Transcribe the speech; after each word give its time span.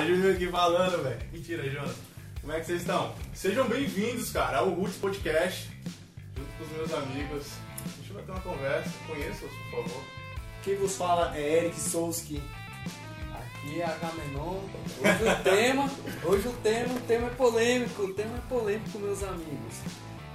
Júnior 0.00 0.34
aqui 0.34 0.48
falando, 0.48 1.02
velho. 1.02 1.20
Mentira, 1.30 1.68
Jonas. 1.68 1.96
Como 2.40 2.52
é 2.52 2.60
que 2.60 2.66
vocês 2.66 2.80
estão? 2.80 3.14
Sejam 3.34 3.68
bem-vindos, 3.68 4.30
cara, 4.30 4.58
ao 4.58 4.70
Roots 4.70 4.96
Podcast, 4.96 5.70
junto 6.34 6.48
com 6.56 6.64
os 6.64 6.70
meus 6.70 6.94
amigos. 6.94 7.46
Deixa 7.98 8.12
eu 8.12 8.16
bater 8.16 8.32
uma 8.32 8.40
conversa. 8.40 8.90
Conheça-os, 9.06 9.52
por 9.52 9.84
favor. 9.84 10.02
Quem 10.64 10.76
vos 10.76 10.96
fala 10.96 11.36
é 11.36 11.58
Eric 11.58 11.78
Souski. 11.78 12.42
Aqui 13.34 13.80
é 13.82 13.84
Agamenon. 13.84 14.60
Hoje 14.98 15.24
o 15.28 15.42
tema, 15.42 15.90
hoje 16.24 16.48
o 16.48 16.52
tema, 16.62 16.94
o 16.94 17.00
tema 17.00 17.26
é 17.26 17.30
polêmico, 17.30 18.02
o 18.02 18.14
tema 18.14 18.36
é 18.38 18.48
polêmico, 18.48 18.98
meus 18.98 19.22
amigos. 19.22 19.76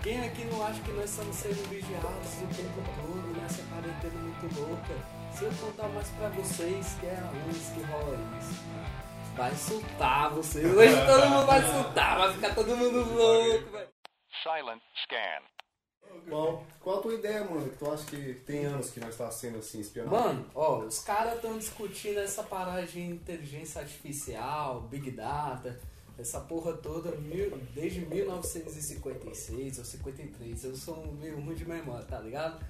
Quem 0.04 0.24
aqui 0.24 0.46
não 0.46 0.66
acha 0.66 0.80
que 0.82 0.92
nós 0.92 1.10
estamos 1.10 1.36
sendo 1.36 1.68
vigiados 1.70 2.42
o 2.44 2.55
tempo 2.55 2.82
todo 3.02 3.42
nessa 3.42 3.64
quarentena 3.64 4.21
muito 4.21 4.60
louca? 4.60 4.94
Se 5.34 5.44
eu 5.44 5.52
contar 5.60 5.88
mais 5.89 6.08
pra 6.10 6.30
vocês 6.30 6.96
que 7.00 7.08
é 7.08 7.16
anos 7.16 7.58
que 7.74 7.82
rola 7.92 8.18
isso. 8.39 9.07
Vai 9.38 9.51
insultar 9.54 10.33
vocês. 10.33 10.65
Hoje 10.65 11.05
todo 11.05 11.29
mundo 11.29 11.45
vai 11.45 11.59
insultar, 11.59 12.18
vai 12.18 12.33
ficar 12.33 12.55
todo 12.55 12.75
mundo 12.75 13.00
louco, 13.14 13.69
velho. 13.71 13.89
Silent 14.43 14.82
scan. 15.04 15.43
Qual, 16.29 16.64
qual 16.82 17.00
a 17.00 17.01
tua 17.01 17.14
ideia, 17.14 17.43
mano? 17.43 17.69
Que 17.69 17.78
tu 17.78 17.92
acha 17.92 18.04
que 18.05 18.33
tem 18.45 18.65
anos 18.65 18.89
que 18.89 19.00
nós 19.00 19.09
está 19.11 19.29
sendo 19.29 19.59
assim 19.59 19.79
espionado? 19.79 20.15
Mano, 20.15 20.45
ó, 20.55 20.79
os 20.79 21.00
caras 21.00 21.36
estão 21.36 21.57
discutindo 21.57 22.19
essa 22.19 22.42
parada 22.43 22.86
de 22.86 23.00
inteligência 23.00 23.81
artificial, 23.81 24.81
Big 24.81 25.11
Data, 25.11 25.79
essa 26.17 26.39
porra 26.42 26.73
toda 26.73 27.11
mil- 27.11 27.56
desde 27.75 28.00
1956 28.06 29.78
ou 29.78 29.86
53. 29.86 30.64
Eu 30.64 30.75
sou 30.75 31.06
meio 31.14 31.39
ruim 31.39 31.54
de 31.56 31.65
memória, 31.65 32.06
tá 32.06 32.19
ligado? 32.19 32.66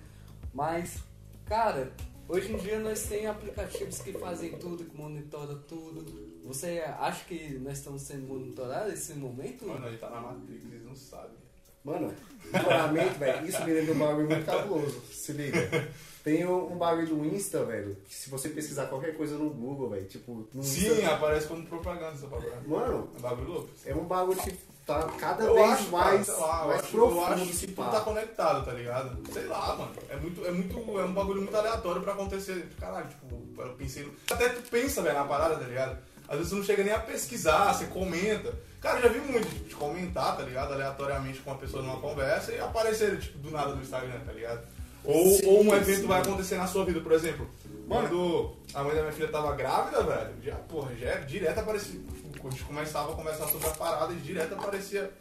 Mas, 0.54 0.98
cara, 1.46 1.94
hoje 2.28 2.52
em 2.54 2.58
dia 2.58 2.80
nós 2.80 3.04
tem 3.08 3.28
aplicativos 3.28 4.00
que 4.02 4.12
fazem 4.14 4.58
tudo, 4.58 4.84
que 4.84 4.96
monitoram 4.98 5.62
tudo. 5.64 6.27
Você 6.48 6.84
acha 7.00 7.26
que 7.26 7.60
nós 7.60 7.78
estamos 7.78 8.02
sendo 8.02 8.28
monitorados 8.28 8.92
nesse 8.92 9.14
momento? 9.14 9.66
Mano, 9.68 9.88
ele 9.88 9.98
tá 9.98 10.10
na 10.10 10.22
Matrix, 10.22 10.64
eles 10.66 10.86
não 10.86 10.96
sabem. 10.96 11.36
Mano, 11.84 12.14
sinceramente, 12.44 13.18
velho, 13.18 13.48
isso 13.48 13.64
me 13.64 13.74
lembra 13.74 13.94
um 13.94 14.00
bagulho 14.00 14.28
muito 14.28 14.46
cabuloso. 14.46 15.02
Se 15.12 15.32
liga. 15.34 15.90
Tem 16.24 16.46
um 16.46 16.78
bagulho 16.78 17.08
do 17.08 17.26
Insta, 17.26 17.64
velho, 17.64 17.96
que 18.06 18.14
se 18.14 18.30
você 18.30 18.50
pesquisar 18.50 18.88
qualquer 18.88 19.16
coisa 19.16 19.38
no 19.38 19.50
Google, 19.50 19.90
velho, 19.92 20.06
tipo, 20.06 20.46
no 20.54 20.62
Sim, 20.64 20.92
Insta. 20.92 21.14
aparece 21.16 21.48
como 21.48 21.66
propaganda 21.66 22.14
essa 22.16 22.28
palavra. 22.28 22.62
Mano, 22.68 23.10
É 23.18 23.22
bagulho 23.22 23.48
louco. 23.50 23.70
é 23.86 23.96
um 23.96 24.04
bagulho 24.06 24.38
que 24.42 24.52
tá 24.88 25.04
cada 25.20 25.44
Eu 25.44 25.54
vez 25.54 25.70
acho, 25.70 25.92
cara, 25.92 26.06
mais, 26.06 26.26
sei 26.26 26.36
lá, 26.36 26.62
eu 26.62 26.68
mais 26.68 26.80
acho, 26.82 26.92
profundo 26.92 27.18
eu 27.20 27.26
acho 27.26 27.46
que 27.46 27.68
tudo 27.68 27.92
tá 27.92 28.00
conectado, 28.00 28.66
tá 28.66 28.72
ligado? 28.72 29.18
Sei 29.34 29.46
lá, 29.46 29.76
mano. 29.76 29.92
É 30.10 30.16
muito, 30.16 30.46
é 30.46 30.52
muito, 30.52 31.00
é 31.00 31.04
um 31.06 31.14
bagulho 31.14 31.42
muito 31.42 31.56
aleatório 31.56 32.02
pra 32.02 32.14
acontecer. 32.14 32.68
Caralho, 32.80 33.08
tipo, 33.08 33.62
eu 33.62 33.74
pensei. 33.74 34.04
no- 34.04 34.14
Até 34.32 34.50
tu 34.50 34.62
pensa, 34.72 35.02
velho, 35.02 35.16
na 35.16 35.26
parada, 35.26 35.56
tá 35.58 35.66
ligado? 35.66 35.98
Às 36.28 36.38
vezes 36.38 36.50
tu 36.52 36.56
não 36.58 36.64
chega 36.64 36.84
nem 36.84 36.94
a 36.94 37.00
pesquisar, 37.00 37.74
você 37.74 37.86
comenta. 37.86 38.54
Cara, 38.82 39.00
eu 39.00 39.04
já 39.04 39.10
vi 39.10 39.20
muito 39.20 39.48
de 39.68 39.76
comentar, 39.76 40.38
tá 40.38 40.44
ligado? 40.44 40.74
Aleatoriamente 40.74 41.40
com 41.40 41.52
uma 41.52 41.58
pessoa 41.60 41.82
numa 41.84 42.00
conversa 42.00 42.52
e 42.52 42.60
aparecer, 42.60 43.20
tipo, 43.20 43.38
do 43.40 43.52
nada 43.52 43.74
no 43.76 43.82
Instagram, 43.82 44.20
tá 44.26 44.32
ligado? 44.32 44.62
Ou, 45.04 45.36
Sim, 45.36 45.46
ou 45.48 45.64
um 45.64 45.74
evento 45.76 46.02
sim. 46.02 46.08
vai 46.08 46.22
acontecer 46.22 46.56
na 46.58 46.68
sua 46.68 46.84
vida, 46.84 47.00
por 47.00 47.12
exemplo. 47.14 47.50
Mano. 47.88 48.10
Quando 48.10 48.54
a 48.74 48.84
mãe 48.84 48.96
da 48.96 49.02
minha 49.04 49.14
filha 49.14 49.30
tava 49.30 49.56
grávida, 49.56 50.04
velho, 50.04 50.34
já, 50.44 50.56
porra, 50.56 50.94
já 51.00 51.08
é 51.12 51.18
direto 51.20 51.60
aparecia. 51.60 52.00
A 52.46 52.50
gente 52.50 52.64
começava 52.64 53.12
a 53.12 53.16
conversar 53.16 53.48
sobre 53.48 53.68
a 53.68 53.72
parada 53.72 54.14
e 54.14 54.18
direto 54.18 54.54
aparecia 54.54 55.12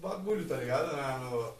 bagulho, 0.00 0.46
tá 0.46 0.56
ligado? 0.56 0.96
Na, 0.96 1.18
no, 1.18 1.54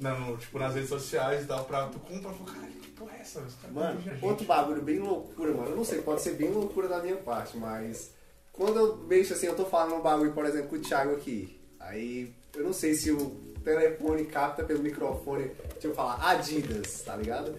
na- 0.00 0.18
no- 0.18 0.36
tipo, 0.38 0.58
nas 0.58 0.74
redes 0.74 0.88
sociais 0.88 1.44
e 1.44 1.46
tal, 1.46 1.64
pra 1.64 1.86
tu 1.88 1.98
comprar, 1.98 2.32
pô, 2.32 2.44
cara, 2.44 2.66
que 2.66 2.90
porra 2.92 3.16
é 3.16 3.20
essa? 3.20 3.44
Mano, 3.70 4.00
outro 4.22 4.46
bagulho 4.46 4.80
bem 4.82 4.98
loucura, 5.00 5.52
mano. 5.52 5.70
Eu 5.70 5.76
não 5.76 5.84
sei, 5.84 6.00
pode 6.00 6.22
ser 6.22 6.32
bem 6.34 6.50
loucura 6.50 6.88
da 6.88 7.02
minha 7.02 7.16
parte, 7.16 7.56
mas 7.58 8.10
quando 8.52 8.78
eu 8.78 8.96
mexo 8.98 9.34
assim, 9.34 9.46
eu 9.46 9.56
tô 9.56 9.66
falando 9.66 9.96
um 9.96 10.00
bagulho, 10.02 10.32
por 10.32 10.46
exemplo, 10.46 10.68
com 10.70 10.76
o 10.76 10.80
Thiago 10.80 11.12
aqui. 11.14 11.60
Aí 11.78 12.32
eu 12.54 12.64
não 12.64 12.72
sei 12.72 12.94
se 12.94 13.10
o 13.12 13.53
telefone 13.64 14.24
capta 14.26 14.62
pelo 14.64 14.82
microfone, 14.82 15.50
deixa 15.72 15.88
eu 15.88 15.94
falar, 15.94 16.18
Adidas, 16.30 17.02
tá 17.02 17.16
ligado? 17.16 17.54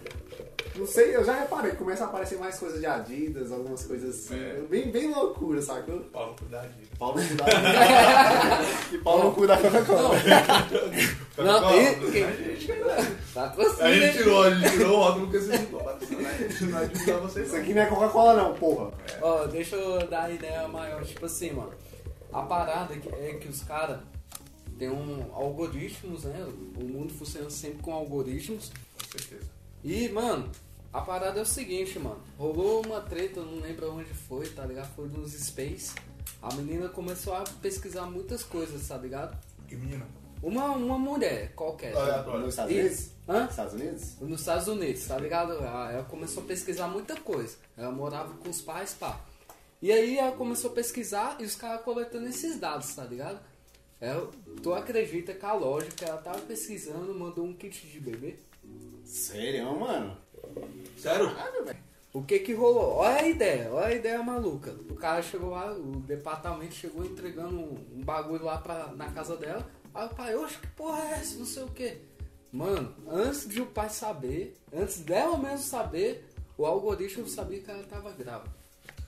Não 0.76 0.86
sei, 0.86 1.16
eu 1.16 1.24
já 1.24 1.34
reparei, 1.40 1.72
começa 1.72 2.04
a 2.04 2.08
aparecer 2.08 2.38
mais 2.38 2.60
coisas 2.60 2.80
de 2.82 2.86
Adidas, 2.86 3.50
algumas 3.52 3.86
coisas 3.86 4.14
assim. 4.16 4.36
É. 4.36 4.62
Bem, 4.70 4.92
bem 4.92 5.10
loucura, 5.14 5.62
sabe? 5.62 5.90
Pau 6.12 6.28
no 6.28 6.36
cu 6.36 6.46
da 6.46 6.62
Adidas. 6.62 6.90
Pau 7.00 7.16
no 7.16 7.24
cu 7.28 7.36
da 7.36 7.46
E 8.92 8.98
pau 8.98 9.24
no 9.24 9.32
cu 9.34 9.48
da 9.48 9.58
Coca-Cola. 9.58 10.16
Não, 11.38 11.72
e- 11.80 11.96
não 11.96 12.10
e- 12.14 12.22
é 12.22 12.34
gente, 12.36 12.68
cara. 12.68 13.08
Patrocínio, 13.34 13.86
A 13.86 13.94
gente 13.94 14.18
tirou, 14.18 14.44
a 14.44 14.50
gente 14.54 14.72
tirou 14.72 14.98
o 14.98 15.02
rótulo 15.04 15.26
porque 15.28 15.40
vocês 15.40 15.72
não 15.72 15.80
né? 15.80 16.90
Não 17.08 17.20
vocês. 17.22 17.48
Isso 17.48 17.56
aqui 17.56 17.74
não 17.74 17.82
é 17.82 17.86
Coca-Cola 17.86 18.34
não, 18.34 18.54
porra. 18.56 18.92
Ó, 19.22 19.46
deixa 19.46 19.76
eu 19.78 20.06
dar 20.08 20.24
a 20.24 20.32
ideia 20.32 20.68
maior. 20.68 21.04
Tipo 21.04 21.26
assim, 21.26 21.52
mano. 21.52 21.72
A 22.34 22.42
parada 22.42 22.94
é 22.94 23.34
que 23.36 23.48
os 23.48 23.62
caras 23.64 24.00
têm 24.78 24.90
um 24.90 25.34
algoritmos, 25.34 26.24
né? 26.24 26.46
O 26.78 26.84
mundo 26.84 27.14
funciona 27.14 27.50
sempre 27.50 27.82
com 27.82 27.94
algoritmos. 27.94 28.72
Com 29.00 29.18
certeza. 29.18 29.50
E, 29.84 30.10
mano, 30.10 30.50
a 30.92 31.02
parada 31.02 31.40
é 31.40 31.42
o 31.42 31.46
seguinte, 31.46 32.00
mano. 32.00 32.20
Rolou 32.38 32.86
uma 32.86 33.02
treta, 33.02 33.40
eu 33.40 33.46
não 33.46 33.60
lembro 33.60 33.92
onde 33.92 34.14
foi, 34.14 34.48
tá 34.50 34.66
ligado? 34.66 34.94
Foi 34.96 35.08
nos 35.08 35.34
Space. 35.34 35.94
A 36.42 36.54
menina 36.56 36.90
começou 36.90 37.34
a 37.34 37.44
pesquisar 37.62 38.06
muitas 38.06 38.44
coisas, 38.44 38.88
tá 38.88 38.98
ligado? 38.98 39.38
Que 39.68 39.76
menina. 39.76 40.08
Uma, 40.42 40.72
uma 40.72 40.98
mulher 40.98 41.54
qualquer. 41.56 41.96
Aleatório. 41.96 42.42
Nos 42.42 42.50
Estados 42.50 42.72
Isso. 42.72 42.86
Unidos? 42.86 43.12
Hã? 43.28 43.48
Estados 43.50 43.74
Unidos? 43.74 44.16
nos 44.22 44.40
Estados 44.40 44.68
Unidos, 44.68 45.06
tá 45.08 45.18
ligado? 45.18 45.54
Ela 45.54 45.92
ela 45.92 46.04
começou 46.04 46.44
a 46.44 46.46
pesquisar 46.46 46.88
muita 46.88 47.20
coisa. 47.20 47.58
Ela 47.76 47.92
morava 47.92 48.34
com 48.36 48.50
os 48.50 48.62
pais, 48.62 48.94
pá. 48.94 49.20
E 49.82 49.92
aí 49.92 50.18
ela 50.18 50.32
começou 50.36 50.72
a 50.72 50.74
pesquisar 50.74 51.38
e 51.40 51.44
os 51.44 51.56
caras 51.56 51.82
coletando 51.82 52.28
esses 52.28 52.60
dados, 52.60 52.94
tá 52.94 53.04
ligado? 53.04 53.40
Ela, 54.00 54.30
tu 54.62 54.74
acredita 54.74 55.34
que 55.34 55.46
a 55.46 55.54
lógica, 55.54 56.06
ela 56.06 56.22
tava 56.22 56.40
pesquisando, 56.42 57.14
mandou 57.14 57.46
um 57.46 57.54
kit 57.54 57.88
de 57.88 58.00
bebê? 58.00 58.36
Sério, 59.04 59.80
mano? 59.80 60.18
Sério? 60.98 61.32
O 62.14 62.24
que 62.24 62.40
que 62.40 62.54
rolou? 62.54 62.96
Olha 62.96 63.22
a 63.22 63.28
ideia, 63.28 63.72
olha 63.72 63.88
a 63.88 63.94
ideia 63.94 64.24
maluca. 64.24 64.72
O 64.90 64.96
cara 64.96 65.22
chegou 65.22 65.50
lá, 65.50 65.74
o 65.74 66.00
departamento 66.00 66.74
chegou 66.74 67.06
entregando 67.06 67.58
um, 67.58 67.78
um 67.94 68.04
bagulho 68.04 68.46
lá 68.46 68.58
pra, 68.58 68.88
na 68.96 69.12
casa 69.12 69.36
dela. 69.36 69.70
Aí 69.94 70.06
o 70.06 70.10
pai, 70.10 70.36
oxe, 70.36 70.58
que 70.58 70.68
porra 70.68 71.02
é 71.10 71.12
essa? 71.14 71.38
Não 71.38 71.46
sei 71.46 71.64
o 71.64 71.72
que. 71.72 71.98
Mano, 72.52 72.94
antes 73.08 73.48
de 73.48 73.62
o 73.62 73.66
pai 73.66 73.90
saber, 73.90 74.56
antes 74.74 75.00
dela 75.00 75.38
mesmo 75.38 75.60
saber, 75.60 76.24
o 76.58 76.66
algoritmo 76.66 77.28
sabia 77.28 77.60
que 77.60 77.70
ela 77.70 77.84
tava 77.84 78.12
grávida. 78.12 78.65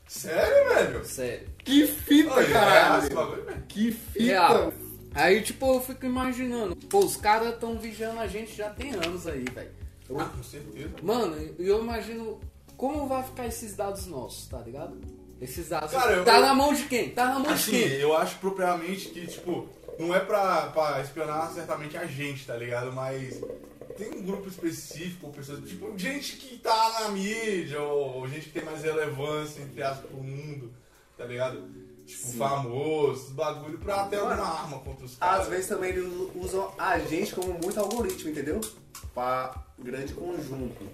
Sério, 0.07 0.69
velho? 0.73 1.05
Sério. 1.05 1.47
Que 1.63 1.85
fita, 1.87 2.31
Olha, 2.33 2.45
é 2.47 2.51
caralho! 2.51 3.13
bagulho, 3.15 3.43
velho. 3.45 3.63
Que 3.67 3.91
fita! 3.91 4.23
Real. 4.23 4.73
Aí, 5.13 5.41
tipo, 5.41 5.73
eu 5.73 5.81
fico 5.81 6.05
imaginando. 6.05 6.75
Pô, 6.75 6.99
os 6.99 7.17
caras 7.17 7.57
tão 7.59 7.77
vigiando 7.77 8.19
a 8.19 8.27
gente 8.27 8.55
já 8.55 8.69
tem 8.69 8.91
anos 8.93 9.25
aí, 9.27 9.43
velho. 9.53 9.71
Eu- 10.09 10.19
Ah, 10.19 10.25
com 10.25 10.43
certeza. 10.43 10.89
Mano, 11.01 11.35
eu 11.59 11.81
imagino 11.81 12.39
como 12.77 13.07
vai 13.07 13.23
ficar 13.23 13.47
esses 13.47 13.75
dados 13.75 14.05
nossos, 14.05 14.47
tá 14.47 14.59
ligado? 14.59 14.97
Esses 15.41 15.69
dados. 15.69 15.91
Cara, 15.91 16.13
eu- 16.13 16.23
tá 16.25 16.35
eu- 16.35 16.41
na 16.41 16.53
mão 16.53 16.73
de 16.73 16.83
quem? 16.83 17.09
Tá 17.09 17.25
na 17.25 17.39
mão 17.39 17.51
Assim, 17.51 17.71
de 17.71 17.79
quem? 17.89 17.91
eu 17.99 18.15
acho 18.15 18.37
propriamente 18.37 19.09
que, 19.09 19.27
tipo, 19.27 19.67
não 19.99 20.15
é 20.15 20.19
pra, 20.19 20.67
pra 20.67 21.01
espionar 21.01 21.51
certamente 21.51 21.97
a 21.97 22.05
gente, 22.05 22.45
tá 22.45 22.55
ligado? 22.55 22.93
Mas 22.93 23.41
tem 23.97 24.19
um 24.19 24.23
grupo 24.23 24.47
específico, 24.47 25.29
pessoas, 25.31 25.67
tipo, 25.67 25.97
gente 25.97 26.37
que 26.37 26.57
tá 26.59 27.01
na 27.01 27.09
mídia, 27.09 27.81
ou, 27.81 28.19
ou 28.19 28.27
gente 28.27 28.45
que 28.45 28.51
tem 28.51 28.65
mais 28.65 28.83
relevância, 28.83 29.61
entre 29.61 29.81
aspas, 29.81 30.09
pro 30.09 30.23
mundo, 30.23 30.71
tá 31.17 31.25
ligado? 31.25 31.67
Tipo, 32.05 32.27
famosos, 32.37 33.31
bagulho, 33.31 33.77
pra 33.79 34.05
ter 34.05 34.17
alguma 34.17 34.47
arma 34.47 34.79
contra 34.79 35.05
os 35.05 35.17
caras. 35.17 35.41
Às 35.41 35.47
vezes 35.49 35.67
também 35.67 35.89
eles 35.89 36.07
usam 36.35 36.71
a 36.77 36.97
gente 36.99 37.35
como 37.35 37.53
muito 37.61 37.77
algoritmo, 37.79 38.29
entendeu? 38.29 38.61
Pra 39.13 39.65
grande 39.77 40.13
conjunto. 40.13 40.85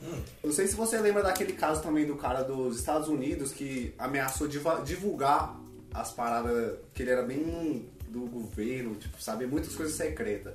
Não 0.44 0.52
sei 0.52 0.68
se 0.68 0.76
você 0.76 0.98
lembra 0.98 1.22
daquele 1.22 1.54
caso 1.54 1.84
também 1.84 2.06
do 2.06 2.16
cara 2.16 2.42
dos 2.42 2.80
Estados 2.80 3.08
Unidos 3.08 3.52
que 3.52 3.94
ameaçou 3.98 4.48
divulgar 4.48 5.56
as 5.94 6.12
paradas, 6.12 6.80
que 6.94 7.04
ele 7.04 7.12
era 7.12 7.22
bem 7.22 7.88
do 8.08 8.22
governo, 8.22 8.96
tipo, 8.96 9.22
sabia 9.22 9.48
muitas 9.48 9.76
coisas 9.76 9.96
secretas. 9.96 10.54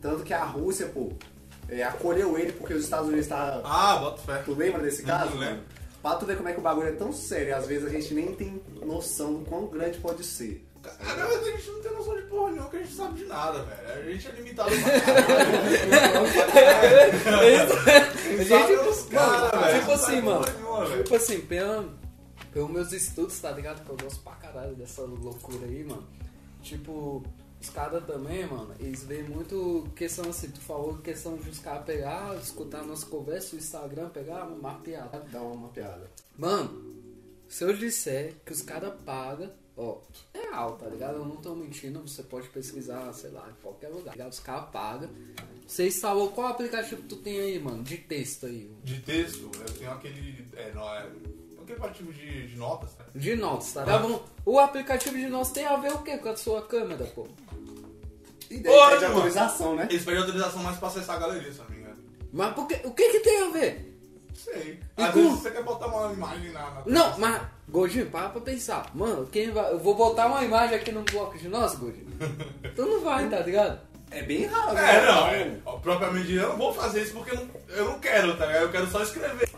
Tanto 0.00 0.22
que 0.22 0.32
a 0.32 0.44
Rússia, 0.44 0.86
pô, 0.86 1.12
é, 1.68 1.82
acolheu 1.82 2.38
ele 2.38 2.52
porque 2.52 2.74
os 2.74 2.84
Estados 2.84 3.06
Unidos 3.08 3.26
estavam 3.26 3.62
Ah, 3.64 3.96
bota 3.96 4.22
fé. 4.22 4.42
Tu 4.44 4.54
lembra 4.54 4.80
desse 4.82 5.02
caso? 5.02 5.30
Não 5.32 5.38
lembro. 5.38 5.62
Pra 6.02 6.14
tu 6.14 6.24
ver 6.26 6.36
como 6.36 6.48
é 6.48 6.52
que 6.52 6.60
o 6.60 6.62
bagulho 6.62 6.88
é 6.88 6.92
tão 6.92 7.12
sério, 7.12 7.48
e 7.48 7.52
às 7.52 7.66
vezes 7.66 7.86
a 7.86 7.90
gente 7.90 8.14
nem 8.14 8.32
tem 8.34 8.62
noção 8.84 9.34
do 9.34 9.44
quão 9.44 9.66
grande 9.66 9.98
pode 9.98 10.22
ser. 10.24 10.64
Cara, 10.82 11.24
a 11.26 11.42
gente 11.44 11.68
não 11.68 11.82
tem 11.82 11.92
noção 11.92 12.14
de 12.16 12.22
porra 12.22 12.50
nenhuma, 12.52 12.70
que 12.70 12.76
a 12.76 12.78
gente 12.78 12.94
sabe 12.94 13.18
de 13.18 13.24
nada, 13.24 13.60
velho. 13.64 14.08
A 14.08 14.12
gente 14.12 14.28
é 14.28 14.30
limitado 14.30 14.70
pra 14.70 15.00
caralho. 17.24 17.26
A 17.26 18.36
gente, 18.36 18.48
Sabe 18.48 18.72
os 18.74 19.02
caras, 19.06 19.50
mano, 19.52 19.64
velho. 19.64 19.80
tipo 19.80 19.92
assim, 19.92 20.20
mano. 20.20 20.44
nenhuma. 20.46 20.96
Tipo 21.02 21.16
assim, 21.16 21.40
pelo, 21.40 21.90
pelos 22.52 22.70
meus 22.70 22.92
estudos, 22.92 23.40
tá 23.40 23.50
ligado? 23.50 23.82
Que 23.84 23.90
eu 23.90 23.96
gosto 23.96 24.20
pra 24.22 24.32
caralho 24.34 24.76
dessa 24.76 25.02
loucura 25.02 25.64
aí, 25.66 25.82
mano. 25.82 26.06
Tipo, 26.62 27.24
os 27.60 27.70
caras 27.70 28.04
também, 28.04 28.46
mano, 28.46 28.74
eles 28.78 29.04
veem 29.04 29.24
muito 29.24 29.88
questão 29.96 30.28
assim, 30.28 30.50
tu 30.50 30.60
falou 30.60 30.98
questão 30.98 31.36
de 31.36 31.48
os 31.48 31.58
caras 31.58 31.84
pegar, 31.84 32.36
escutar 32.36 32.84
nossa 32.84 33.06
conversa, 33.06 33.56
o 33.56 33.58
Instagram, 33.58 34.08
pegar, 34.10 34.44
mapear. 34.44 35.08
Dá 35.30 35.42
uma 35.42 35.68
piada. 35.68 36.10
Mano, 36.36 36.94
se 37.48 37.64
eu 37.64 37.76
disser 37.76 38.34
que 38.44 38.52
os 38.52 38.62
caras 38.62 38.94
pagam 39.04 39.50
Ó, 39.78 40.00
é 40.32 40.48
alto, 40.54 40.84
tá 40.84 40.90
ligado? 40.90 41.16
Eu 41.16 41.26
não 41.26 41.36
tô 41.36 41.54
mentindo, 41.54 42.00
você 42.00 42.22
pode 42.22 42.48
pesquisar, 42.48 43.12
sei 43.12 43.30
lá, 43.30 43.46
em 43.50 43.62
qualquer 43.62 43.88
lugar. 43.88 44.06
tá 44.06 44.12
ligado? 44.12 44.32
Os 44.32 44.40
caras 44.40 44.70
pagam. 44.70 45.10
Você 45.66 45.86
instalou 45.86 46.32
qual 46.32 46.48
aplicativo 46.48 47.02
que 47.02 47.08
tu 47.08 47.16
tem 47.16 47.38
aí, 47.38 47.58
mano? 47.58 47.82
De 47.82 47.98
texto 47.98 48.46
aí. 48.46 48.70
De 48.82 49.00
texto, 49.00 49.50
eu 49.54 49.74
tenho 49.74 49.90
aquele. 49.90 50.48
É, 50.54 50.72
não, 50.72 50.88
é. 50.94 51.10
Aquele 51.66 51.78
aplicativo 51.80 52.12
de, 52.12 52.46
de 52.46 52.56
notas, 52.56 52.90
né? 52.96 53.04
De 53.14 53.34
notas, 53.34 53.72
tá 53.72 53.80
ligado? 53.84 54.22
O 54.44 54.58
aplicativo 54.60 55.16
de 55.16 55.26
notas 55.26 55.50
tem 55.50 55.66
a 55.66 55.76
ver 55.76 55.92
o 55.92 55.98
quê 55.98 56.16
com 56.18 56.28
a 56.28 56.36
sua 56.36 56.62
câmera, 56.62 57.04
pô? 57.06 57.26
E 58.48 58.58
daí 58.60 58.72
pede 58.90 59.02
mano. 59.02 59.14
autorização, 59.16 59.74
né? 59.74 59.88
Eles 59.90 60.04
pedem 60.04 60.20
autorização 60.20 60.62
mais 60.62 60.76
pra 60.78 60.86
acessar 60.88 61.16
a 61.16 61.18
galeria, 61.18 61.52
se 61.52 61.58
eu 61.58 61.64
não 61.64 61.70
me 61.72 61.80
engano. 61.82 61.96
Mas 62.32 62.54
por 62.54 62.68
que, 62.68 62.86
o 62.86 62.92
que 62.92 63.10
que 63.10 63.20
tem 63.20 63.42
a 63.42 63.50
ver? 63.50 63.98
Sei. 64.32 64.80
E 64.96 65.02
Às 65.02 65.12
com- 65.12 65.22
vezes 65.24 65.38
você 65.40 65.50
quer 65.50 65.64
botar 65.64 65.86
uma 65.88 66.12
imagem 66.12 66.52
na. 66.52 66.60
na 66.70 66.82
Não, 66.86 67.18
mas, 67.18 67.42
Godinho, 67.68 68.06
para 68.10 68.28
pra 68.28 68.40
pensar. 68.40 68.88
Mano, 68.94 69.26
quem 69.26 69.50
vai. 69.50 69.72
Eu 69.72 69.80
vou 69.80 69.96
botar 69.96 70.26
uma 70.26 70.44
imagem 70.44 70.76
aqui 70.76 70.92
no 70.92 71.02
bloco 71.02 71.36
de 71.36 71.48
nós, 71.48 71.74
Godinho. 71.74 72.06
tu 72.76 72.82
não 72.86 73.00
vai, 73.00 73.28
tá 73.28 73.40
ligado? 73.40 73.80
É 74.12 74.22
bem 74.22 74.44
raro. 74.46 74.78
É, 74.78 74.82
né? 75.00 75.06
não, 75.06 75.26
é. 75.26 75.78
Propriamente 75.82 76.32
eu 76.32 76.50
não 76.50 76.56
vou 76.56 76.72
fazer 76.72 77.02
isso 77.02 77.14
porque 77.14 77.32
eu 77.32 77.36
não, 77.36 77.48
eu 77.70 77.84
não 77.86 77.98
quero, 77.98 78.36
tá 78.36 78.46
ligado? 78.46 78.62
Eu 78.62 78.70
quero 78.70 78.86
só 78.86 79.02
escrever. 79.02 79.50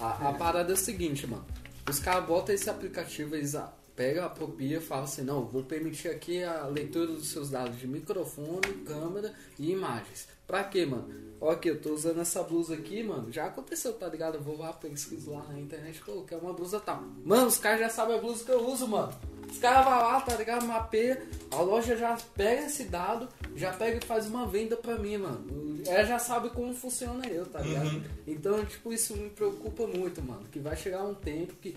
A, 0.00 0.28
a 0.28 0.32
parada 0.34 0.72
é 0.72 0.74
o 0.74 0.76
seguinte, 0.76 1.26
mano. 1.26 1.44
Os 1.88 1.98
caras 1.98 2.26
botam 2.26 2.54
esse 2.54 2.68
aplicativo, 2.70 3.36
eles 3.36 3.54
pegam, 3.94 4.24
apropria 4.24 4.78
e 4.78 4.80
falam 4.80 5.04
assim, 5.04 5.22
não, 5.22 5.44
vou 5.46 5.62
permitir 5.62 6.08
aqui 6.08 6.42
a 6.42 6.66
leitura 6.66 7.06
dos 7.06 7.28
seus 7.28 7.50
dados 7.50 7.78
de 7.78 7.86
microfone, 7.86 8.84
câmera 8.86 9.32
e 9.58 9.70
imagens. 9.70 10.26
Pra 10.46 10.64
quê, 10.64 10.84
mano? 10.86 11.24
Ó 11.40 11.50
aqui, 11.50 11.68
eu 11.68 11.80
tô 11.80 11.92
usando 11.92 12.20
essa 12.20 12.42
blusa 12.42 12.74
aqui, 12.74 13.02
mano. 13.02 13.30
Já 13.30 13.46
aconteceu, 13.46 13.92
tá 13.92 14.08
ligado? 14.08 14.36
Eu 14.36 14.42
vou 14.42 14.56
lá, 14.56 14.72
pesquiso 14.72 15.32
lá 15.32 15.44
na 15.48 15.58
internet, 15.58 16.00
pô, 16.00 16.22
que 16.22 16.32
é 16.32 16.36
uma 16.36 16.52
blusa 16.52 16.80
tal. 16.80 17.02
Mano, 17.22 17.48
os 17.48 17.58
caras 17.58 17.80
já 17.80 17.88
sabem 17.90 18.16
a 18.16 18.20
blusa 18.20 18.44
que 18.44 18.50
eu 18.50 18.66
uso, 18.66 18.88
mano. 18.88 19.12
Os 19.50 19.58
caras 19.58 19.84
vão 19.84 19.94
lá, 19.94 20.20
tá 20.20 20.34
ligado? 20.36 20.64
Mapeia, 20.64 21.22
a 21.50 21.60
loja 21.60 21.96
já 21.96 22.16
pega 22.34 22.62
esse 22.62 22.84
dado, 22.84 23.28
já 23.54 23.72
pega 23.72 23.98
e 23.98 24.06
faz 24.06 24.26
uma 24.26 24.46
venda 24.46 24.76
pra 24.76 24.98
mim, 24.98 25.18
mano. 25.18 25.82
Ela 25.86 26.04
já 26.04 26.18
sabe 26.18 26.48
como 26.50 26.74
funciona 26.74 27.26
eu, 27.26 27.44
tá 27.44 27.60
ligado? 27.60 28.02
Então, 28.26 28.64
tipo, 28.64 28.92
isso 28.92 29.14
me 29.14 29.28
preocupa 29.28 29.86
muito, 29.86 30.22
mano. 30.22 30.44
Que 30.50 30.58
vai 30.58 30.76
chegar 30.76 31.04
um 31.04 31.14
tempo 31.14 31.52
que. 31.60 31.76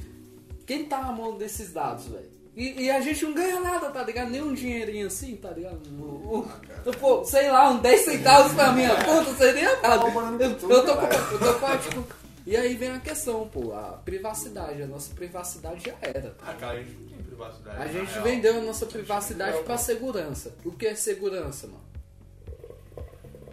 Quem 0.65 0.85
tá 0.85 1.01
na 1.01 1.11
mão 1.11 1.37
desses 1.37 1.73
dados, 1.73 2.05
velho? 2.05 2.29
E, 2.57 2.85
e 2.85 2.89
a 2.89 2.99
gente 2.99 3.23
não 3.23 3.35
ganha 3.35 3.59
nada, 3.59 3.91
tá 3.91 4.01
ligado? 4.03 4.31
Nem 4.31 4.41
um 4.41 4.53
dinheirinho 4.53 5.05
assim, 5.05 5.35
tá 5.35 5.51
ligado? 5.51 5.77
O- 5.95 6.47
pô, 6.99 7.23
sei 7.23 7.51
lá, 7.51 7.69
uns 7.71 7.81
10 7.81 8.01
centavos 8.01 8.51
pra 8.53 8.71
minha 8.71 8.95
conta 9.05 9.31
seria 9.35 9.79
nada. 9.79 9.97
roubando 9.97 10.41
Eu, 10.41 10.49
eu 10.49 10.57
tô 10.57 10.69
eu 10.71 10.83
tô 10.85 10.95
com 11.59 11.65
a, 11.67 11.77
tipo, 11.77 12.03
E 12.47 12.57
aí 12.57 12.73
vem 12.75 12.89
a 12.91 12.99
questão, 12.99 13.47
pô, 13.47 13.73
a 13.73 13.99
privacidade. 14.03 14.81
A 14.81 14.87
nossa 14.87 15.13
privacidade 15.13 15.83
já 15.85 15.93
era. 16.01 16.35
Ah, 16.41 16.53
cara, 16.53 16.79
a 16.79 16.83
gente 16.83 16.95
não 16.97 17.07
tem 17.09 17.17
privacidade. 17.25 17.77
A 17.83 17.87
gente 17.87 18.11
real. 18.11 18.23
vendeu 18.23 18.57
a 18.57 18.61
nossa 18.61 18.85
privacidade 18.87 19.61
pra 19.63 19.77
segurança. 19.77 20.55
O 20.65 20.71
que 20.71 20.87
é 20.87 20.95
segurança, 20.95 21.67
mano? 21.67 21.83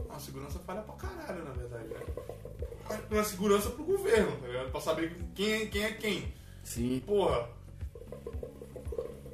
A 0.08 0.18
segurança 0.18 0.58
falha 0.60 0.80
pra 0.80 0.94
caralho, 0.94 1.44
na 1.44 1.50
verdade. 1.50 1.88
Né? 1.88 3.00
Não 3.10 3.18
é 3.20 3.24
segurança 3.24 3.68
pro 3.70 3.84
governo, 3.84 4.32
tá 4.40 4.46
ligado? 4.46 4.70
Pra 4.70 4.80
saber 4.80 5.14
quem 5.34 5.52
é 5.52 5.66
quem. 5.66 5.84
É 5.84 5.90
quem. 5.92 6.34
Sim. 6.62 7.02
Porra, 7.04 7.48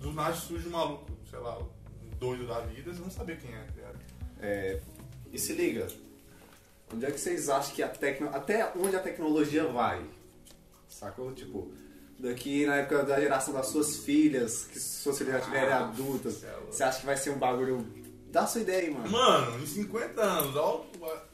do 0.01 0.13
nada 0.13 0.35
surge 0.35 0.67
um 0.69 0.73
maluco, 0.73 1.11
sei 1.29 1.39
lá, 1.39 1.59
um 1.59 1.69
doido 2.19 2.47
da 2.47 2.61
vida, 2.61 2.89
eles 2.89 2.99
vão 2.99 3.11
saber 3.11 3.39
quem 3.39 3.55
é, 3.55 3.59
tá? 3.63 3.93
É, 4.41 4.81
e 5.33 5.39
se 5.39 5.53
liga, 5.53 5.87
onde 6.93 7.05
é 7.07 7.11
que 7.11 7.19
vocês 7.21 7.49
acham 7.49 7.75
que 7.75 7.83
a 7.83 7.89
tecno... 7.89 8.29
até 8.35 8.73
onde 8.77 8.97
a 8.97 9.01
tecnologia 9.01 9.67
vai? 9.67 10.03
Sacou? 10.89 11.33
Tipo, 11.33 11.71
daqui 12.19 12.67
na 12.67 12.77
época 12.77 13.05
da 13.05 13.21
geração 13.21 13.55
das 13.55 13.67
suas 13.67 13.99
filhas, 13.99 14.65
que 14.65 14.79
se 14.81 15.03
suas 15.03 15.19
filhas 15.19 15.35
já 15.35 15.41
tiverem 15.41 15.69
Ah, 15.73 15.81
adultas, 15.89 16.35
céu. 16.35 16.67
você 16.71 16.83
acha 16.83 17.01
que 17.01 17.07
vai 17.07 17.17
ser 17.17 17.31
um 17.31 17.39
bagulho... 17.39 17.87
Dá 18.31 18.47
sua 18.47 18.61
ideia 18.61 18.83
aí, 18.87 18.91
mano. 18.95 19.11
Mano, 19.11 19.61
em 19.63 19.67
50 19.67 20.23
anos, 20.23 20.55
ó, 20.57 20.87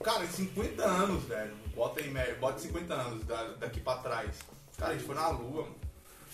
cara, 0.03 0.25
em 0.25 0.29
50 0.29 0.83
anos, 0.83 1.25
velho, 1.25 1.55
bota 1.75 2.01
em 2.01 2.11
média, 2.11 2.35
bota 2.41 2.59
50 2.59 2.95
anos 2.95 3.25
da- 3.27 3.49
daqui 3.59 3.81
pra 3.81 3.97
trás. 3.99 4.35
Cara, 4.79 4.93
a 4.93 4.95
gente 4.95 5.05
foi 5.07 5.15
na 5.15 5.29
lua, 5.29 5.63
mano. 5.65 5.75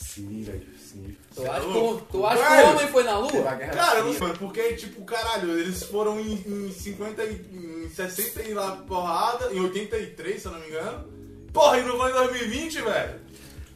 Sim, 0.02 0.42
velho, 0.42 0.66
sim. 0.78 1.16
Tu 1.34 1.42
é 1.44 1.48
acha, 1.48 1.60
que, 1.60 1.66
louco? 1.66 1.94
o- 1.94 2.00
tu 2.20 2.26
acha 2.26 2.44
que 2.44 2.62
o 2.62 2.70
homem 2.70 2.88
foi 2.88 3.02
na 3.04 3.18
lua? 3.18 3.42
Cara, 3.56 3.98
eu 4.00 4.04
não 4.06 4.12
sei, 4.14 4.32
porque, 4.34 4.72
tipo, 4.74 5.04
caralho, 5.04 5.58
eles 5.58 5.82
foram 5.84 6.18
em, 6.20 6.34
em 6.46 6.72
50 6.72 7.22
e, 7.24 7.84
em 7.86 7.88
60 7.94 8.42
e 8.42 8.52
lá 8.54 8.72
porrada, 8.86 9.52
em 9.52 9.60
83, 9.60 10.40
se 10.42 10.46
eu 10.48 10.52
não 10.52 10.60
me 10.60 10.66
engano. 10.68 11.04
Porra, 11.52 11.78
e 11.78 11.82
não 11.84 11.96
vão 11.96 12.08
em 12.08 12.12
2020, 12.12 12.80
velho? 12.82 13.20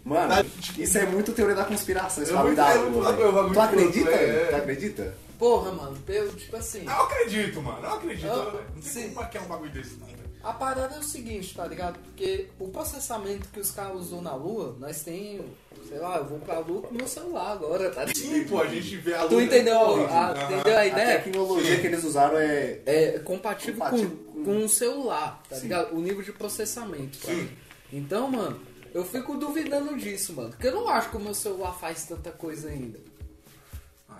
Mano, 0.04 0.28
Tá, 0.28 0.44
tipo- 0.60 0.80
isso 0.80 0.98
é 0.98 1.06
muito 1.06 1.32
teoria 1.32 1.54
da 1.56 1.64
conspiração, 1.64 2.22
esse 2.22 2.32
É 2.32 2.34
bagulho 2.34 2.56
da 2.56 2.70
é 2.72 2.78
muito 2.78 2.94
lua, 2.98 3.12
bagulho 3.32 3.52
Tu 3.54 3.60
acredita? 3.60 4.10
é. 4.10 4.46
Tu 4.50 4.56
acredita? 4.56 5.14
Porra, 5.38 5.72
mano, 5.72 5.98
eu, 6.08 6.32
tipo 6.34 6.56
assim. 6.56 6.84
Eu 6.86 6.92
acredito, 6.92 7.60
mano, 7.62 7.78
eu 7.86 7.92
acredito. 7.94 8.26
Velho. 8.28 8.52
não 8.74 8.80
tem 8.80 8.82
sim. 8.82 9.02
como 9.04 9.14
marcar 9.16 9.42
um 9.42 9.46
bagulho 9.46 9.70
desse, 9.70 9.94
não, 9.96 10.06
velho. 10.06 10.25
A 10.46 10.52
parada 10.52 10.94
é 10.94 10.98
o 10.98 11.02
seguinte, 11.02 11.54
tá 11.56 11.66
ligado? 11.66 11.98
Porque 11.98 12.46
o 12.60 12.68
processamento 12.68 13.48
que 13.48 13.58
os 13.58 13.72
caras 13.72 13.96
usou 13.96 14.22
na 14.22 14.32
lua, 14.34 14.76
nós 14.78 15.02
tem, 15.02 15.40
sei 15.88 15.98
lá, 15.98 16.18
eu 16.18 16.24
vou 16.24 16.38
pra 16.38 16.60
lua 16.60 16.82
com 16.82 16.94
meu 16.94 17.08
celular 17.08 17.50
agora, 17.50 17.90
tá 17.90 18.04
ligado? 18.04 18.16
Sim, 18.16 18.44
pô, 18.44 18.60
a 18.60 18.66
gente 18.68 18.96
vê 18.98 19.14
a 19.14 19.22
lua. 19.22 19.28
Tu 19.30 19.40
entendeu, 19.40 19.76
Aham. 19.76 20.06
a, 20.06 20.44
entendeu 20.44 20.76
a 20.76 20.80
A 20.80 20.86
ideia? 20.86 21.18
tecnologia 21.20 21.80
que 21.80 21.86
eles 21.88 22.04
usaram 22.04 22.38
é... 22.38 22.80
É 22.86 23.18
compatível, 23.24 23.74
Compatível 23.74 24.10
com, 24.16 24.32
com- 24.34 24.44
com 24.44 24.64
o 24.64 24.68
celular, 24.68 25.42
tá 25.48 25.56
Sim. 25.56 25.62
ligado? 25.62 25.96
O 25.96 26.00
nível 26.00 26.22
de 26.22 26.30
processamento, 26.32 27.16
sabe? 27.16 27.34
Sim. 27.40 27.48
Então, 27.92 28.30
mano, 28.30 28.60
eu 28.94 29.04
fico 29.04 29.36
duvidando 29.36 29.96
disso, 29.96 30.32
mano. 30.32 30.50
Porque 30.50 30.68
eu 30.68 30.74
não 30.76 30.88
acho 30.88 31.10
que 31.10 31.16
o 31.16 31.20
meu 31.20 31.34
celular 31.34 31.72
faz 31.76 32.04
tanta 32.06 32.30
coisa 32.30 32.68
ainda. 32.68 33.00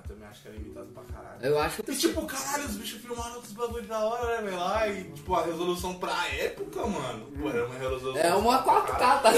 Também 0.07 0.29
acho 0.29 0.43
que 0.43 0.49
é 0.49 0.51
limitado 0.53 0.87
pra 0.87 1.03
caralho. 1.05 1.39
Eu 1.43 1.59
acho 1.59 1.83
que. 1.83 1.91
E 1.91 1.97
tipo, 1.97 2.27
caralho, 2.27 2.65
os 2.65 2.77
bichos 2.77 3.01
filmaram 3.01 3.35
outros 3.35 3.53
bagulhos 3.53 3.87
da 3.89 3.99
hora, 4.05 4.37
né, 4.37 4.43
velho? 4.51 4.57
Lá 4.59 4.89
e, 4.89 5.05
tipo, 5.13 5.35
a 5.35 5.45
resolução 5.45 5.95
pra 5.99 6.27
época, 6.29 6.87
mano. 6.87 7.27
Pô, 7.39 7.49
era 7.51 7.67
uma 7.67 7.75
resolução. 7.79 8.17
É 8.17 8.35
uma 8.35 8.63
pra 8.63 8.83
4K, 8.83 8.87
caralho. 8.87 9.23
tá? 9.23 9.33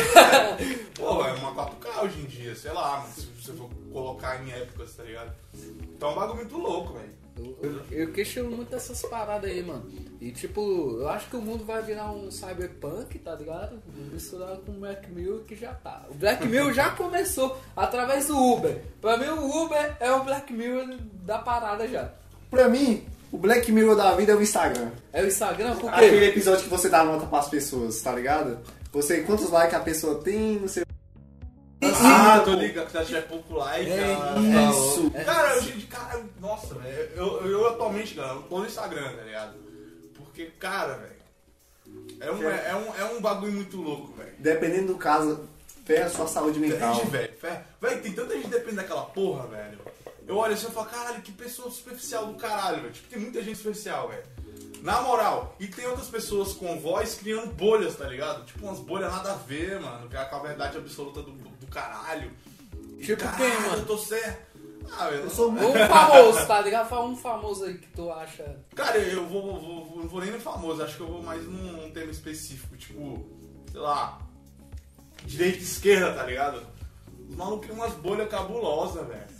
Pô, 0.97 1.25
é 1.25 1.33
uma 1.35 1.55
4K 1.55 2.05
hoje 2.05 2.21
em 2.21 2.25
dia, 2.27 2.55
sei 2.55 2.73
lá, 2.73 3.05
mas 3.07 3.15
se 3.17 3.27
você 3.27 3.53
for 3.53 3.71
colocar 3.93 4.43
em 4.43 4.53
épocas, 4.53 4.95
tá 4.95 5.03
ligado? 5.03 5.33
Então 5.55 6.11
é 6.11 6.13
um 6.13 6.15
bagulho 6.15 6.37
muito 6.37 6.59
louco, 6.59 6.93
velho. 6.95 7.18
Eu, 7.39 7.57
eu- 7.71 7.81
eu 7.91 8.13
questiono 8.13 8.51
muito 8.51 8.75
essas 8.75 9.01
paradas 9.03 9.51
aí, 9.51 9.63
mano. 9.63 9.87
E 10.21 10.31
tipo, 10.33 10.61
eu 11.01 11.09
acho 11.09 11.29
que 11.31 11.37
o 11.37 11.41
mundo 11.41 11.65
vai 11.65 11.83
virar 11.83 12.11
um 12.11 12.31
cyberpunk, 12.31 13.19
tá 13.21 13.35
ligado? 13.35 13.79
Misturado 14.13 14.63
com 14.67 14.73
o 14.73 14.81
Black 14.81 15.11
Mirror 15.11 15.41
que 15.41 15.55
já 15.55 15.73
tá. 15.75 16.05
O 16.11 16.15
Black 16.15 16.47
Mirror 16.47 16.73
já 16.73 16.91
começou 16.91 17.57
através 17.77 18.27
do 18.27 18.37
Uber. 18.37 18.83
Pra 19.01 19.17
mim 19.17 19.27
o 19.27 19.65
Uber 19.65 19.97
é 20.01 20.11
o 20.13 20.25
Black 20.25 20.53
Mirror 20.53 20.97
da 21.25 21.39
parada 21.39 21.87
já. 21.87 22.11
Pra 22.51 22.69
mim, 22.69 23.05
o 23.31 23.39
Black 23.39 23.71
Mirror 23.71 23.95
da 23.95 24.15
vida 24.17 24.33
é 24.33 24.35
o 24.35 24.43
Instagram. 24.43 24.91
É 25.13 25.23
o 25.23 25.27
Instagram? 25.27 25.77
Por 25.77 25.93
Aquele 25.93 26.19
quê? 26.19 26.25
episódio 26.27 26.65
que 26.65 26.71
você 26.71 26.89
dá 26.89 27.05
nota 27.05 27.27
pras 27.27 27.49
pessoas, 27.49 28.01
tá 28.01 28.13
ligado? 28.13 28.59
Você, 28.91 29.21
quantos 29.21 29.51
likes 29.51 29.75
a 29.75 29.81
pessoa 29.81 30.15
tem, 30.23 30.59
não 30.59 30.67
sei... 30.67 30.83
Ah, 31.81 32.41
tô 32.45 32.55
ligado, 32.55 32.91
se 32.91 32.97
ela 32.97 33.07
tiver 33.07 33.23
pouco 33.29 33.55
like, 33.55 33.91
É 33.91 34.15
tá 34.17 34.71
isso. 34.71 35.03
louca. 35.03 35.25
Cara, 35.25 35.55
eu, 35.57 35.63
gente, 35.63 35.87
cara, 35.87 36.25
nossa, 36.41 36.75
velho, 36.75 37.11
eu, 37.15 37.41
eu, 37.43 37.47
eu 37.51 37.69
atualmente, 37.69 38.15
cara, 38.15 38.35
eu 38.35 38.43
tô 38.43 38.59
no 38.59 38.67
Instagram, 38.67 39.15
tá 39.17 39.23
ligado? 39.23 39.55
Porque, 40.15 40.47
cara, 40.59 40.95
velho, 40.95 41.19
é 42.21 42.31
um, 42.33 42.49
é, 42.51 42.75
um, 42.75 42.95
é 42.97 43.05
um 43.17 43.21
bagulho 43.21 43.53
muito 43.53 43.77
louco, 43.77 44.13
velho. 44.15 44.33
Dependendo 44.39 44.93
do 44.93 44.99
caso, 44.99 45.49
ferra 45.85 46.07
a 46.07 46.11
sua 46.11 46.27
saúde 46.27 46.59
mental. 46.59 46.95
Depende, 46.97 47.11
velho. 47.11 47.33
Velho, 47.81 48.03
tem 48.03 48.13
tanta 48.13 48.35
gente 48.35 48.45
que 48.45 48.51
depende 48.51 48.77
daquela 48.77 49.03
porra, 49.03 49.47
velho. 49.47 49.79
Eu 50.27 50.37
olho 50.37 50.53
assim 50.53 50.67
e 50.67 50.71
falo, 50.71 50.87
caralho, 50.87 51.23
que 51.23 51.33
pessoa 51.33 51.71
superficial 51.71 52.27
do 52.27 52.35
caralho, 52.35 52.83
velho. 52.83 52.93
Tipo, 52.93 53.09
tem 53.09 53.19
muita 53.19 53.43
gente 53.43 53.57
superficial, 53.57 54.09
velho. 54.09 54.23
Na 54.83 55.01
moral, 55.01 55.57
e 55.59 55.67
tem 55.67 55.87
outras 55.87 56.09
pessoas 56.09 56.53
com 56.53 56.79
voz 56.79 57.15
criando 57.15 57.53
bolhas, 57.53 57.97
tá 57.97 58.07
ligado? 58.07 58.45
Tipo, 58.45 58.67
umas 58.67 58.79
bolhas 58.79 59.11
nada 59.11 59.33
a 59.33 59.37
ver, 59.37 59.81
mano. 59.81 60.09
Que 60.09 60.17
é 60.17 60.21
a 60.21 60.39
verdade 60.39 60.77
absoluta 60.77 61.23
do, 61.23 61.33
do 61.33 61.58
caralho. 61.71 62.31
E, 62.99 63.03
Tipo 63.05 63.23
caralho, 63.23 63.39
quem, 63.53 63.61
mano? 63.63 63.83
Eu 63.83 63.87
tô 63.87 63.99
certo. 63.99 64.49
Ah, 64.91 65.09
velho. 65.11 65.25
Eu 65.25 65.31
sou 65.31 65.53
Um 65.53 65.57
famoso, 65.89 66.47
tá 66.47 66.61
ligado? 66.63 66.89
Fala 66.89 67.07
um 67.09 67.17
famoso 67.17 67.65
aí 67.65 67.77
que 67.79 67.89
tu 67.89 68.11
acha. 68.11 68.57
Cara, 68.75 68.99
eu 68.99 69.27
vou, 69.27 69.43
vou, 69.43 69.61
vou- 69.61 69.85
vou- 69.87 69.99
não 70.03 70.09
vou 70.09 70.21
nem 70.21 70.31
no 70.31 70.41
famoso, 70.41 70.83
acho 70.83 70.97
que 70.97 71.03
eu 71.03 71.07
vou 71.09 71.23
mais 71.23 71.43
num, 71.45 71.73
num 71.73 71.91
tema 71.91 72.11
específico, 72.11 72.75
tipo, 72.77 73.29
sei 73.71 73.81
lá, 73.81 74.19
direita 75.27 75.59
e 75.59 75.63
esquerda, 75.63 76.13
tá 76.15 76.25
ligado? 76.25 76.67
Os 77.29 77.37
malucos 77.37 77.67
criam 77.67 77.77
umas 77.85 77.93
bolhas 77.95 78.29
cabulosas, 78.31 79.07
velho. 79.07 79.39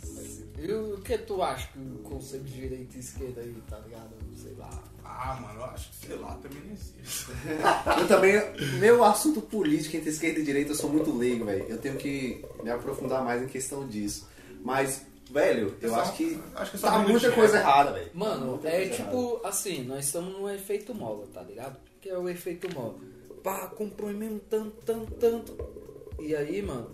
E 0.59 0.71
o 0.73 1.01
que 1.01 1.17
tu 1.17 1.41
acha 1.41 1.67
que 1.69 1.79
o 1.79 1.99
conceito 2.03 2.43
de 2.45 2.51
direita 2.53 2.97
e 2.97 2.99
esquerda 2.99 3.41
aí, 3.41 3.55
tá 3.67 3.79
ligado? 3.79 4.09
Sei 4.35 4.53
lá. 4.55 4.69
Ah, 5.11 5.37
mano, 5.41 5.59
eu 5.59 5.65
acho 5.65 5.89
que, 5.89 6.07
sei 6.07 6.15
lá, 6.15 6.35
também 6.35 6.61
não 6.61 6.71
existe. 6.71 7.31
Eu 7.99 8.07
também, 8.07 8.33
meu 8.79 9.03
assunto 9.03 9.41
político 9.41 9.97
entre 9.97 10.09
esquerda 10.09 10.39
e 10.39 10.43
direita, 10.43 10.71
eu 10.71 10.75
sou 10.75 10.89
muito 10.89 11.15
leigo, 11.15 11.45
velho. 11.45 11.65
Eu 11.67 11.77
tenho 11.77 11.97
que 11.97 12.45
me 12.63 12.69
aprofundar 12.69 13.23
mais 13.23 13.41
em 13.41 13.47
questão 13.47 13.87
disso. 13.87 14.29
Mas, 14.63 15.05
velho, 15.29 15.75
eu 15.81 15.93
acho 15.95 16.13
que 16.13 16.39
acho 16.55 16.71
que 16.71 16.77
é 16.77 16.79
só 16.79 16.91
tá 16.91 16.99
muita 16.99 17.31
coisa 17.31 17.57
errada, 17.57 17.91
velho. 17.91 18.11
Mano, 18.13 18.59
é 18.63 18.87
tipo 18.87 19.41
assim, 19.43 19.83
nós 19.83 20.05
estamos 20.05 20.37
no 20.37 20.49
efeito 20.49 20.93
mola, 20.93 21.27
tá 21.33 21.41
ligado? 21.41 21.75
O 21.75 21.99
que 21.99 22.09
é 22.09 22.17
o 22.17 22.29
efeito 22.29 22.73
mola? 22.73 22.95
Pá, 23.43 23.67
comprou 23.67 24.11
mesmo 24.11 24.39
tanto, 24.39 24.75
tanto, 24.85 25.11
tanto. 25.15 25.57
E 26.19 26.35
aí, 26.35 26.61
mano, 26.61 26.89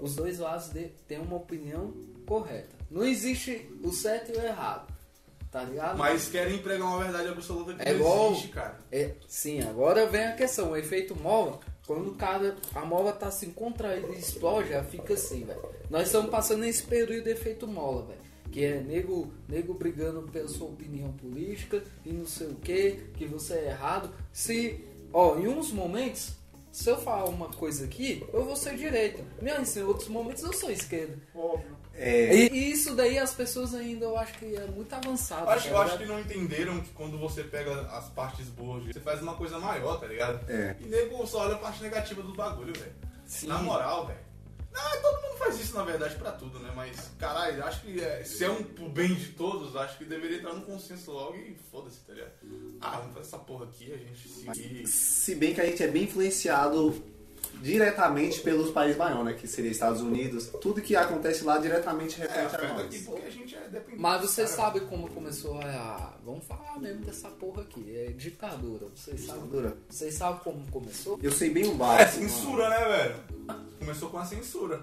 os 0.00 0.16
dois 0.16 0.38
lados 0.38 0.70
de, 0.70 0.88
têm 1.06 1.18
uma 1.18 1.36
opinião 1.36 1.92
correta. 2.26 2.74
Não 2.90 3.04
existe 3.04 3.70
o 3.82 3.92
certo 3.92 4.32
e 4.32 4.38
o 4.38 4.42
errado. 4.42 4.92
Tá 5.50 5.64
ligado? 5.64 5.98
Mas 5.98 6.28
querem 6.28 6.58
pregar 6.58 6.86
uma 6.86 7.02
verdade 7.02 7.28
absoluta 7.28 7.74
que 7.74 7.82
É 7.82 7.92
não 7.92 7.98
igual- 8.00 8.30
existe, 8.30 8.48
cara. 8.48 8.78
É, 8.92 9.14
sim, 9.26 9.60
agora 9.62 10.06
vem 10.06 10.24
a 10.26 10.34
questão, 10.34 10.70
o 10.70 10.76
efeito 10.76 11.16
mola, 11.20 11.58
quando 11.86 12.10
o 12.10 12.14
cara, 12.14 12.56
a 12.72 12.84
mola 12.84 13.12
tá 13.12 13.26
assim 13.26 13.50
contraída 13.50 14.06
e 14.12 14.18
explode, 14.18 14.72
ela 14.72 14.84
fica 14.84 15.14
assim, 15.14 15.44
velho. 15.44 15.60
Nós 15.90 16.06
estamos 16.06 16.30
passando 16.30 16.64
esse 16.64 16.84
período 16.84 17.24
de 17.24 17.30
efeito 17.30 17.66
mola, 17.66 18.06
velho. 18.06 18.20
Que 18.52 18.64
é 18.64 18.80
nego, 18.80 19.32
nego 19.48 19.74
brigando 19.74 20.22
pela 20.22 20.48
sua 20.48 20.68
opinião 20.68 21.12
política 21.12 21.82
e 22.04 22.12
não 22.12 22.26
sei 22.26 22.46
o 22.48 22.54
que, 22.56 22.92
que 23.16 23.26
você 23.26 23.54
é 23.54 23.66
errado. 23.70 24.10
Se, 24.32 24.84
ó, 25.12 25.36
em 25.36 25.48
uns 25.48 25.72
momentos, 25.72 26.32
se 26.72 26.88
eu 26.90 26.96
falar 26.96 27.28
uma 27.28 27.48
coisa 27.48 27.84
aqui, 27.84 28.24
eu 28.32 28.44
vou 28.44 28.54
ser 28.56 28.76
direita. 28.76 29.24
Mas 29.42 29.76
em 29.76 29.82
outros 29.82 30.08
momentos 30.08 30.42
eu 30.44 30.52
sou 30.52 30.70
esquerda. 30.70 31.16
Óbvio. 31.34 31.76
É, 32.02 32.34
E, 32.34 32.70
isso 32.72 32.94
daí 32.94 33.18
as 33.18 33.34
pessoas 33.34 33.74
ainda, 33.74 34.06
eu 34.06 34.16
acho 34.16 34.32
que 34.38 34.56
é 34.56 34.66
muito 34.66 34.90
avançado. 34.94 35.42
Eu 35.42 35.50
acho, 35.50 35.68
tá 35.68 35.74
eu 35.74 35.82
acho 35.82 35.98
que 35.98 36.06
não 36.06 36.18
entenderam 36.18 36.80
que 36.80 36.88
quando 36.90 37.18
você 37.18 37.44
pega 37.44 37.82
as 37.88 38.08
partes 38.08 38.46
boas, 38.46 38.86
você 38.86 39.00
faz 39.00 39.20
uma 39.20 39.34
coisa 39.34 39.58
maior, 39.58 40.00
tá 40.00 40.06
ligado? 40.06 40.50
É. 40.50 40.76
E 40.80 40.86
nego 40.86 41.26
só 41.26 41.40
olha 41.40 41.56
a 41.56 41.58
parte 41.58 41.82
negativa 41.82 42.22
do 42.22 42.34
bagulho, 42.34 42.72
velho. 42.72 42.92
Na 43.42 43.58
moral, 43.58 44.06
velho. 44.06 44.30
Não, 44.72 45.02
todo 45.02 45.22
mundo 45.22 45.36
faz 45.36 45.60
isso 45.60 45.74
na 45.74 45.82
verdade 45.82 46.14
pra 46.14 46.32
tudo, 46.32 46.58
né? 46.60 46.72
Mas, 46.74 47.10
caralho, 47.18 47.58
eu 47.58 47.64
acho 47.64 47.80
que 47.82 48.00
é, 48.00 48.22
se 48.24 48.44
é 48.44 48.50
um 48.50 48.62
pro 48.62 48.88
bem 48.88 49.14
de 49.14 49.32
todos, 49.32 49.76
acho 49.76 49.98
que 49.98 50.04
deveria 50.04 50.38
entrar 50.38 50.54
no 50.54 50.62
consenso 50.62 51.10
logo 51.10 51.36
e 51.36 51.56
foda-se, 51.70 52.00
tá 52.00 52.14
ligado? 52.14 52.30
Ah, 52.80 52.98
vamos 52.98 53.14
fazer 53.14 53.26
essa 53.26 53.38
porra 53.38 53.64
aqui, 53.64 53.92
a 53.92 53.96
gente 53.96 54.28
seguir. 54.28 54.86
se 54.86 55.34
bem 55.34 55.54
que 55.54 55.60
a 55.60 55.66
gente 55.66 55.82
é 55.82 55.88
bem 55.88 56.04
influenciado 56.04 57.02
diretamente 57.60 58.40
pelos 58.40 58.70
países 58.70 58.96
maiores, 58.96 59.24
né? 59.24 59.32
Que 59.34 59.46
seria 59.46 59.70
Estados 59.70 60.00
Unidos. 60.00 60.48
Tudo 60.60 60.80
que 60.80 60.96
acontece 60.96 61.44
lá 61.44 61.58
diretamente 61.58 62.20
É, 62.20 62.24
reflete 62.24 62.40
a 62.42 62.46
afeta 62.46 62.82
aqui 62.82 62.96
nós. 62.98 63.06
porque 63.06 63.26
a 63.26 63.30
gente 63.30 63.54
é 63.56 63.68
dependente. 63.68 64.00
Mas 64.00 64.20
você 64.22 64.42
cara. 64.44 64.54
sabe 64.56 64.80
como 64.80 65.08
começou 65.10 65.60
a. 65.60 66.14
Vamos 66.24 66.44
falar 66.44 66.78
mesmo 66.78 67.04
dessa 67.04 67.28
porra 67.28 67.62
aqui. 67.62 67.94
É 67.96 68.12
ditadura. 68.12 68.86
Vocês 68.94 69.20
sabem. 69.20 69.42
Ditadura. 69.42 69.76
Vocês 69.88 70.14
sabem 70.14 70.40
como 70.42 70.66
começou? 70.70 71.18
Eu 71.22 71.32
sei 71.32 71.50
bem 71.50 71.66
o 71.66 71.72
É 71.72 71.74
básico. 71.74 72.22
censura, 72.28 72.68
né, 72.70 72.84
velho? 72.88 73.60
Começou 73.78 74.10
com 74.10 74.18
a 74.18 74.24
censura. 74.24 74.82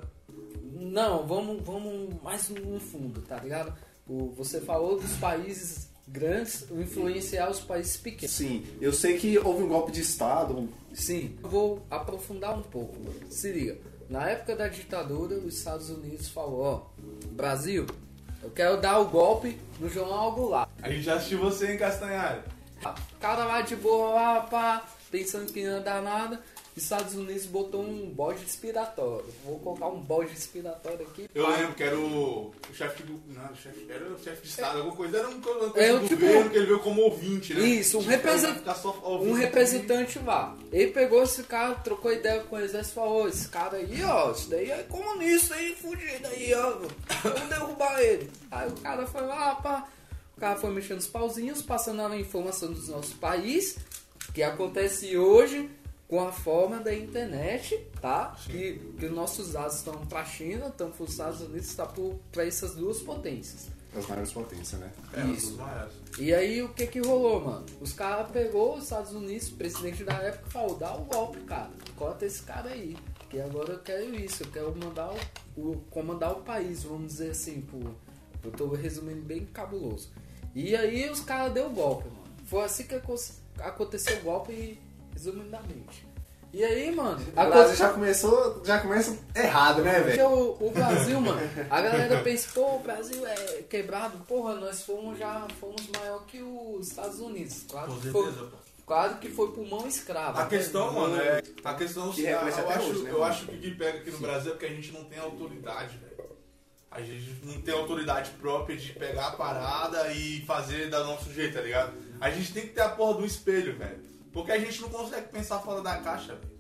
Não, 0.80 1.26
vamos, 1.26 1.62
vamos 1.64 2.22
mais 2.22 2.50
no 2.50 2.80
fundo, 2.80 3.22
tá 3.22 3.38
ligado? 3.40 3.74
O, 4.08 4.32
você 4.38 4.62
falou 4.62 5.00
dos 5.00 5.14
países 5.18 5.90
grandes 6.08 6.66
influenciar 6.72 7.50
os 7.50 7.60
países 7.60 7.98
pequenos. 7.98 8.34
Sim, 8.34 8.66
eu 8.80 8.94
sei 8.94 9.18
que 9.18 9.38
houve 9.38 9.64
um 9.64 9.68
golpe 9.68 9.92
de 9.92 10.02
Estado. 10.02 10.70
Sim, 10.94 11.38
eu 11.44 11.50
vou 11.50 11.86
aprofundar 11.90 12.58
um 12.58 12.64
pouco. 12.64 12.96
Se 13.30 13.52
liga. 13.52 13.78
Na 14.10 14.30
época 14.30 14.56
da 14.56 14.68
ditadura, 14.70 15.36
os 15.36 15.58
Estados 15.58 15.90
Unidos 15.90 16.30
falou, 16.30 16.62
ó, 16.62 16.82
Brasil, 17.32 17.86
eu 18.42 18.50
quero 18.50 18.80
dar 18.80 19.00
o 19.00 19.10
golpe 19.10 19.60
no 19.80 19.90
João 19.90 20.32
Goulart. 20.34 20.70
A 20.82 20.90
gente 20.90 21.04
já 21.04 21.16
assistiu 21.16 21.40
você 21.40 21.74
em 21.74 21.78
Castanhari. 21.78 22.42
Cara 23.20 23.44
lá 23.44 23.62
de 23.62 23.76
boa, 23.76 24.14
lá, 24.14 24.42
pá, 24.42 24.88
pensando 25.12 25.52
que 25.52 25.64
não 25.64 25.74
ia 25.74 25.80
dar 25.82 26.02
nada. 26.02 26.42
Estados 26.84 27.14
Unidos 27.16 27.46
botou 27.46 27.82
um 27.82 28.10
bode 28.10 28.44
expiratório. 28.44 29.26
Vou 29.46 29.60
colocar 29.60 29.88
um 29.88 30.00
bode 30.00 30.34
expiratório 30.34 31.06
aqui. 31.08 31.30
Eu 31.34 31.50
lembro 31.50 31.74
que 31.76 31.84
era 31.84 31.98
o, 31.98 32.48
o 32.70 32.74
chefe 32.74 33.04
do. 33.04 33.20
Não, 33.28 33.56
chefe, 33.56 33.86
era 33.90 34.06
o 34.06 34.18
chefe 34.20 34.42
de 34.44 34.48
Estado, 34.48 34.78
alguma 34.80 34.96
coisa. 34.96 35.18
Era 35.18 35.30
um 35.30 35.42
coisa 35.42 35.72
É, 35.80 35.94
do 35.98 36.08
tipo- 36.08 36.22
governo 36.26 36.50
que 36.50 36.58
ele 36.58 36.66
veio 36.66 36.80
como 36.80 37.02
ouvinte, 37.02 37.54
né? 37.54 37.62
Isso, 37.68 37.98
um 37.98 38.02
Tipo, 38.02 38.12
represent-. 38.12 38.64
Um 39.22 39.34
representante 39.34 40.20
lá. 40.20 40.56
Ele 40.72 40.92
pegou 40.92 41.24
esse 41.24 41.44
cara, 41.44 41.76
trocou 41.76 42.12
ideia 42.14 42.42
com 42.42 42.56
o 42.56 42.60
exército 42.60 42.94
e 42.94 42.96
falou: 42.96 43.28
Esse 43.28 43.48
cara 43.50 43.78
aí, 43.78 44.04
ó, 44.04 44.32
isso 44.32 44.50
daí 44.50 44.70
é 44.72 44.84
comunista 44.84 45.56
aí, 45.56 45.76
fugido 45.76 46.28
aí, 46.28 46.54
ó. 46.54 46.78
Vamos 47.24 47.50
derrubar 47.50 48.00
ele. 48.02 48.30
Aí 48.52 48.68
o 48.70 48.74
cara 48.74 49.06
foi 49.08 49.22
lá, 49.22 49.56
pá. 49.56 49.88
O 50.36 50.40
cara 50.40 50.56
foi 50.56 50.70
mexendo 50.70 51.00
os 51.00 51.08
pauzinhos, 51.08 51.62
passando 51.64 52.02
a 52.02 52.16
informação 52.16 52.72
dos 52.72 52.88
nossos 52.90 53.14
países, 53.14 53.78
que 54.36 54.44
acontece 54.44 55.18
hoje 55.18 55.68
com 56.08 56.26
a 56.26 56.32
forma 56.32 56.80
da 56.80 56.94
internet, 56.94 57.78
tá? 58.02 58.36
Que, 58.46 58.80
que 58.98 59.06
os 59.06 59.12
nossos 59.12 59.54
dados 59.54 59.76
estão 59.78 60.06
para 60.06 60.22
a 60.22 60.26
China, 60.26 60.68
estão 60.68 60.90
para 60.92 61.04
os 61.04 61.12
Estados 61.12 61.42
Unidos, 61.42 61.68
está 61.68 61.86
para 62.32 62.46
essas 62.46 62.76
duas 62.76 63.00
potências. 63.02 63.68
Das 63.94 64.06
maiores 64.08 64.32
potências, 64.32 64.80
né? 64.80 64.92
É, 65.14 65.26
Isso. 65.28 65.58
E 66.20 66.34
aí 66.34 66.62
o 66.62 66.70
que 66.70 66.88
que 66.88 67.00
rolou, 67.00 67.44
mano? 67.44 67.66
Os 67.82 67.94
caras 67.94 68.30
pegou 68.32 68.76
os 68.78 68.84
Estados 68.84 69.12
Unidos, 69.14 69.50
o 69.50 69.54
presidente 69.56 70.04
da 70.04 70.14
época 70.14 70.50
falou, 70.50 70.76
dá 70.78 70.96
o 70.96 71.06
golpe, 71.06 71.40
cara. 71.42 71.72
Corta 71.96 72.26
esse 72.26 72.42
cara 72.44 72.70
aí. 72.70 72.96
Que 73.30 73.40
agora 73.42 73.74
eu 73.74 73.80
quero 73.80 74.16
isso, 74.16 74.44
eu 74.44 74.48
quero 74.52 74.76
mandar 74.78 75.12
o, 75.58 75.62
o- 75.72 75.82
comandar 75.90 76.32
o 76.32 76.42
país, 76.42 76.84
vamos 76.84 77.08
dizer 77.14 77.32
assim, 77.32 77.60
por, 77.62 77.94
eu 78.44 78.52
tô 78.52 78.68
resumindo 78.70 79.22
bem 79.22 79.46
cabuloso. 79.46 80.10
E 80.56 80.74
aí 80.76 81.10
os 81.10 81.20
caras 81.22 81.52
deu 81.54 81.66
o 81.68 81.70
golpe, 81.72 82.08
mano. 82.08 82.24
Foi 82.46 82.64
assim 82.64 82.84
que 82.84 82.96
aco- 82.96 83.16
aconteceu 83.60 84.18
o 84.20 84.22
golpe, 84.22 84.80
resumidamente. 85.18 86.06
E 86.54 86.64
aí, 86.64 86.96
mano, 86.96 87.20
O 87.34 87.46
Brasil 87.50 87.76
já 87.76 87.90
começou, 87.90 88.62
já 88.64 88.80
começa 88.80 89.18
errado, 89.36 89.82
né, 89.82 90.00
velho? 90.00 90.28
o, 90.30 90.68
o 90.68 90.72
Brasil, 90.72 91.20
mano, 91.20 91.42
a 91.70 91.82
galera 91.82 92.22
pensa, 92.24 92.48
pô, 92.54 92.76
o 92.78 92.80
Brasil 92.80 93.26
é 93.28 93.36
quebrado, 93.64 94.18
porra, 94.20 94.56
nós 94.56 94.82
fomos 94.84 95.20
já 95.20 95.46
fomos 95.60 95.82
maior 96.00 96.26
que 96.26 96.42
os 96.42 96.88
Estados 96.88 97.20
Unidos. 97.20 97.66
Claro 97.70 97.92
Com 97.92 98.00
que 98.00 98.10
foi, 98.10 98.24
certeza, 98.24 98.46
pô. 98.46 98.58
claro 98.86 99.16
que 99.18 99.30
foi 99.30 99.52
pulmão 99.52 99.86
escravo. 99.88 100.40
A 100.40 100.46
questão, 100.46 100.94
mano, 100.94 101.18
é. 101.20 101.44
A 101.66 101.74
questão 101.74 102.12
Que 102.12 102.22
eu, 102.24 102.40
até 102.40 102.74
acho, 102.74 102.90
hoje, 102.90 103.04
né, 103.04 103.10
eu 103.10 103.14
mano? 103.20 103.24
acho 103.26 103.46
que 103.46 103.56
o 103.56 103.60
que 103.60 103.72
pega 103.72 103.98
aqui 104.00 104.12
no 104.12 104.20
Brasil 104.20 104.52
é 104.52 104.54
porque 104.54 104.66
a 104.68 104.76
gente 104.76 104.92
não 104.94 105.04
tem 105.04 105.20
autoridade, 105.20 105.98
velho. 105.98 106.30
A 106.90 107.02
gente 107.02 107.40
não 107.44 107.62
tem 107.62 107.74
autoridade 107.74 108.32
própria 108.40 108.78
de 108.78 108.94
pegar 108.94 109.28
a 109.28 109.32
parada 109.32 110.12
e 110.14 110.42
fazer 110.48 110.90
do 110.90 111.04
nosso 111.04 111.32
jeito, 111.34 111.56
tá 111.56 111.62
ligado? 111.62 111.94
A 112.22 112.32
gente 112.32 112.54
tem 112.54 112.64
que 112.64 112.70
ter 112.74 112.82
a 112.82 112.90
porra 112.90 113.16
do 113.20 113.26
espelho, 113.26 113.78
velho. 113.78 114.08
Porque 114.32 114.52
a 114.52 114.60
gente 114.60 114.82
não 114.82 114.90
consegue 114.90 115.28
pensar 115.30 115.60
fora 115.60 115.82
da 115.82 115.98
caixa, 115.98 116.36
velho. 116.36 116.58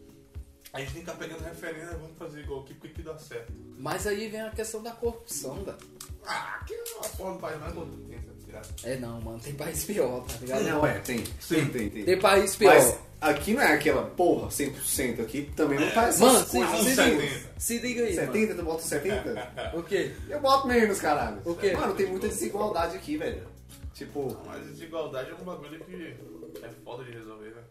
A 0.74 0.80
gente 0.82 0.94
tem 0.94 1.04
que 1.04 1.10
estar 1.10 1.24
pegando 1.24 1.44
referência, 1.44 1.98
vamos 1.98 2.18
fazer 2.18 2.42
igual 2.42 2.62
aqui, 2.62 2.74
porque 2.74 2.96
que 2.96 3.02
dá 3.02 3.18
certo. 3.18 3.54
Mas 3.80 4.06
aí 4.06 4.28
vem 4.28 4.42
a 4.42 4.50
questão 4.52 4.84
da 4.84 4.92
corrupção, 4.92 5.56
velho. 5.64 5.78
Ah, 6.26 6.60
é 6.70 7.06
a 7.06 7.10
porra 7.10 7.34
do 7.34 7.40
país 7.40 7.60
mais 7.60 7.74
que 7.74 7.80
tem, 7.80 8.20
tá 8.20 8.32
ligado? 8.46 8.68
É 8.84 8.98
não, 8.98 9.22
mano, 9.22 9.40
tem 9.40 9.54
país 9.56 9.84
pior, 9.86 10.26
tá 10.26 10.36
ligado? 10.42 10.64
Não, 10.64 10.86
é, 10.86 11.00
tem. 11.00 11.24
Sim, 11.40 11.66
tem, 11.70 11.90
tem. 11.90 12.04
Tem 12.04 12.20
país 12.20 12.56
pior. 12.58 12.76
Mas 12.76 13.00
aqui 13.22 13.54
não 13.54 13.62
é 13.62 13.74
aquela 13.74 14.04
porra 14.04 14.50
100%, 14.50 15.22
aqui 15.22 15.50
também 15.56 15.80
não 15.80 15.90
tá 15.92 16.08
essas 16.10 16.20
mano, 16.20 16.46
se, 16.46 16.84
se, 16.84 16.96
70. 16.96 17.16
liga, 17.16 17.40
se 17.58 17.78
liga 17.80 18.04
aí, 18.04 18.16
70, 18.16 18.56
tu 18.56 18.64
bota 18.64 18.84
70? 18.84 19.34
mano. 19.34 19.80
O 19.80 19.84
quê? 19.84 20.12
Eu 20.30 20.42
boto 20.42 20.68
menos, 20.68 21.00
caralho. 21.00 21.42
O 21.46 21.56
quê? 21.56 21.72
Mano, 21.72 21.96
tem 21.96 22.08
muita 22.08 22.28
desigualdade 22.28 22.98
aqui, 22.98 23.18
velho. 23.18 23.48
Tipo, 23.94 24.38
Mas 24.46 24.64
desigualdade 24.68 25.32
é 25.32 25.34
um 25.34 25.44
bagulho 25.44 25.80
que 25.80 26.16
é 26.62 26.70
foda 26.84 27.04
de 27.04 27.12
resolver, 27.12 27.52
velho. 27.52 27.68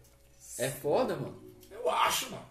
É 0.59 0.69
foda, 0.69 1.15
mano. 1.15 1.41
Eu 1.69 1.89
acho, 1.89 2.31
mano. 2.31 2.45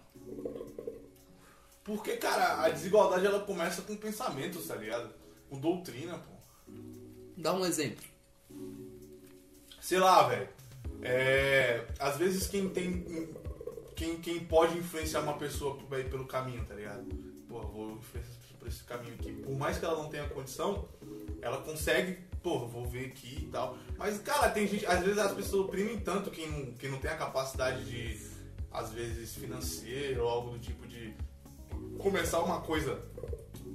Porque, 1.83 2.17
cara, 2.17 2.63
a 2.63 2.69
desigualdade 2.69 3.25
ela 3.25 3.39
começa 3.39 3.81
com 3.81 3.95
pensamentos, 3.95 4.67
tá 4.67 4.75
ligado? 4.75 5.09
Com 5.49 5.59
doutrina, 5.59 6.17
pô. 6.17 6.71
Dá 7.37 7.53
um 7.53 7.65
exemplo. 7.65 8.05
Sei 9.79 9.97
lá, 9.99 10.27
velho. 10.27 10.49
É, 11.01 11.85
às 11.99 12.17
vezes 12.17 12.47
quem 12.47 12.69
tem. 12.69 13.33
Quem, 13.95 14.17
quem 14.19 14.45
pode 14.45 14.77
influenciar 14.77 15.21
uma 15.21 15.37
pessoa 15.37 15.75
pelo 16.09 16.25
caminho, 16.25 16.63
tá 16.65 16.75
ligado? 16.75 17.05
Pô, 17.47 17.61
vou 17.61 17.91
influenciar 17.93 18.31
essa 18.31 18.39
pessoa 18.39 18.59
por 18.59 18.67
esse 18.67 18.83
caminho 18.83 19.13
aqui. 19.15 19.31
Por 19.31 19.57
mais 19.57 19.77
que 19.79 19.85
ela 19.85 19.97
não 19.97 20.09
tenha 20.09 20.27
condição, 20.29 20.87
ela 21.41 21.61
consegue, 21.61 22.19
pô, 22.47 22.65
vou 22.65 22.85
ver 22.85 23.07
aqui 23.07 23.39
e 23.41 23.47
tal. 23.47 23.77
Mas, 23.97 24.19
cara, 24.21 24.49
tem 24.49 24.65
gente. 24.65 24.85
Às 24.85 25.01
vezes 25.03 25.17
as 25.17 25.33
pessoas 25.33 25.65
oprimem 25.65 25.99
tanto 25.99 26.31
quem 26.31 26.49
não, 26.49 26.71
quem 26.73 26.89
não 26.89 26.97
tem 26.97 27.11
a 27.11 27.17
capacidade 27.17 27.83
de, 27.83 28.17
às 28.71 28.91
vezes, 28.93 29.35
financeira 29.35 30.23
ou 30.23 30.29
algo 30.29 30.51
do 30.51 30.59
tipo 30.59 30.87
de 30.87 31.13
começar 31.97 32.39
uma 32.39 32.61
coisa 32.61 33.01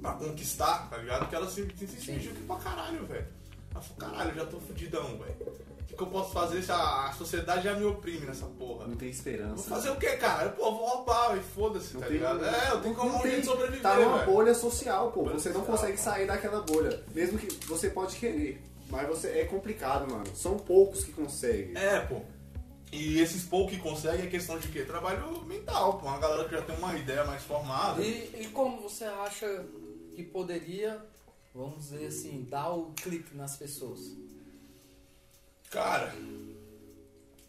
pra 0.01 0.13
conquistar, 0.13 0.89
tá 0.89 0.97
ligado? 0.97 1.29
Que 1.29 1.35
ela 1.35 1.47
se, 1.47 1.67
se, 1.77 1.87
se 1.87 2.01
Sim. 2.01 2.13
medíocre 2.13 2.41
pra 2.43 2.55
caralho, 2.55 3.05
velho. 3.05 3.27
Ela 3.71 3.81
falou, 3.81 3.97
caralho, 3.97 4.35
já 4.35 4.45
tô 4.47 4.59
fudidão, 4.59 5.19
velho. 5.19 5.53
O 5.93 5.95
que, 5.95 5.97
que 5.97 6.03
eu 6.03 6.07
posso 6.07 6.31
fazer 6.33 6.61
se 6.63 6.71
a, 6.71 7.05
a 7.07 7.13
sociedade 7.13 7.63
já 7.65 7.75
me 7.75 7.85
oprime 7.85 8.25
nessa 8.25 8.47
porra? 8.47 8.87
não 8.87 8.95
tem 8.95 9.09
Vou 9.09 9.15
esperança. 9.17 9.69
fazer 9.69 9.91
o 9.91 9.95
que, 9.95 10.07
cara? 10.17 10.49
Pô, 10.49 10.71
vou 10.71 10.85
roubar, 10.87 11.37
e 11.37 11.41
foda-se, 11.41 11.93
tá 11.95 12.05
tem- 12.07 12.13
ligado? 12.13 12.43
É, 12.43 12.71
eu 12.71 12.81
tenho 12.81 12.95
como 12.95 13.11
não 13.11 13.19
um 13.19 13.21
jeito 13.21 13.41
de 13.41 13.45
sobreviver, 13.45 13.81
Tá 13.83 13.95
numa 13.99 14.17
velho. 14.19 14.31
bolha 14.31 14.55
social, 14.55 15.11
pô. 15.11 15.21
Bolha 15.23 15.37
Você 15.37 15.49
não 15.49 15.61
consegue 15.61 15.97
pô. 15.97 16.03
sair 16.03 16.25
daquela 16.25 16.61
bolha. 16.61 17.03
Mesmo 17.13 17.37
que 17.37 17.45
você 17.67 17.91
pode 17.91 18.15
querer. 18.15 18.59
Mas 18.89 19.07
você 19.07 19.27
é 19.39 19.45
complicado, 19.45 20.09
mano. 20.11 20.25
São 20.35 20.57
poucos 20.57 21.03
que 21.03 21.11
conseguem. 21.11 21.77
É, 21.77 21.99
pô. 21.99 22.21
E 22.91 23.19
esses 23.19 23.43
poucos 23.43 23.75
que 23.75 23.79
conseguem 23.81 24.25
é 24.25 24.29
questão 24.29 24.57
de 24.57 24.67
quê? 24.69 24.83
Trabalho 24.83 25.43
mental, 25.45 25.99
pô. 25.99 26.07
Uma 26.07 26.17
galera 26.17 26.49
que 26.49 26.55
já 26.55 26.61
tem 26.63 26.75
uma 26.75 26.95
ideia 26.97 27.23
mais 27.23 27.43
formada. 27.43 28.01
E, 28.01 28.35
e 28.41 28.47
como 28.51 28.81
você 28.81 29.03
acha 29.05 29.63
que 30.15 30.23
poderia, 30.23 30.99
vamos 31.53 31.89
dizer 31.89 32.07
assim, 32.07 32.47
dar 32.49 32.71
o 32.71 32.91
clique 32.95 33.35
nas 33.37 33.55
pessoas? 33.55 33.99
Cara, 35.73 36.13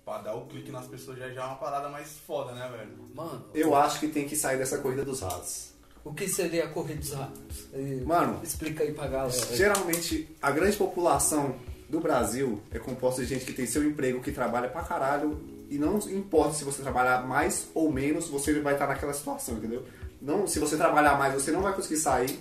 pra 0.02 0.16
dar 0.16 0.34
o 0.34 0.46
clique 0.46 0.72
nas 0.72 0.86
pessoas 0.86 1.18
já, 1.18 1.28
já 1.28 1.42
é 1.42 1.44
uma 1.44 1.56
parada 1.56 1.90
mais 1.90 2.16
foda, 2.26 2.52
né, 2.52 2.66
velho? 2.74 2.90
Mano, 3.14 3.44
Eu 3.52 3.74
acho 3.74 4.00
que 4.00 4.08
tem 4.08 4.26
que 4.26 4.34
sair 4.34 4.56
dessa 4.56 4.78
corrida 4.78 5.04
dos 5.04 5.20
ratos. 5.20 5.74
o 6.02 6.14
que 6.14 6.26
seria 6.26 6.64
a 6.64 6.68
corrida 6.68 7.00
dos 7.00 7.12
ratos? 7.12 7.66
Mano, 8.06 8.40
explica 8.42 8.82
aí 8.82 8.94
pra 8.94 9.08
galera. 9.08 9.54
Geralmente, 9.54 10.34
a 10.40 10.50
grande 10.50 10.74
população 10.74 11.56
do 11.86 12.00
Brasil 12.00 12.62
é 12.70 12.78
composta 12.78 13.20
de 13.20 13.28
gente 13.28 13.44
que 13.44 13.52
tem 13.52 13.66
seu 13.66 13.84
emprego, 13.84 14.22
que 14.22 14.32
trabalha 14.32 14.70
pra 14.70 14.82
caralho, 14.82 15.38
e 15.68 15.76
não 15.76 15.98
importa 16.10 16.54
se 16.54 16.64
você 16.64 16.80
trabalhar 16.82 17.26
mais 17.26 17.68
ou 17.74 17.92
menos, 17.92 18.28
você 18.28 18.58
vai 18.60 18.72
estar 18.72 18.86
naquela 18.86 19.12
situação, 19.12 19.56
entendeu? 19.56 19.84
Não, 20.22 20.46
se 20.46 20.58
você 20.58 20.78
trabalhar 20.78 21.18
mais, 21.18 21.34
você 21.34 21.52
não 21.52 21.60
vai 21.60 21.74
conseguir 21.74 21.98
sair. 21.98 22.38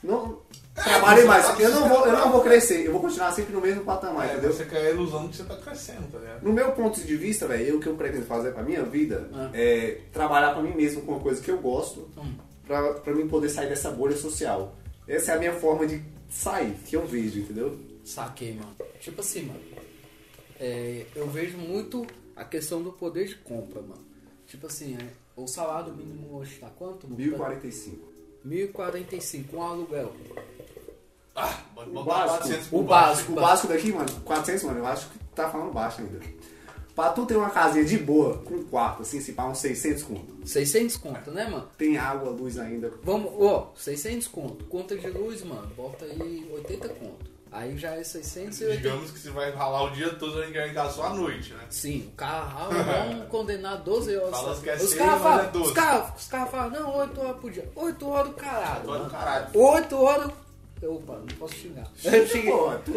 Não 0.00 0.38
trabalhe 0.74 1.20
você 1.22 1.26
mais. 1.26 1.46
tá 1.46 1.60
Eu 1.60 1.70
não, 1.70 1.88
vou, 1.88 2.06
eu 2.06 2.12
não 2.12 2.32
vou 2.32 2.42
crescer, 2.42 2.86
eu 2.86 2.92
vou 2.92 3.00
continuar 3.00 3.32
sempre 3.32 3.52
no 3.52 3.60
mesmo 3.60 3.84
patamar, 3.84 4.28
É, 4.28 4.32
entendeu? 4.32 4.52
você 4.52 4.64
quer 4.64 4.78
a 4.86 4.90
ilusão 4.90 5.28
que 5.28 5.36
você 5.36 5.44
tá 5.44 5.56
crescendo, 5.56 6.10
tá 6.10 6.18
ligado? 6.18 6.42
No 6.42 6.52
meu 6.52 6.72
ponto 6.72 7.00
de 7.00 7.16
vista, 7.16 7.46
velho, 7.46 7.76
o 7.76 7.80
que 7.80 7.86
eu 7.86 7.94
pretendo 7.96 8.26
fazer 8.26 8.52
pra 8.52 8.62
minha 8.62 8.82
vida 8.82 9.28
Ah. 9.32 9.50
é 9.54 10.00
trabalhar 10.12 10.52
pra 10.52 10.62
mim 10.62 10.74
mesmo 10.74 11.02
com 11.02 11.12
uma 11.12 11.20
coisa 11.20 11.40
que 11.42 11.50
eu 11.50 11.58
gosto, 11.58 12.08
Hum. 12.16 12.34
pra, 12.66 12.94
pra 12.94 13.14
mim 13.14 13.28
poder 13.28 13.48
sair 13.48 13.68
dessa 13.68 13.90
bolha 13.90 14.16
social. 14.16 14.74
Essa 15.06 15.32
é 15.32 15.34
a 15.36 15.38
minha 15.38 15.52
forma 15.52 15.86
de 15.86 16.02
sair, 16.30 16.72
que 16.86 16.96
eu 16.96 17.06
vejo, 17.06 17.38
entendeu? 17.40 17.78
Saquei, 18.04 18.54
mano. 18.54 18.74
Tipo 19.00 19.20
assim, 19.20 19.42
mano. 19.42 19.60
é, 20.60 21.04
eu 21.14 21.28
vejo 21.28 21.56
muito 21.58 22.06
a 22.36 22.44
questão 22.44 22.82
do 22.82 22.92
poder 22.92 23.26
de 23.26 23.34
compra, 23.36 23.80
mano. 23.80 24.02
Tipo 24.46 24.66
assim, 24.66 24.96
é, 25.00 25.06
o 25.36 25.46
salário 25.46 25.92
mínimo 25.94 26.36
hoje 26.36 26.56
tá 26.60 26.68
quanto? 26.78 27.08
1045. 27.08 28.13
1045, 28.44 29.56
um 29.56 29.62
aluguel. 29.62 30.12
Ah, 31.34 31.58
bota 31.74 31.90
O 31.90 32.04
400 32.04 32.48
básico, 32.48 32.76
o 32.76 32.82
básico. 32.82 33.32
o 33.32 33.34
básico 33.34 33.68
daqui, 33.68 33.92
mano, 33.92 34.08
400, 34.24 34.62
mano, 34.64 34.78
eu 34.78 34.86
acho 34.86 35.08
que 35.10 35.18
tá 35.34 35.48
falando 35.48 35.72
baixo 35.72 36.00
ainda. 36.02 36.20
Pra 36.94 37.10
tu 37.10 37.26
ter 37.26 37.36
uma 37.36 37.50
casinha 37.50 37.84
de 37.84 37.98
boa, 37.98 38.38
com 38.38 38.54
um 38.54 38.64
quarto, 38.64 39.02
assim, 39.02 39.20
se 39.20 39.32
pá 39.32 39.46
uns 39.46 39.58
600 39.58 40.04
conto. 40.04 40.46
600 40.46 40.96
conto, 40.96 41.30
né, 41.32 41.44
mano? 41.48 41.68
Tem 41.76 41.96
água, 41.96 42.30
luz 42.30 42.56
ainda. 42.56 42.92
Vamos, 43.02 43.32
ó, 43.36 43.72
600 43.74 44.28
conto. 44.28 44.64
Conta 44.66 44.96
de 44.96 45.08
luz, 45.08 45.42
mano, 45.42 45.66
bota 45.76 46.04
aí 46.04 46.48
80 46.52 46.88
conto. 46.90 47.33
Aí 47.54 47.78
já 47.78 47.90
é 47.94 48.02
680. 48.02 48.76
Digamos 48.76 49.10
que 49.12 49.18
você 49.20 49.30
vai 49.30 49.52
ralar 49.52 49.84
o 49.84 49.90
dia 49.90 50.10
todo, 50.14 50.32
você 50.32 50.50
vai 50.50 50.74
casa 50.74 50.94
só 50.94 51.04
à 51.04 51.14
noite, 51.14 51.52
né? 51.52 51.64
Sim, 51.70 52.08
o 52.12 52.16
cara 52.16 52.42
rala, 52.42 52.82
vamos 52.82 53.28
condenar 53.30 53.78
12 53.78 54.16
horas. 54.16 54.30
Fala 54.30 54.60
que 54.60 54.70
é 54.70 54.74
os 54.74 54.94
caras 54.94 55.12
mas 55.12 55.22
falam, 55.22 55.44
é 55.44 55.48
12. 55.48 55.68
os 55.68 55.72
caras 55.72 56.20
os 56.20 56.26
cara 56.26 56.46
falam, 56.46 56.70
não, 56.70 56.96
8 56.98 57.20
horas 57.20 57.36
por 57.40 57.50
dia. 57.52 57.70
8 57.76 58.08
horas 58.08 58.28
do 58.28 58.34
caralho. 58.34 58.80
Oito 58.80 58.90
horas 58.90 59.04
do 59.04 59.10
caralho. 59.10 59.46
8 59.54 60.02
horas. 60.02 60.30
Opa, 60.86 61.14
não 61.14 61.26
posso 61.38 61.54
xingar. 61.54 61.86
Tu 62.84 62.92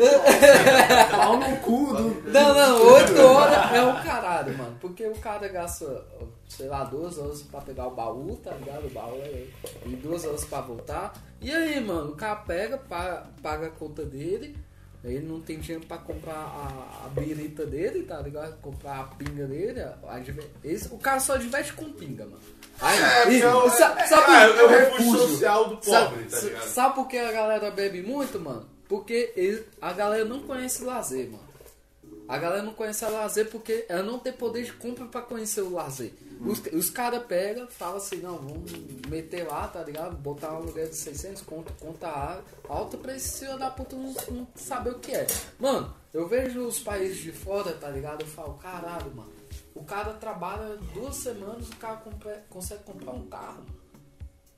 pau 1.11 1.37
no 1.39 1.57
cu 1.57 1.93
do... 1.95 2.31
Não, 2.31 2.53
não, 2.53 2.93
8 2.93 3.21
horas 3.21 3.73
é 3.73 3.83
um 3.83 4.03
caralho, 4.03 4.57
mano. 4.57 4.77
Porque 4.79 5.05
o 5.07 5.15
cara 5.15 5.47
gasta, 5.47 6.05
sei 6.47 6.67
lá, 6.67 6.83
2 6.83 7.17
horas 7.17 7.41
pra 7.43 7.61
pegar 7.61 7.87
o 7.87 7.91
baú, 7.91 8.35
tá 8.43 8.51
ligado? 8.51 8.87
O 8.87 8.89
baú 8.89 9.15
é. 9.15 9.47
E 9.85 9.95
2 9.95 10.25
horas 10.25 10.45
pra 10.45 10.61
voltar. 10.61 11.13
E 11.41 11.51
aí, 11.51 11.79
mano, 11.83 12.11
o 12.11 12.15
cara 12.15 12.35
pega, 12.37 12.77
paga, 12.77 13.27
paga 13.41 13.67
a 13.67 13.71
conta 13.71 14.03
dele. 14.03 14.55
Ele 15.09 15.25
não 15.25 15.39
tem 15.41 15.59
dinheiro 15.59 15.85
pra 15.85 15.97
comprar 15.97 16.33
a, 16.35 17.05
a 17.05 17.09
birita 17.09 17.65
dele, 17.65 18.03
tá 18.03 18.19
ligado? 18.21 18.59
Comprar 18.61 18.99
a 18.99 19.03
pinga 19.03 19.45
dele. 19.45 19.81
a 20.07 20.19
diver- 20.19 20.49
esse- 20.63 20.87
o 20.93 20.97
cara 20.97 21.19
só 21.19 21.37
diverte 21.37 21.73
com 21.73 21.91
pinga, 21.91 22.25
mano. 22.25 22.39
Aí, 22.79 22.97
É, 22.99 23.31
e- 23.33 23.41
é 23.41 23.53
o- 23.55 23.69
sa- 23.69 23.95
é- 23.99 24.05
sabe, 24.07 24.31
é, 24.31 24.59
é 24.59 24.63
o 24.63 24.67
refúgio 24.67 25.19
social 25.27 25.69
do 25.69 25.77
pobre, 25.77 25.91
Sabe, 25.91 26.23
tá 26.29 26.39
ligado? 26.41 26.67
sabe 26.67 26.95
por 26.95 27.07
que 27.07 27.17
a 27.17 27.31
galera 27.31 27.71
bebe 27.71 28.01
muito, 28.01 28.39
mano? 28.39 28.65
Porque 28.87 29.33
ele- 29.35 29.65
a 29.81 29.91
galera 29.93 30.25
não 30.25 30.41
conhece 30.41 30.83
lazer, 30.83 31.29
mano. 31.29 31.47
A 32.27 32.37
galera 32.37 32.61
não 32.61 32.73
conhece 32.73 33.03
a 33.05 33.09
lazer 33.09 33.49
porque 33.49 33.85
ela 33.87 34.03
não 34.03 34.19
tem 34.19 34.33
poder 34.33 34.63
de 34.63 34.73
compra 34.73 35.05
pra 35.05 35.21
conhecer 35.21 35.61
o 35.61 35.73
lazer. 35.73 36.13
Os, 36.45 36.61
os 36.73 36.89
caras 36.89 37.23
pegam, 37.25 37.67
falam 37.67 37.97
assim, 37.97 38.17
não, 38.17 38.37
vamos 38.37 38.71
meter 39.07 39.47
lá, 39.47 39.67
tá 39.67 39.83
ligado? 39.83 40.15
Botar 40.17 40.53
um 40.53 40.63
lugar 40.63 40.85
de 40.87 40.95
600 40.95 41.41
conto, 41.41 41.73
conta 41.79 42.07
a- 42.07 42.41
alta 42.69 42.97
pra 42.97 43.15
esse 43.15 43.39
filho 43.45 43.57
da 43.57 43.69
puta 43.71 43.95
não, 43.95 44.13
não 44.31 44.47
saber 44.55 44.91
o 44.91 44.99
que 44.99 45.11
é. 45.13 45.25
Mano, 45.59 45.93
eu 46.13 46.27
vejo 46.27 46.61
os 46.65 46.79
países 46.79 47.17
de 47.17 47.31
fora, 47.31 47.73
tá 47.73 47.89
ligado? 47.89 48.21
Eu 48.21 48.27
falo, 48.27 48.53
caralho, 48.55 49.13
mano. 49.15 49.31
O 49.73 49.83
cara 49.83 50.13
trabalha 50.13 50.77
duas 50.93 51.15
semanas, 51.15 51.67
o 51.69 51.75
cara 51.77 51.97
compra- 51.97 52.43
consegue 52.49 52.83
comprar 52.83 53.11
um 53.11 53.25
carro. 53.27 53.63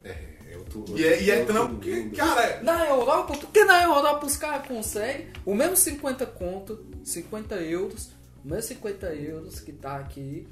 É, 0.04 0.15
eu 0.49 0.63
tô... 0.65 0.86
E 0.95 1.06
é, 1.06 1.21
e 1.21 1.30
é 1.32 1.41
eu 1.41 1.45
tô 1.45 1.54
trampo 1.54 1.80
que, 1.80 2.10
cara, 2.12 2.63
Na 2.63 2.86
Europa, 2.88 3.38
porque 3.38 3.63
na 3.65 3.84
Europa 3.84 4.25
os 4.25 4.38
caras 4.38 4.65
conseguem 4.67 5.27
o 5.45 5.54
mesmo 5.54 5.75
50 5.75 6.25
conto, 6.25 6.86
50 7.04 7.56
euros, 7.56 8.10
o 8.43 8.47
mesmo 8.47 8.62
50 8.75 9.13
euros 9.15 9.60
que 9.60 9.73
tá 9.73 9.97
aqui, 9.97 10.47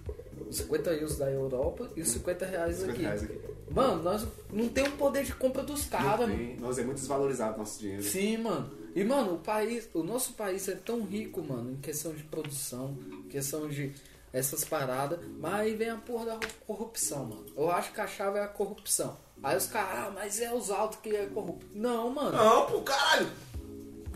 50 0.52 0.92
euros 0.92 1.18
da 1.18 1.30
Europa 1.30 1.90
e 1.96 2.02
os 2.02 2.10
50 2.10 2.46
reais 2.46 2.76
50 2.78 2.92
aqui. 2.92 3.02
reais 3.02 3.24
aqui. 3.24 3.40
Mano, 3.70 4.04
nós 4.04 4.26
não 4.52 4.70
tem 4.70 4.86
o 4.86 4.92
poder 4.92 5.24
de 5.24 5.34
compra 5.34 5.64
dos 5.64 5.86
caras, 5.86 6.28
mano. 6.28 6.56
Nós 6.60 6.78
é 6.78 6.84
muito 6.84 6.98
desvalorizado 6.98 7.58
nosso 7.58 7.80
dinheiro. 7.80 8.04
Sim, 8.04 8.38
mano. 8.38 8.72
E, 8.96 9.04
mano, 9.04 9.36
o 9.36 9.38
país, 9.38 9.88
o 9.94 10.02
nosso 10.02 10.34
país 10.34 10.68
é 10.68 10.76
tão 10.76 11.04
rico, 11.04 11.42
mano, 11.44 11.72
em 11.72 11.78
questão 11.78 12.14
de 12.14 12.24
produção, 12.24 12.98
questão 13.30 13.68
de 13.68 13.94
essas 14.34 14.64
paradas, 14.64 15.20
mas 15.40 15.54
aí 15.54 15.76
vem 15.76 15.90
a 15.90 15.98
porra 15.98 16.26
da 16.26 16.40
corrupção, 16.66 17.26
mano. 17.26 17.46
Eu 17.56 17.72
acho 17.72 17.94
que 17.94 18.02
a 18.02 18.08
chave 18.08 18.40
é 18.40 18.44
a 18.44 18.48
corrupção. 18.48 19.18
Aí 19.44 19.56
os 19.56 19.68
caras, 19.68 20.08
ah, 20.08 20.12
mas 20.14 20.42
é 20.42 20.52
os 20.52 20.72
altos 20.72 21.00
que 21.00 21.16
é 21.16 21.28
corrupto. 21.28 21.66
Não, 21.74 22.10
mano. 22.10 22.36
não, 22.36 22.66
pô, 22.66 22.82
caralho. 22.82 23.28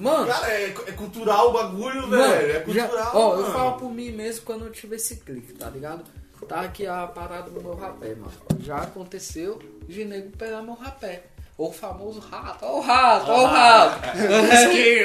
Mano, 0.01 0.27
Cara, 0.27 0.51
é, 0.51 0.65
é 0.65 0.91
cultural 0.93 1.49
o 1.49 1.53
bagulho, 1.53 2.07
Mano, 2.07 2.23
velho. 2.23 2.51
É 2.51 2.73
já- 2.73 2.87
cultural. 2.87 3.11
ó, 3.13 3.33
eu 3.35 3.41
mano. 3.41 3.53
falo 3.53 3.71
por 3.77 3.91
mim 3.91 4.11
mesmo 4.11 4.43
quando 4.45 4.65
eu 4.65 4.71
tive 4.71 4.95
esse 4.95 5.17
clique, 5.17 5.53
tá 5.53 5.69
ligado? 5.69 6.03
Tá 6.47 6.61
aqui 6.61 6.87
a 6.87 7.05
parada 7.05 7.51
do 7.51 7.61
meu 7.61 7.75
rapé, 7.75 8.15
mano. 8.15 8.31
Já 8.59 8.77
aconteceu 8.77 9.59
de 9.87 10.03
nego 10.05 10.31
pegar 10.35 10.61
meu 10.63 10.73
rapé. 10.73 11.23
O 11.55 11.71
famoso 11.71 12.19
rato, 12.19 12.65
ó 12.65 12.77
o 12.79 12.81
rato, 12.81 13.29
ó 13.29 13.43
o 13.43 13.45
rato. 13.45 14.01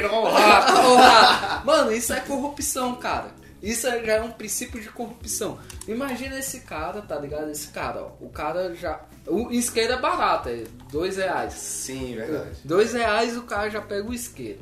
Ó 0.09 0.23
o 0.23 0.31
rato, 0.31 0.73
ó 0.81 0.93
o 0.93 0.95
rato. 0.97 1.65
Mano, 1.67 1.91
isso 1.91 2.11
é 2.13 2.19
corrupção, 2.21 2.95
cara. 2.95 3.27
Isso 3.61 3.85
é- 3.87 4.03
já 4.03 4.13
é 4.13 4.21
um 4.21 4.31
princípio 4.31 4.81
de 4.81 4.89
corrupção. 4.89 5.59
Imagina 5.87 6.39
esse 6.39 6.61
cara, 6.61 7.01
tá 7.03 7.17
ligado? 7.19 7.49
Esse 7.51 7.67
cara, 7.67 8.01
ó. 8.03 8.11
O 8.19 8.29
cara 8.29 8.73
já. 8.73 8.99
O 9.27 9.51
isqueiro 9.51 9.93
é 9.93 9.97
barato, 9.99 10.49
é 10.49 10.63
dois 10.91 11.17
reais. 11.17 11.53
Sim, 11.53 12.15
verdade. 12.15 12.57
Dois 12.63 12.93
reais 12.93 13.37
o 13.37 13.43
cara 13.43 13.69
já 13.69 13.81
pega 13.81 14.07
o 14.09 14.13
isqueiro. 14.13 14.59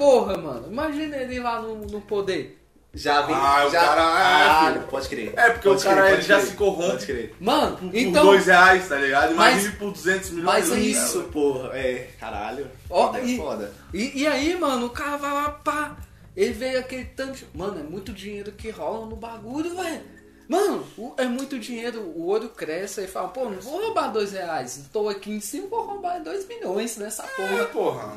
Porra, 0.00 0.36
mano. 0.38 0.66
Imagina 0.72 1.16
ele 1.16 1.38
lá 1.40 1.60
no, 1.60 1.76
no 1.76 2.00
poder. 2.00 2.56
Já 2.92 3.22
vem. 3.22 3.36
Ah, 3.36 3.66
o 3.66 3.70
já... 3.70 3.80
cara- 3.80 4.02
ah, 4.02 4.16
Caralho, 4.18 4.74
filho. 4.74 4.86
pode 4.88 5.08
crer. 5.08 5.32
É, 5.36 5.50
porque 5.50 5.68
Pode 5.68 5.80
o 5.80 5.84
cara, 5.84 6.02
crer, 6.02 6.12
ele 6.14 6.22
já 6.22 6.36
crer. 6.38 6.46
se 6.48 6.56
corrompe. 6.56 6.90
Pode 6.90 7.06
crer. 7.06 7.34
Mano, 7.38 7.76
Por 7.76 7.94
então. 7.94 8.24
dois 8.26 8.46
reais, 8.46 8.88
tá 8.88 8.96
ligado? 8.96 9.32
Imagine 9.32 9.68
Mas- 9.68 9.74
por 9.78 9.92
200 9.92 10.30
milhões. 10.30 10.46
mas 10.46 10.68
né, 10.70 10.80
Isso, 10.80 11.18
cara? 11.20 11.28
porra. 11.32 11.68
É, 11.78 12.08
caralho. 12.18 12.66
Ó, 12.88 13.06
Foda, 13.06 13.20
e, 13.20 13.36
foda. 13.36 13.72
E, 13.94 14.22
e 14.22 14.26
aí, 14.26 14.58
mano, 14.58 14.86
o 14.86 14.90
cara 14.90 15.16
vai 15.18 15.32
lá, 15.32 15.50
pá. 15.50 15.96
Ele 16.36 16.52
veio 16.52 16.80
aquele 16.80 17.04
tanto. 17.04 17.34
de- 17.38 17.46
Mano, 17.54 17.78
é 17.78 17.82
muito 17.84 18.12
dinheiro 18.12 18.50
que 18.52 18.70
rola 18.70 19.06
no 19.06 19.14
bagulho, 19.14 19.76
velho. 19.76 20.02
Mano, 20.48 20.84
o- 20.98 21.14
é 21.16 21.26
muito 21.26 21.60
dinheiro, 21.60 22.00
o 22.00 22.26
olho 22.26 22.48
cresce 22.48 23.02
e 23.02 23.06
fala, 23.06 23.28
pô, 23.28 23.44
não 23.44 23.60
vou 23.60 23.80
roubar 23.84 24.08
dois 24.08 24.32
reais. 24.32 24.76
Estou 24.78 25.08
aqui 25.08 25.30
em 25.30 25.38
cima, 25.40 25.68
vou 25.68 25.82
roubar 25.84 26.20
dois 26.24 26.44
milhões 26.48 26.96
nessa 26.96 27.22
É, 27.24 27.26
porra. 27.36 27.64
porra. 27.66 28.12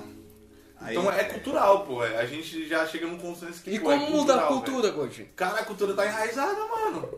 Aí- 0.84 0.96
Então 0.98 1.12
é 1.12 1.24
cultural, 1.24 1.86
pô. 1.86 2.04
é. 2.04 2.17
A 2.17 2.26
gente 2.26 2.67
já 2.67 2.86
chega 2.86 3.08
num 3.08 3.17
consenso 3.17 3.62
que 3.63 3.72
E 3.72 3.80
pô, 3.80 3.91
é 3.91 3.98
como 4.00 4.12
muda 4.12 4.36
a 4.36 4.48
cultura. 4.48 4.89
Godinho? 4.91 5.28
Cara, 5.36 5.60
a 5.62 5.65
cultura 5.65 5.93
tá 5.93 6.06
enraizada, 6.06 6.60
mano. 6.67 7.10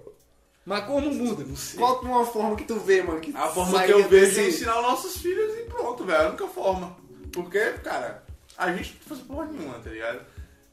Mas 0.66 0.86
como 0.86 1.14
muda? 1.14 1.46
Qual 1.78 1.98
é 2.04 2.08
uma 2.08 2.26
forma 2.26 2.56
que 2.56 2.64
tu 2.64 2.76
vê, 2.80 3.02
mano? 3.04 3.20
Que 3.20 3.36
A 3.36 3.48
forma 3.48 3.84
que 3.84 3.92
eu 3.92 4.08
vejo 4.08 4.40
é 4.42 4.48
ensinar 4.48 4.78
os 4.80 4.84
nossos 4.84 5.18
filhos 5.18 5.54
e 5.60 5.64
pronto, 5.64 6.04
velho. 6.04 6.22
É 6.22 6.26
a 6.26 6.30
única 6.30 6.48
forma. 6.48 6.96
Porque, 7.32 7.60
cara, 7.84 8.24
a 8.58 8.72
gente 8.74 9.00
não 9.02 9.08
faz 9.18 9.22
porra 9.28 9.46
nenhuma, 9.46 9.80
tá 9.80 9.90
ligado? 9.90 10.22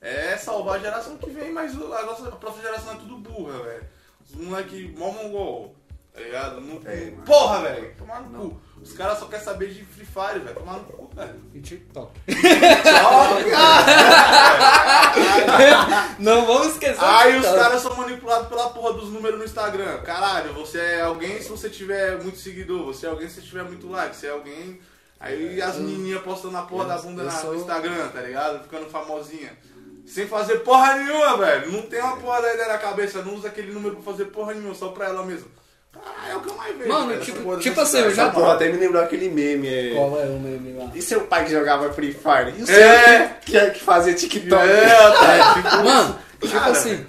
É 0.00 0.36
salvar 0.36 0.76
a 0.76 0.78
geração 0.78 1.16
que 1.18 1.30
vem, 1.30 1.52
mas 1.52 1.74
a 1.74 2.02
nossa 2.06 2.26
a 2.28 2.32
próxima 2.32 2.62
geração 2.64 2.92
é 2.94 2.96
tudo 2.96 3.18
burra, 3.18 3.58
velho. 3.62 3.84
Os 4.24 4.34
moleque 4.36 4.94
mó 4.96 5.10
mongol, 5.10 5.76
tá 6.12 6.20
ligado? 6.20 6.60
Não- 6.60 6.80
É, 6.84 7.10
mano. 7.10 7.22
porra, 7.24 7.60
velho. 7.62 7.94
Tomar 7.96 8.20
no 8.22 8.50
cu. 8.50 8.60
Os 8.82 8.92
caras 8.94 9.18
só 9.18 9.26
querem 9.26 9.44
saber 9.44 9.72
de 9.72 9.84
Free 9.84 10.04
Fire, 10.04 10.40
velho. 10.40 10.56
Tomar 10.56 10.78
no 10.78 10.84
cu, 10.84 11.08
velho. 11.14 11.40
E 11.54 11.60
TikTok. 11.60 12.20
Não 16.18 16.46
vamos 16.46 16.72
esquecer. 16.72 17.02
Aí 17.02 17.38
os 17.38 17.46
caras 17.46 17.82
são 17.82 17.96
manipulados 17.96 18.48
pela 18.48 18.70
porra 18.70 18.94
dos 18.94 19.08
números 19.10 19.38
no 19.38 19.44
Instagram. 19.44 19.98
Caralho, 20.02 20.52
você 20.52 20.78
é 20.78 21.00
alguém 21.02 21.40
se 21.40 21.48
você 21.48 21.68
tiver 21.70 22.20
muito 22.22 22.38
seguidor, 22.38 22.84
você 22.86 23.06
é 23.06 23.10
alguém 23.10 23.28
se 23.28 23.36
você 23.36 23.42
tiver 23.42 23.62
muito 23.64 23.88
like, 23.88 24.14
você 24.16 24.26
é 24.26 24.30
alguém. 24.30 24.80
Aí 25.20 25.62
as 25.62 25.76
menininhas 25.76 26.22
postando 26.22 26.56
a 26.56 26.62
porra 26.62 26.84
eu- 26.84 26.88
da 26.88 26.98
bunda 26.98 27.22
eu 27.22 27.26
na- 27.26 27.30
sou- 27.32 27.54
no 27.54 27.60
Instagram, 27.60 28.08
tá 28.08 28.20
ligado? 28.20 28.62
Ficando 28.64 28.90
famosinha. 28.90 29.56
Sem 30.04 30.26
fazer 30.26 30.58
porra 30.58 30.96
nenhuma, 30.96 31.36
velho. 31.36 31.70
Não 31.70 31.82
tem 31.82 32.00
uma 32.00 32.16
porra 32.16 32.42
da 32.42 32.54
ideia 32.54 32.68
na 32.72 32.78
cabeça, 32.78 33.22
não 33.22 33.34
usa 33.36 33.46
aquele 33.48 33.72
número 33.72 33.94
pra 33.96 34.04
fazer 34.12 34.24
porra 34.26 34.52
nenhuma, 34.52 34.74
só 34.74 34.88
pra 34.88 35.06
ela 35.06 35.24
mesmo. 35.24 35.46
Caralho, 35.92 36.32
é 36.32 36.36
o 36.36 36.40
que 36.40 36.48
eu 36.48 36.54
mais 36.56 36.76
vejo. 36.76 36.88
Mano, 36.88 37.12
essa 37.12 37.24
tipo- 37.24 37.58
tipo 37.58 37.80
assim, 37.80 37.98
eu 37.98 38.14
já- 38.14 38.30
porra 38.30 38.54
até 38.54 38.70
me 38.70 38.78
lembrou 38.78 39.02
aquele 39.02 39.28
meme. 39.28 39.68
É... 39.68 39.94
Qual 39.94 40.20
é 40.20 40.26
o 40.26 40.40
meme 40.40 40.72
lá? 40.72 40.90
E 40.94 41.02
seu 41.02 41.26
pai 41.26 41.44
que 41.44 41.50
jogava 41.50 41.92
Free 41.92 42.12
Fire? 42.12 42.58
E 42.58 42.62
o 42.62 42.66
seu 42.66 42.74
É. 42.76 43.28
que, 43.44 43.52
que, 43.52 43.70
que 43.72 43.80
fazia 43.80 44.14
TikTok? 44.14 44.62
É, 44.62 44.86
tá, 45.12 45.54
tipo, 45.54 45.68
Mano, 45.84 46.18
tipo 46.40 46.52
Cara. 46.52 46.70
assim. 46.72 47.06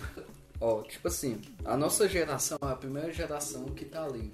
Ó, 0.59 0.81
tipo 0.83 1.07
assim, 1.07 1.41
a 1.65 1.75
nossa 1.75 2.07
geração 2.07 2.57
é 2.61 2.67
a 2.71 2.75
primeira 2.75 3.11
geração 3.11 3.65
que 3.65 3.83
tá 3.85 4.05
livre. 4.07 4.31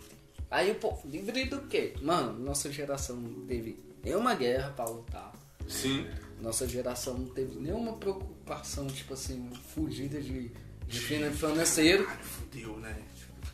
Aí 0.52 0.72
o 0.72 0.76
povo, 0.76 1.02
livre 1.08 1.46
do 1.46 1.60
quê? 1.62 1.94
Mano, 2.02 2.34
nossa 2.40 2.72
geração 2.72 3.16
não 3.16 3.46
teve 3.46 3.78
nenhuma 4.04 4.34
guerra 4.36 4.74
pra 4.76 4.86
lutar. 4.86 5.32
Sim. 5.68 6.08
Nossa 6.42 6.68
geração 6.68 7.14
não 7.16 7.28
teve 7.28 7.60
nenhuma 7.60 7.94
preocupação, 7.94 8.88
tipo 8.88 9.14
assim, 9.14 9.50
fugida 9.76 10.20
de, 10.22 10.52
de 10.88 11.00
financeiro. 11.00 12.04
Caralho, 12.06 12.24
fudeu, 12.24 12.78
né? 12.78 12.96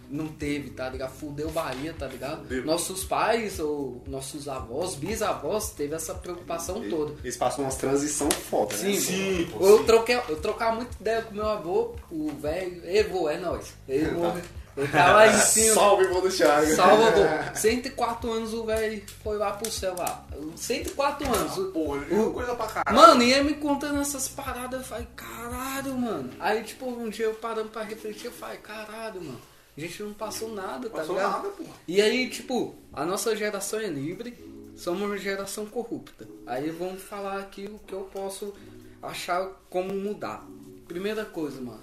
Não 0.09 0.27
teve, 0.27 0.69
tá 0.71 0.87
ligado? 0.89 1.11
Fudeu 1.11 1.49
Bahia, 1.51 1.93
tá 1.97 2.07
ligado? 2.07 2.43
Fudeu. 2.43 2.65
Nossos 2.65 3.03
pais 3.03 3.59
ou 3.59 4.03
nossos 4.07 4.47
avós, 4.47 4.95
bisavós, 4.95 5.71
teve 5.71 5.95
essa 5.95 6.13
preocupação 6.13 6.81
toda. 6.89 7.13
Eles 7.23 7.37
passam 7.37 7.63
umas 7.65 7.75
transição 7.75 8.29
foda, 8.31 8.73
né? 8.77 8.79
Sim, 8.79 8.99
Sim, 8.99 9.49
pô, 9.51 9.65
eu, 9.65 9.77
sim. 9.79 9.83
troquei, 9.85 10.15
eu 10.29 10.39
trocava 10.41 10.75
muito 10.75 10.95
ideia 10.99 11.21
com 11.21 11.33
meu 11.35 11.47
avô, 11.47 11.95
o 12.11 12.29
velho, 12.39 12.81
Evo, 12.85 13.27
é 13.29 13.37
nóis. 13.37 13.73
Evo, 13.87 14.33
eu 14.77 14.87
tava 14.91 15.13
lá 15.13 15.27
em 15.27 15.39
cima. 15.39 15.73
Salve, 15.73 16.05
vô 16.07 16.19
do 16.21 16.29
Thiago. 16.29 16.67
Salva, 16.75 17.07
avô. 17.07 17.55
104 17.55 18.31
anos 18.31 18.53
o 18.53 18.63
velho 18.65 19.01
foi 19.23 19.37
lá 19.37 19.51
pro 19.53 19.71
céu 19.71 19.95
lá. 19.97 20.25
104 20.55 21.33
anos. 21.33 21.57
o- 21.57 21.71
Pô, 21.71 21.95
é 21.95 22.13
uma 22.13 22.31
coisa 22.31 22.55
pra 22.55 22.67
caralho. 22.67 22.95
Mano, 22.97 23.23
e 23.23 23.31
ele 23.33 23.43
me 23.43 23.53
contando 23.55 23.99
essas 24.01 24.27
paradas, 24.27 24.81
eu 24.81 24.85
falei, 24.85 25.07
caralho, 25.15 25.93
mano. 25.97 26.29
Aí, 26.39 26.63
tipo, 26.63 26.85
um 26.87 27.09
dia 27.09 27.25
eu 27.25 27.33
parando 27.35 27.69
pra 27.69 27.83
refletir, 27.83 28.25
eu 28.25 28.31
falei, 28.31 28.57
caralho, 28.57 29.21
mano. 29.21 29.39
A 29.77 29.81
gente 29.81 30.01
não 30.03 30.13
passou 30.13 30.53
nada, 30.53 30.89
tá 30.89 30.97
Passou 30.99 31.15
ligado? 31.15 31.31
nada, 31.31 31.49
pô. 31.49 31.63
E 31.87 32.01
aí, 32.01 32.29
tipo, 32.29 32.75
a 32.93 33.05
nossa 33.05 33.35
geração 33.35 33.79
é 33.79 33.87
livre, 33.87 34.33
somos 34.75 35.01
uma 35.01 35.17
geração 35.17 35.65
corrupta. 35.65 36.27
Aí 36.45 36.69
vamos 36.69 37.01
falar 37.01 37.39
aqui 37.39 37.65
o 37.65 37.79
que 37.79 37.93
eu 37.93 38.01
posso 38.03 38.53
achar 39.01 39.45
como 39.69 39.93
mudar. 39.93 40.47
Primeira 40.87 41.25
coisa, 41.25 41.59
mano. 41.59 41.81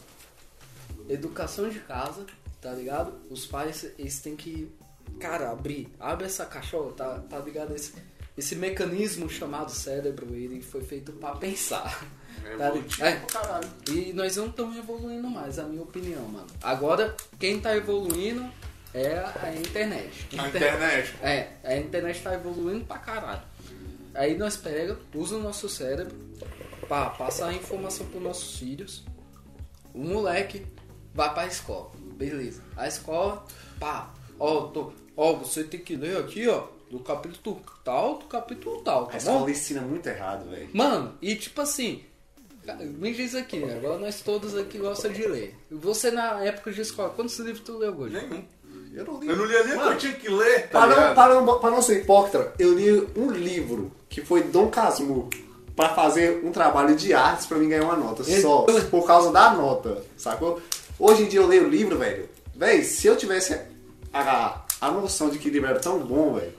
Educação 1.09 1.69
de 1.69 1.81
casa, 1.81 2.25
tá 2.61 2.73
ligado? 2.73 3.13
Os 3.29 3.47
pais, 3.47 3.85
eles 3.99 4.21
têm 4.21 4.37
que, 4.37 4.71
cara, 5.19 5.51
abrir. 5.51 5.89
Abre 6.01 6.27
essa 6.27 6.47
caixola, 6.47 6.93
tá, 6.93 7.19
tá 7.29 7.39
ligado? 7.41 7.75
Esse, 7.75 7.93
esse 8.39 8.55
mecanismo 8.57 9.29
chamado 9.29 9.71
cérebro, 9.71 10.35
ele 10.35 10.63
foi 10.63 10.83
feito 10.83 11.13
pra 11.13 11.35
pensar. 11.37 12.07
É 12.45 13.13
tá 13.13 13.41
caralho. 13.41 13.69
E 13.91 14.13
nós 14.13 14.37
não 14.37 14.47
estamos 14.47 14.77
evoluindo 14.77 15.29
mais, 15.29 15.59
a 15.59 15.65
minha 15.65 15.83
opinião, 15.83 16.23
mano. 16.29 16.47
Agora, 16.63 17.15
quem 17.39 17.61
tá 17.61 17.77
evoluindo 17.77 18.49
é 18.95 19.19
a 19.43 19.55
internet. 19.55 20.29
A 20.39 20.49
internet. 20.49 21.15
É, 21.23 21.49
a 21.65 21.77
internet 21.77 22.21
tá 22.23 22.35
evoluindo 22.35 22.85
pra 22.85 22.99
caralho. 22.99 23.43
Aí 24.15 24.37
nós 24.37 24.57
pega, 24.57 24.99
usa 25.15 25.37
o 25.37 25.43
nosso 25.43 25.69
cérebro 25.69 26.15
pra 26.87 27.11
passar 27.11 27.49
a 27.49 27.55
informação 27.55 28.07
pros 28.07 28.23
nossos 28.23 28.59
filhos. 28.59 29.05
O 29.95 29.99
moleque 29.99 30.67
vai 31.15 31.33
pra 31.33 31.47
escola, 31.47 31.91
beleza. 32.17 32.63
A 32.77 32.87
escola, 32.87 33.45
pá, 33.79 34.13
ó, 34.39 34.63
tô, 34.69 34.93
ó, 35.17 35.35
você 35.35 35.65
tem 35.65 35.81
que 35.81 35.97
ler 35.97 36.17
aqui, 36.19 36.47
ó, 36.49 36.67
do 36.91 36.99
capítulo 37.01 37.63
tal, 37.83 38.19
do 38.19 38.27
capítulo 38.27 38.83
tal, 38.83 39.05
A 39.05 39.07
tá 39.07 39.13
bom? 39.13 39.17
escola 39.19 39.51
ensina 39.51 39.81
muito 39.81 40.07
errado, 40.07 40.51
velho. 40.51 40.69
Mano, 40.75 41.15
e 41.23 41.35
tipo 41.35 41.61
assim, 41.61 42.05
me 42.99 43.13
diz 43.13 43.35
aqui, 43.35 43.59
né? 43.59 43.75
agora 43.77 43.99
nós 43.99 44.21
todos 44.21 44.57
aqui 44.57 44.79
gostamos 44.79 45.17
de 45.17 45.27
ler. 45.27 45.55
Você 45.71 46.11
na 46.11 46.43
época 46.45 46.71
de 46.73 46.81
escola, 46.81 47.11
quantos 47.11 47.39
livros 47.39 47.61
tu 47.65 47.77
leu 47.79 47.95
hoje? 47.99 48.15
Nenhum. 48.15 48.45
Eu 48.95 49.05
não 49.07 49.21
li. 49.21 49.29
Eu 49.29 49.37
não 49.37 49.45
lia 49.47 49.65
nem 49.65 49.75
o 49.77 49.81
que 49.81 49.87
eu 49.89 49.99
tinha 49.99 50.13
que 50.13 50.29
ler, 50.29 50.69
tá 50.69 50.87
Pra 50.87 50.87
não, 50.87 51.15
pra, 51.15 51.29
não, 51.35 51.59
pra 51.59 51.71
não 51.71 51.83
ser 51.83 52.01
hipócrita, 52.03 52.53
eu 52.59 52.75
li 52.75 53.09
um 53.17 53.31
livro 53.31 53.91
que 54.09 54.21
foi 54.23 54.43
Dom 54.45 54.69
Casmurro 54.69 55.31
pra 55.75 55.89
fazer 55.91 56.45
um 56.45 56.53
trabalho 56.53 56.95
de 56.95 57.15
artes 57.15 57.47
pra 57.47 57.57
mim 57.59 57.69
ganhar 57.69 57.85
uma 57.85 57.97
nota. 57.97 58.23
Só 58.23 58.67
por 58.91 59.07
causa 59.07 59.33
da 59.33 59.55
nota, 59.55 60.03
sacou? 60.17 60.61
Hoje 60.99 61.23
em 61.23 61.27
dia 61.29 61.41
eu 61.41 61.47
leio 61.47 61.65
o 61.65 61.69
livro, 61.71 61.97
velho. 61.99 62.29
Véi, 62.55 62.85
se 62.85 63.07
eu 63.07 63.17
tivesse 63.17 63.59
a, 64.13 64.61
a 64.81 64.91
noção 64.91 65.31
de 65.31 65.39
que 65.39 65.49
livro 65.49 65.69
era 65.71 65.81
tão 65.81 65.99
bom, 65.99 66.35
velho, 66.35 66.53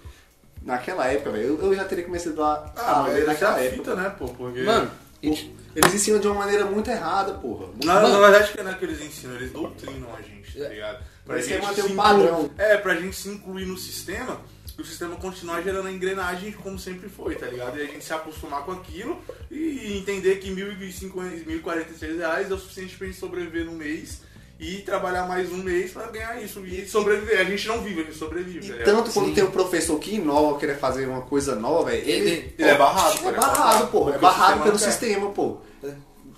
naquela 0.63 1.05
época, 1.07 1.29
velho, 1.31 1.59
eu, 1.61 1.67
eu 1.67 1.75
já 1.75 1.85
teria 1.85 2.03
começado 2.03 2.41
a, 2.43 2.73
Ah, 2.75 2.99
a 2.99 3.03
mas 3.03 3.25
naquela 3.27 3.59
época. 3.59 3.75
fita, 3.77 3.95
né, 3.95 4.09
pô? 4.17 4.25
Porque... 4.29 4.63
Mano, 4.63 4.89
e 5.23 5.29
Pô, 5.29 5.35
ti- 5.35 5.55
Eles 5.75 5.91
ensinam 5.95 6.19
de 6.19 6.27
uma 6.27 6.35
maneira 6.35 6.65
muito 6.65 6.87
errada, 6.91 7.33
porra. 7.33 7.67
Na, 7.83 7.99
na 8.07 8.19
verdade, 8.19 8.51
que 8.51 8.61
não 8.61 8.69
é 8.69 8.75
que 8.75 8.85
eles 8.85 9.01
ensinam, 9.01 9.35
eles 9.37 9.51
doutrinam 9.51 10.15
a 10.15 10.21
gente, 10.21 10.55
tá 10.59 10.65
É. 10.65 10.69
ligado? 10.69 11.03
Eles 11.29 11.47
querem 11.47 11.63
manter 11.63 11.75
se 11.75 11.81
um 11.81 11.85
inclu- 11.85 11.95
padrão. 12.03 12.51
É, 12.59 12.77
pra 12.77 12.95
gente 12.95 13.15
se 13.15 13.27
incluir 13.29 13.65
no 13.65 13.75
sistema, 13.75 14.39
e 14.77 14.81
o 14.81 14.85
sistema 14.85 15.15
continuar 15.15 15.61
gerando 15.63 15.87
a 15.87 15.91
engrenagem 15.91 16.51
como 16.51 16.77
sempre 16.77 17.09
foi, 17.09 17.33
tá 17.35 17.47
ligado? 17.47 17.77
E 17.79 17.81
a 17.81 17.85
gente 17.85 18.03
se 18.05 18.13
acostumar 18.13 18.63
com 18.65 18.71
aquilo 18.71 19.19
e 19.49 19.97
entender 19.97 20.35
que 20.35 20.49
R$ 20.53 20.75
1.050, 20.75 21.43
1.046 21.45 22.17
reais 22.19 22.51
é 22.51 22.53
o 22.53 22.57
suficiente 22.59 22.95
pra 22.95 23.07
gente 23.07 23.17
sobreviver 23.19 23.65
no 23.65 23.71
mês 23.73 24.21
e 24.63 24.81
trabalhar 24.81 25.27
mais 25.27 25.51
um 25.51 25.57
mês 25.57 25.91
pra 25.91 26.07
ganhar 26.07 26.41
isso. 26.41 26.65
E 26.65 26.87
sobreviver. 26.87 27.39
A 27.41 27.43
gente 27.43 27.67
não 27.67 27.81
vive, 27.81 28.01
a 28.01 28.03
gente 28.05 28.17
sobrevive, 28.17 28.59
E 28.59 28.71
ligado? 28.71 28.85
tanto 28.85 29.11
quando 29.11 29.27
Sim. 29.27 29.33
tem 29.33 29.43
um 29.43 29.51
professor 29.51 29.99
que 29.99 30.15
inova, 30.15 30.57
querer 30.57 30.77
fazer 30.77 31.07
uma 31.07 31.21
coisa 31.21 31.55
nova, 31.55 31.93
ele, 31.93 32.09
Ele- 32.11 32.55
ele 32.57 32.69
é 32.69 32.75
barrado, 32.77 33.19
É 33.25 33.27
é 33.27 33.31
barrado, 33.33 33.87
pô. 33.87 34.09
É 34.09 34.17
barrado 34.17 34.51
sistema 34.53 34.63
pelo 34.63 34.79
quer. 34.79 34.85
sistema, 34.91 35.29
pô. 35.31 35.57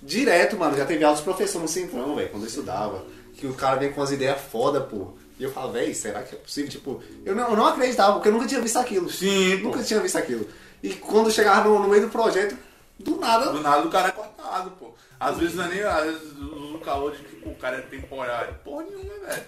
Direto, 0.02 0.58
mano. 0.58 0.78
Já 0.78 0.86
teve 0.86 1.04
altos 1.04 1.24
professores 1.24 1.62
no 1.62 1.68
Centrão, 1.68 2.16
velho, 2.16 2.30
quando 2.30 2.44
eu 2.44 2.48
estudava. 2.50 3.04
Que 3.36 3.48
o 3.48 3.54
cara 3.54 3.76
vem 3.78 3.92
com 3.92 4.02
umas 4.02 4.12
ideias 4.12 4.40
foda, 4.52 4.80
pô. 4.82 5.10
E 5.38 5.44
eu 5.44 5.52
falo, 5.52 5.74
velho, 5.74 5.94
será 5.94 6.22
que 6.24 6.36
é 6.36 6.38
possível? 6.38 6.70
Tipo, 6.72 7.02
eu 7.26 7.36
não, 7.36 7.50
eu 7.50 7.56
não 7.58 7.66
acreditava, 7.66 8.14
porque 8.14 8.30
eu 8.30 8.32
nunca 8.34 8.48
tinha 8.48 8.62
visto 8.62 8.78
aquilo. 8.78 9.10
Sim, 9.12 9.58
pô. 9.58 9.64
Nunca 9.70 9.84
tinha 9.84 10.00
visto 10.00 10.16
aquilo. 10.18 10.48
E 10.82 10.90
quando 10.94 11.30
chegava 11.32 11.68
no, 11.68 11.80
no 11.80 11.88
meio 11.90 12.04
do 12.04 12.10
projeto, 12.10 12.56
do 13.00 13.18
nada. 13.18 13.52
Do 13.52 13.62
nada 13.62 13.86
o 13.86 13.90
cara 13.92 14.08
é 14.10 14.12
cortado, 14.12 14.72
pô. 14.80 14.94
Às 15.20 15.38
vezes 15.38 15.56
não 15.56 15.66
é 15.66 15.70
nem. 15.70 15.82
Às 15.84 16.04
vezes 16.06 16.38
usa 16.38 16.76
o 16.78 16.80
calor 16.80 17.16
de 17.16 17.24
que 17.24 17.36
pô, 17.38 17.50
o 17.50 17.56
cara 17.56 17.78
é 17.78 17.82
temporário. 17.82 18.54
Porra 18.64 18.84
nenhuma, 18.84 19.14
velho. 19.26 19.44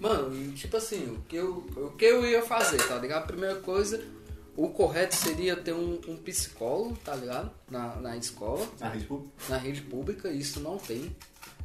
Mano, 0.00 0.52
tipo 0.52 0.76
assim, 0.76 1.04
o 1.14 1.20
que, 1.28 1.36
eu, 1.36 1.66
o 1.76 1.90
que 1.96 2.04
eu 2.04 2.24
ia 2.26 2.42
fazer, 2.42 2.78
tá 2.88 2.96
ligado? 2.96 3.22
A 3.22 3.26
primeira 3.26 3.56
coisa, 3.56 4.02
o 4.56 4.68
correto 4.70 5.14
seria 5.14 5.54
ter 5.56 5.74
um, 5.74 6.00
um 6.08 6.16
psicólogo, 6.16 6.96
tá 7.04 7.14
ligado? 7.14 7.50
Na, 7.70 7.96
na 7.96 8.16
escola, 8.16 8.66
Ah, 8.80 8.90
tipo, 8.90 9.30
na 9.48 9.58
rede 9.58 9.82
pública, 9.82 10.30
isso 10.30 10.60
não 10.60 10.78
tem. 10.78 11.14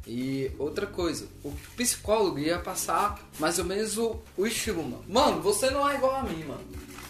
E 0.06 0.52
outra 0.58 0.86
coisa, 0.86 1.26
o 1.42 1.50
psicólogo 1.76 2.38
ia 2.38 2.58
passar 2.58 3.26
mais 3.40 3.58
ou 3.58 3.64
menos 3.64 3.96
o, 3.98 4.20
o 4.36 4.46
estilo, 4.46 4.82
mano. 4.82 5.04
Mano, 5.08 5.40
você 5.42 5.70
não 5.70 5.88
é 5.88 5.96
igual 5.96 6.14
a 6.16 6.22
mim, 6.22 6.44
mano. 6.44 6.64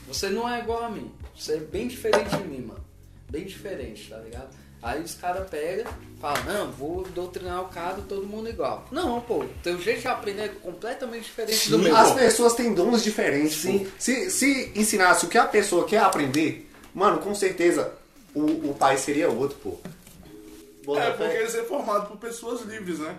Você 0.09 0.31
não 0.31 0.49
é 0.49 0.61
igual 0.61 0.85
a 0.85 0.89
mim. 0.91 1.13
Você 1.37 1.55
é 1.55 1.61
bem 1.61 1.89
diferente 1.89 2.31
de 2.37 2.45
mim, 2.45 2.61
mano. 2.63 2.85
Bem 3.29 3.45
diferente, 3.45 4.09
tá 4.09 4.17
ligado? 4.19 4.57
Aí 4.87 5.03
os 5.03 5.16
caras 5.16 5.51
pegam 5.51 5.92
falam, 6.20 6.44
não, 6.44 6.70
vou 6.70 7.03
doutrinar 7.09 7.61
o 7.62 7.68
cara, 7.68 7.96
todo 8.09 8.25
mundo 8.25 8.49
igual. 8.49 8.87
Não, 8.92 9.20
pô, 9.20 9.44
teu 9.61 9.81
jeito 9.81 10.03
de 10.03 10.07
aprender 10.07 10.42
é 10.42 10.49
completamente 10.49 11.25
diferente 11.25 11.70
do 11.70 11.79
Sim, 11.79 11.85
meu. 11.85 11.96
as 11.96 12.12
pessoas 12.12 12.55
têm 12.55 12.72
dons 12.72 13.03
diferentes. 13.03 13.57
Sim. 13.62 13.90
Se, 13.99 14.31
se 14.31 14.72
ensinasse 14.77 15.27
o 15.27 15.29
que 15.29 15.37
a 15.37 15.44
pessoa 15.44 15.85
quer 15.87 15.99
aprender, 15.99 16.70
mano, 16.94 17.18
com 17.18 17.35
certeza 17.35 17.92
o, 18.33 18.70
o 18.70 18.77
país 18.79 19.01
seria 19.01 19.29
outro, 19.29 19.59
pô. 19.59 20.96
É, 20.96 21.11
porque 21.11 21.37
eles 21.37 21.55
é 21.57 21.64
formado 21.64 22.07
por 22.07 22.18
pessoas 22.18 22.62
livres, 22.62 23.01
né? 23.01 23.16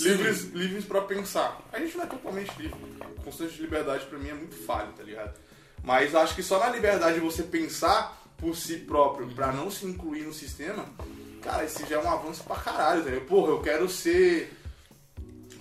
Livres, 0.00 0.42
livres 0.52 0.84
pra 0.84 1.02
pensar. 1.02 1.60
A 1.72 1.78
gente 1.78 1.96
não 1.96 2.02
é 2.02 2.08
totalmente 2.08 2.50
livre. 2.58 2.76
O 3.16 3.22
conceito 3.22 3.52
de 3.52 3.62
liberdade 3.62 4.06
pra 4.06 4.18
mim 4.18 4.30
é 4.30 4.34
muito 4.34 4.56
falho, 4.66 4.92
tá 4.92 5.04
ligado? 5.04 5.34
Mas 5.84 6.16
acho 6.16 6.34
que 6.34 6.42
só 6.42 6.58
na 6.58 6.68
liberdade 6.68 7.14
de 7.14 7.20
você 7.20 7.44
pensar 7.44 8.23
por 8.38 8.56
si 8.56 8.76
próprio 8.78 9.26
pra 9.28 9.52
não 9.52 9.70
se 9.70 9.86
incluir 9.86 10.22
no 10.22 10.32
sistema, 10.32 10.84
cara, 11.42 11.64
esse 11.64 11.86
já 11.86 11.96
é 11.96 12.04
um 12.04 12.10
avanço 12.10 12.42
pra 12.44 12.56
caralho, 12.56 13.02
tá 13.02 13.10
ligado? 13.10 13.26
Porra, 13.26 13.52
eu 13.52 13.60
quero 13.60 13.88
ser 13.88 14.52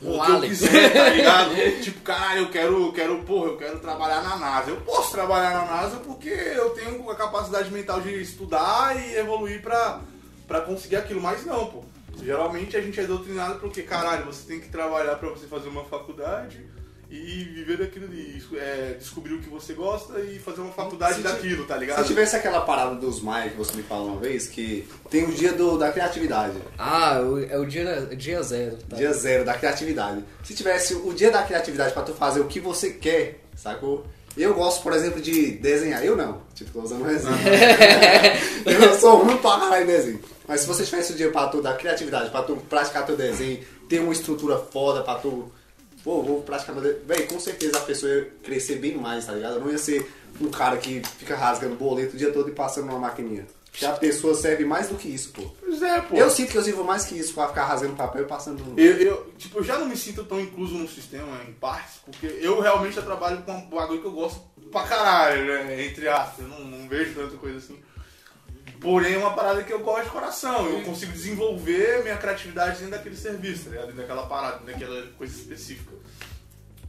o 0.01 0.21
que 0.21 0.31
eu 0.31 0.41
quiser, 0.41 0.93
tá 0.93 1.09
ligado? 1.09 1.81
tipo, 1.81 2.01
caralho, 2.01 2.41
eu 2.41 2.49
quero, 2.49 2.85
eu 2.87 2.91
quero, 2.91 3.23
porra, 3.23 3.47
eu 3.47 3.57
quero 3.57 3.79
trabalhar 3.79 4.21
na 4.21 4.35
NASA. 4.35 4.69
Eu 4.71 4.81
posso 4.81 5.11
trabalhar 5.11 5.51
na 5.51 5.65
NASA 5.65 5.97
porque 5.97 6.29
eu 6.29 6.71
tenho 6.71 7.09
a 7.09 7.15
capacidade 7.15 7.71
mental 7.71 8.01
de 8.01 8.21
estudar 8.21 8.97
e 8.97 9.15
evoluir 9.15 9.61
pra, 9.61 10.01
pra 10.47 10.61
conseguir 10.61 10.97
aquilo, 10.97 11.21
mas 11.21 11.45
não, 11.45 11.67
pô. 11.67 11.83
Geralmente 12.21 12.77
a 12.77 12.81
gente 12.81 12.99
é 12.99 13.05
doutrinado 13.05 13.59
porque, 13.59 13.81
caralho, 13.81 14.25
você 14.25 14.45
tem 14.45 14.59
que 14.59 14.69
trabalhar 14.69 15.15
pra 15.15 15.29
você 15.29 15.47
fazer 15.47 15.69
uma 15.69 15.83
faculdade 15.85 16.63
e 17.15 17.43
viver 17.43 17.77
daquilo 17.77 18.05
ali, 18.05 18.37
isso, 18.37 18.57
é, 18.57 18.95
descobrir 18.97 19.33
o 19.35 19.39
que 19.39 19.49
você 19.49 19.73
gosta 19.73 20.19
e 20.19 20.39
fazer 20.39 20.61
uma 20.61 20.71
faculdade 20.71 21.17
Se 21.17 21.21
daquilo, 21.21 21.63
tá 21.65 21.77
ligado? 21.77 22.01
Se 22.01 22.07
tivesse 22.07 22.35
aquela 22.35 22.61
parada 22.61 22.95
dos 22.95 23.21
Maia 23.21 23.51
que 23.51 23.57
você 23.57 23.75
me 23.75 23.83
falou 23.83 24.07
uma 24.07 24.19
vez, 24.19 24.47
que 24.47 24.87
tem 25.11 25.23
o 25.25 25.31
dia 25.31 25.53
do, 25.53 25.77
da 25.77 25.91
criatividade. 25.91 26.57
Ah, 26.77 27.19
o- 27.21 27.39
é 27.43 27.57
o 27.59 27.65
dia, 27.65 28.09
dia 28.17 28.41
zero, 28.41 28.77
tá? 28.89 28.95
Dia 28.95 29.13
zero 29.13 29.45
da 29.45 29.53
criatividade. 29.53 30.23
Se 30.43 30.55
tivesse 30.55 30.95
o 30.95 31.13
dia 31.13 31.29
da 31.29 31.43
criatividade 31.43 31.93
pra 31.93 32.01
tu 32.01 32.13
fazer 32.13 32.39
o 32.39 32.45
que 32.45 32.59
você 32.59 32.89
quer, 32.89 33.41
sacou? 33.55 34.05
Eu 34.35 34.55
gosto, 34.55 34.81
por 34.81 34.93
exemplo, 34.93 35.21
de 35.21 35.51
desenhar. 35.51 36.03
Eu 36.03 36.17
não. 36.17 36.41
Tipo, 36.55 36.71
tô 36.71 36.81
usando 36.81 37.03
um 37.05 37.09
exemplo. 37.11 37.37
eu 38.65 38.99
sou 38.99 39.17
ruim 39.23 39.37
pra 39.37 39.59
caralho 39.59 39.83
em 39.83 39.87
desenho. 39.87 40.19
Mas 40.47 40.61
se 40.61 40.67
você 40.67 40.83
tivesse 40.83 41.13
o 41.13 41.15
dia 41.15 41.29
pra 41.31 41.47
tu 41.47 41.61
dar 41.61 41.77
criatividade, 41.77 42.31
pra 42.31 42.41
tu 42.41 42.55
praticar 42.67 43.05
teu 43.05 43.15
desenho, 43.15 43.59
ter 43.87 43.99
uma 43.99 44.11
estrutura 44.11 44.57
foda 44.57 45.03
pra 45.03 45.15
tu. 45.15 45.51
Pô, 46.03 46.21
vou 46.21 46.41
praticar 46.41 46.75
desenho. 46.75 46.97
Véi, 47.05 47.23
com 47.27 47.39
certeza 47.39 47.77
a 47.77 47.81
pessoa 47.81 48.11
ia 48.11 48.31
crescer 48.43 48.75
bem 48.75 48.95
mais, 48.97 49.25
tá 49.25 49.33
ligado? 49.33 49.55
Eu 49.55 49.61
não 49.61 49.71
ia 49.71 49.77
ser 49.77 50.11
um 50.41 50.49
cara 50.49 50.77
que 50.77 51.01
fica 51.17 51.35
rasgando 51.35 51.75
boleto 51.75 52.15
o 52.15 52.17
dia 52.17 52.31
todo 52.31 52.49
e 52.49 52.51
passando 52.53 52.87
numa 52.87 52.99
maquininha. 52.99 53.45
que 53.71 53.85
a 53.85 53.93
pessoa 53.93 54.35
serve 54.35 54.65
mais 54.65 54.89
do 54.89 54.95
que 54.95 55.07
isso, 55.07 55.31
pô. 55.31 55.43
Pois 55.59 55.81
é, 55.81 56.01
pô. 56.01 56.15
Eu 56.15 56.29
sinto 56.29 56.51
que 56.51 56.57
eu 56.57 56.63
sirvo 56.63 56.83
mais 56.83 57.05
que 57.05 57.17
isso 57.17 57.33
pra 57.33 57.47
ficar 57.47 57.65
rasgando 57.65 57.95
papel 57.95 58.23
e 58.23 58.25
passando 58.25 58.63
no. 58.63 58.79
Eu, 58.79 58.97
eu, 58.97 59.33
tipo, 59.37 59.59
eu 59.59 59.63
já 59.63 59.79
não 59.79 59.87
me 59.87 59.95
sinto 59.97 60.23
tão 60.25 60.39
incluso 60.39 60.75
no 60.75 60.87
sistema, 60.87 61.41
em 61.47 61.53
partes, 61.53 61.95
porque 62.05 62.27
eu 62.41 62.59
realmente 62.59 62.95
já 62.95 63.01
trabalho 63.01 63.41
com 63.43 63.51
um 63.53 63.69
bagulho 63.69 64.01
que 64.01 64.07
eu 64.07 64.11
gosto 64.11 64.41
pra 64.71 64.83
caralho, 64.83 65.45
né? 65.45 65.85
Entre 65.85 66.07
aspas, 66.07 66.39
eu 66.39 66.47
não, 66.47 66.59
não 66.65 66.87
vejo 66.89 67.15
tanta 67.15 67.37
coisa 67.37 67.57
assim. 67.59 67.79
Porém, 68.83 69.13
é 69.13 69.17
uma 69.17 69.33
parada 69.33 69.63
que 69.63 69.71
eu 69.71 69.79
gosto 69.79 70.03
de 70.03 70.09
coração. 70.09 70.69
Eu 70.69 70.83
consigo 70.83 71.13
desenvolver 71.13 72.03
minha 72.03 72.17
criatividade 72.17 72.79
dentro 72.79 72.91
daquele 72.91 73.15
serviço, 73.15 73.63
tá 73.63 73.69
ligado? 73.69 73.85
Dentro 73.85 74.01
daquela 74.01 74.27
parada, 74.27 74.57
dentro 74.57 74.81
daquela 74.81 75.07
coisa 75.13 75.33
específica. 75.33 75.93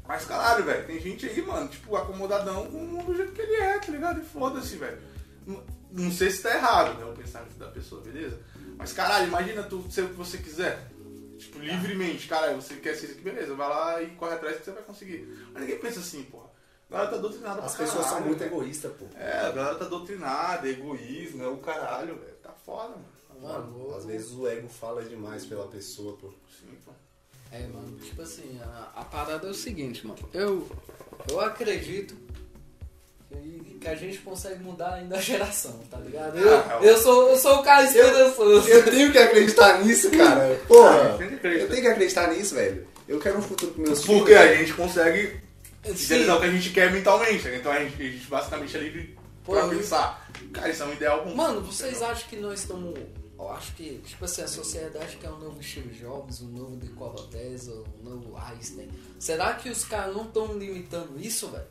Mas 0.07 0.25
caralho, 0.25 0.65
velho, 0.65 0.87
tem 0.87 1.01
gente 1.01 1.25
aí, 1.25 1.41
mano, 1.41 1.69
tipo, 1.69 1.95
acomodadão 1.95 2.67
com 2.67 2.79
o 2.79 2.87
mundo 2.87 3.07
do 3.07 3.17
jeito 3.17 3.33
que 3.33 3.41
ele 3.41 3.55
é, 3.55 3.79
tá 3.79 3.93
ligado? 3.93 4.21
E 4.21 4.25
foda-se, 4.25 4.77
velho. 4.77 4.99
Não, 5.47 5.63
não 5.93 6.11
sei 6.11 6.31
se 6.31 6.43
tá 6.43 6.55
errado, 6.55 6.99
né, 6.99 7.05
o 7.05 7.15
pensamento 7.15 7.55
da 7.57 7.69
pessoa, 7.69 8.03
beleza? 8.03 8.41
Mas 8.77 8.93
caralho, 8.93 9.29
imagina 9.29 9.63
tu 9.63 9.87
ser 9.89 10.03
o 10.03 10.09
que 10.09 10.15
você 10.15 10.39
quiser. 10.39 10.91
Tipo, 11.39 11.61
livremente, 11.61 12.27
caralho, 12.27 12.61
você 12.61 12.75
quer 12.75 12.97
ser 12.97 13.07
isso 13.07 13.15
aqui, 13.15 13.23
beleza, 13.23 13.55
vai 13.55 13.69
lá 13.69 14.03
e 14.03 14.09
corre 14.17 14.35
atrás 14.35 14.57
que 14.57 14.65
você 14.65 14.73
vai 14.73 14.83
conseguir. 14.83 15.29
Mas 15.53 15.63
ninguém 15.63 15.79
pensa 15.79 16.01
assim, 16.01 16.25
porra. 16.25 16.49
A 16.95 16.99
galera 16.99 17.11
tá 17.11 17.17
doutrinada 17.19 17.61
As 17.63 17.75
pra 17.75 17.85
pessoas 17.85 18.03
são 18.05 18.13
caralho, 18.15 18.27
muito 18.27 18.39
velho. 18.39 18.53
egoístas, 18.55 18.93
pô. 18.93 19.05
É, 19.19 19.39
a 19.47 19.51
galera 19.51 19.75
tá 19.75 19.85
doutrinada, 19.87 20.69
egoísmo, 20.69 21.43
é 21.43 21.49
o 21.49 21.57
caralho, 21.57 22.15
velho. 22.15 22.35
Tá 22.43 22.51
foda, 22.65 22.91
mano. 22.91 23.15
Mano, 23.43 23.95
Às 23.97 24.05
vezes 24.07 24.31
o 24.33 24.47
ego 24.47 24.69
fala 24.69 25.03
demais 25.05 25.45
pela 25.45 25.67
pessoa, 25.67 26.17
pô. 26.17 26.29
Sim, 26.59 26.69
pô. 26.85 26.93
É, 27.51 27.59
mano, 27.67 27.97
tipo 27.99 28.23
assim, 28.23 28.59
a, 28.63 28.93
a 29.01 29.05
parada 29.05 29.47
é 29.47 29.51
o 29.51 29.55
seguinte, 29.55 30.07
mano. 30.07 30.19
Eu, 30.33 30.67
eu 31.31 31.41
acredito 31.41 32.17
que, 33.31 33.79
que 33.81 33.89
a 33.89 33.95
gente 33.97 34.19
consegue 34.19 34.63
mudar 34.63 34.95
ainda 34.95 35.17
a 35.17 35.21
geração, 35.21 35.81
tá 35.91 35.99
ligado? 35.99 36.39
Eu, 36.39 36.57
Ah, 36.59 36.79
eu, 36.83 36.97
sou, 36.97 37.29
eu 37.31 37.37
sou 37.37 37.57
o 37.59 37.63
cara 37.63 37.85
esperançoso. 37.85 38.69
Eu 38.69 38.85
tenho 38.85 39.11
que 39.13 39.19
acreditar 39.19 39.83
nisso, 39.85 40.11
cara. 40.13 40.55
Porra, 40.69 41.19
eu 41.43 41.69
tenho 41.69 41.83
que 41.83 41.89
acreditar 41.89 42.29
nisso, 42.29 42.55
velho. 42.55 42.87
Eu 43.09 43.19
quero 43.21 43.39
um 43.39 43.43
futuro 43.43 43.73
pros 43.73 43.87
meus 43.89 44.03
filhos. 44.05 44.19
Porque 44.21 44.35
a 44.35 44.55
gente 44.57 44.73
consegue 44.75 45.44
idealizar 45.91 46.37
o 46.37 46.41
que 46.41 46.47
a 46.47 46.51
gente 46.51 46.71
quer 46.71 46.93
mentalmente, 46.93 47.49
né? 47.49 47.57
Então 47.57 47.73
a 47.73 47.81
gente, 47.81 48.03
a 48.03 48.11
gente 48.11 48.27
basicamente 48.27 48.77
é 48.77 48.81
livre 48.81 49.19
pra 49.45 49.63
Pô, 49.63 49.69
pensar. 49.69 50.31
Cara, 50.53 50.69
isso 50.71 50.83
é 50.83 50.87
um 50.87 50.93
ideal 50.93 51.25
bom. 51.25 51.35
Mano, 51.35 51.61
vocês 51.61 52.03
acham 52.03 52.29
que 52.29 52.37
nós 52.37 52.61
estamos. 52.61 52.99
Eu 53.39 53.51
acho 53.51 53.75
que, 53.75 53.99
tipo 54.07 54.25
assim, 54.25 54.43
a 54.43 54.49
sociedade 54.49 55.17
quer 55.17 55.29
um 55.29 55.39
novo 55.39 55.63
Steve 55.63 55.93
Jobs, 55.99 56.41
um 56.41 56.49
novo 56.49 56.79
Tesla, 57.31 57.85
um 58.01 58.09
novo 58.09 58.37
Einstein. 58.37 58.89
Será 59.19 59.55
que 59.55 59.69
os 59.69 59.85
caras 59.85 60.15
não 60.15 60.25
estão 60.25 60.57
limitando 60.57 61.19
isso, 61.21 61.49
velho? 61.49 61.67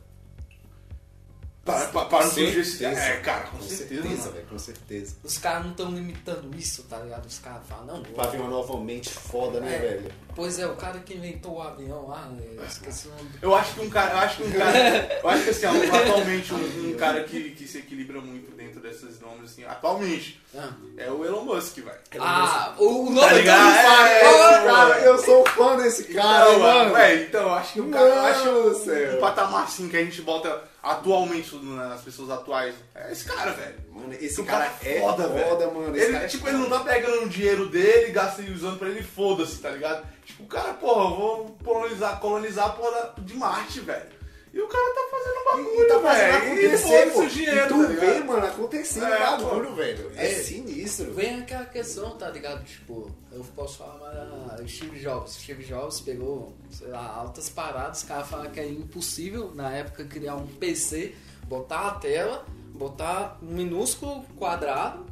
Para, 1.64 1.86
para, 1.88 2.04
para 2.06 2.24
Com 2.24 2.30
certeza. 2.30 2.84
É, 2.84 3.20
cara, 3.20 3.44
com, 3.46 3.56
Com 3.56 3.62
certeza, 3.64 4.02
certeza, 4.02 4.30
velho, 4.30 4.46
com 4.46 4.58
certeza. 4.58 5.16
Os 5.24 5.38
caras 5.38 5.64
não 5.64 5.70
estão 5.70 5.90
limitando 5.90 6.54
isso, 6.58 6.82
tá 6.82 6.98
ligado? 6.98 7.24
Os 7.24 7.38
caras 7.38 7.66
falam, 7.66 7.86
não, 7.86 8.02
Pra 8.02 8.26
vir 8.26 8.38
uma 8.40 8.50
nova 8.50 8.78
mente 8.78 9.08
foda, 9.08 9.60
né, 9.60 9.74
É. 9.74 9.78
velho? 9.78 10.12
Pois 10.34 10.58
é, 10.58 10.66
o 10.66 10.74
cara 10.76 10.98
que 10.98 11.14
inventou 11.14 11.54
o 11.56 11.62
avião 11.62 12.08
lá, 12.08 12.22
né, 12.26 12.42
eu 12.56 12.64
esqueci 12.64 13.06
o 13.08 13.10
nome 13.12 13.28
do 13.30 13.38
Eu 13.40 13.54
acho 13.54 13.74
que 13.74 13.80
um 13.80 13.90
cara, 13.90 14.12
eu 14.12 14.18
acho 14.18 14.36
que 14.38 14.42
um 14.44 14.52
cara, 14.52 15.18
eu 15.22 15.28
acho 15.30 15.44
que 15.44 15.50
assim, 15.50 15.66
atualmente 15.66 16.54
um, 16.54 16.90
um 16.90 16.94
cara 16.96 17.22
que, 17.24 17.50
que 17.50 17.68
se 17.68 17.78
equilibra 17.78 18.20
muito 18.20 18.50
dentro 18.56 18.80
desses 18.80 19.20
nomes, 19.20 19.50
assim, 19.52 19.64
atualmente, 19.64 20.40
Ah, 20.56 20.70
é 20.96 21.10
o 21.10 21.24
Elon 21.24 21.42
Musk, 21.44 21.76
velho. 21.76 21.98
ah 22.20 22.74
o 22.78 23.10
nome 23.10 23.20
Tá 23.20 23.28
do 23.28 23.36
ligado? 23.36 23.74
cara- 23.74 24.08
É, 24.10 24.24
Ah, 24.24 24.50
esse 24.54 24.64
Cara, 24.64 25.00
eu 25.00 25.18
sou 25.18 25.46
fã 25.46 25.76
desse 25.76 26.04
cara, 26.12 26.48
Então, 26.50 26.58
mano. 26.60 26.94
velho, 26.94 27.22
então, 27.24 27.42
eu 27.42 27.54
acho 27.54 27.72
que 27.74 27.80
um 27.80 27.90
cara, 27.90 28.04
eu 28.06 28.20
acho 28.22 28.48
um, 28.48 29.16
um 29.16 29.20
patamar 29.20 29.64
assim 29.64 29.88
que 29.88 29.96
a 29.96 30.04
gente 30.04 30.20
bota 30.22 30.62
atualmente 30.82 31.54
nas 31.56 32.00
pessoas 32.02 32.30
atuais. 32.30 32.74
É 32.94 33.12
esse 33.12 33.24
cara, 33.24 33.52
velho. 33.52 33.74
Mano, 33.94 34.12
esse 34.20 34.40
O 34.40 34.44
cara, 34.44 34.64
é 34.82 35.00
foda, 35.00 35.28
mano. 35.70 35.96
Esse 35.96 36.04
Ele, 36.06 36.12
cara 36.14 36.24
é 36.24 36.28
tipo, 36.28 36.44
foda. 36.44 36.56
ele 36.58 36.68
não 36.68 36.78
tá 36.78 36.84
pegando 36.84 37.22
o 37.24 37.28
dinheiro 37.28 37.68
dele, 37.68 38.10
gasta 38.12 38.42
e 38.42 38.50
usando 38.52 38.78
pra 38.78 38.88
ele, 38.88 39.02
foda-se, 39.02 39.58
tá 39.58 39.70
ligado? 39.70 40.04
Tipo, 40.24 40.42
o 40.42 40.46
cara, 40.46 40.74
porra, 40.74 41.04
eu 41.10 41.16
vou 41.16 41.56
colonizar, 41.64 42.18
colonizar 42.20 42.66
a 42.66 42.70
porra 42.72 43.14
de 43.18 43.34
Marte, 43.36 43.80
velho. 43.80 44.12
E 44.52 44.60
o 44.60 44.68
cara 44.68 44.84
tá 44.94 45.00
fazendo 45.10 45.40
um 45.40 45.44
bagulho, 45.64 45.80
E 45.84 45.88
tá 45.88 46.00
fazendo 46.00 46.32
velho. 46.32 46.44
E 46.44 46.66
acontecer, 46.66 47.06
pô. 47.06 47.10
foda-se 47.12 47.26
o 47.26 47.30
dinheiro, 47.30 47.58
e 47.58 47.68
tu 47.68 47.82
tá 47.82 48.00
vê, 48.00 48.20
mano, 48.20 48.46
acontecendo 48.46 49.06
É, 49.06 49.16
o 49.16 49.30
bagulho, 49.42 49.68
pô. 49.70 49.74
velho. 49.74 50.12
É, 50.16 50.26
É. 50.26 50.34
sinistro. 50.34 51.12
Vem 51.12 51.40
aquela 51.40 51.64
questão, 51.66 52.10
tá 52.16 52.30
ligado? 52.30 52.64
Tipo, 52.64 53.10
eu 53.32 53.44
posso 53.56 53.78
falar 53.78 54.26
mas, 54.58 54.70
Steve 54.70 54.98
Jobs. 55.00 55.32
Steve 55.34 55.64
Jobs 55.64 56.00
pegou, 56.00 56.52
sei 56.70 56.86
lá, 56.88 57.04
altas 57.16 57.48
paradas. 57.48 57.98
Os 57.98 58.04
caras 58.04 58.28
falaram 58.28 58.50
que 58.52 58.60
é 58.60 58.66
impossível 58.68 59.50
na 59.54 59.70
época 59.72 60.04
criar 60.04 60.36
um 60.36 60.46
PC, 60.46 61.14
botar 61.48 61.88
a 61.88 61.90
tela, 61.94 62.44
botar 62.74 63.38
um 63.40 63.46
minúsculo 63.46 64.24
quadrado 64.36 65.06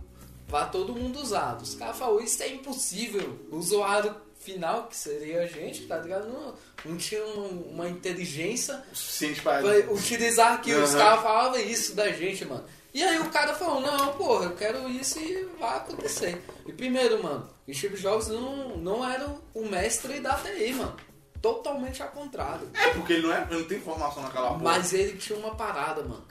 pra 0.49 0.67
todo 0.67 0.95
mundo 0.95 1.21
usar. 1.21 1.57
Os 1.63 1.75
caras 1.75 1.97
falaram, 1.97 2.21
isso 2.21 2.43
é 2.43 2.49
impossível. 2.49 3.39
O 3.51 3.57
usuário 3.57 4.15
final, 4.39 4.89
que 4.89 4.97
seria 4.97 5.43
a 5.43 5.47
gente, 5.47 5.87
tá 5.87 5.97
ligado? 5.99 6.29
Não, 6.29 6.55
não 6.85 6.97
tinha 6.97 7.25
uma, 7.25 7.47
uma 7.47 7.89
inteligência 7.89 8.83
suficiente 8.93 9.41
pra. 9.41 9.63
vai 9.63 9.81
utilizar 9.89 10.55
aquilo. 10.55 10.83
Os 10.83 10.91
Aham. 10.91 10.99
caras 10.99 11.23
falavam 11.23 11.61
isso 11.61 11.95
da 11.95 12.11
gente, 12.13 12.45
mano. 12.45 12.65
E 12.93 13.03
aí 13.03 13.19
o 13.21 13.31
cara 13.31 13.55
falou, 13.55 13.81
não, 13.81 14.13
porra, 14.15 14.47
eu 14.47 14.55
quero 14.55 14.87
isso 14.91 15.19
e 15.19 15.49
vai 15.59 15.79
acontecer. 15.79 16.43
E 16.67 16.73
primeiro, 16.73 17.23
mano, 17.23 17.49
o 17.67 17.73
Steve 17.73 17.97
Jobs 17.97 18.29
não, 18.29 18.77
não 18.77 19.09
era 19.09 19.35
o 19.55 19.65
mestre 19.65 20.21
da 20.21 20.35
TI, 20.35 20.75
mano. 20.75 20.95
Totalmente 21.41 22.03
ao 22.03 22.09
contrário. 22.11 22.69
É, 22.75 22.91
porque 22.91 23.15
ele 23.15 23.23
não, 23.27 23.33
é, 23.35 23.47
ele 23.51 23.61
não 23.61 23.65
tem 23.65 23.81
formação 23.81 24.23
naquela 24.23 24.51
porra. 24.51 24.63
Mas 24.63 24.93
ele 24.93 25.17
tinha 25.17 25.39
uma 25.39 25.55
parada, 25.55 26.03
mano. 26.03 26.23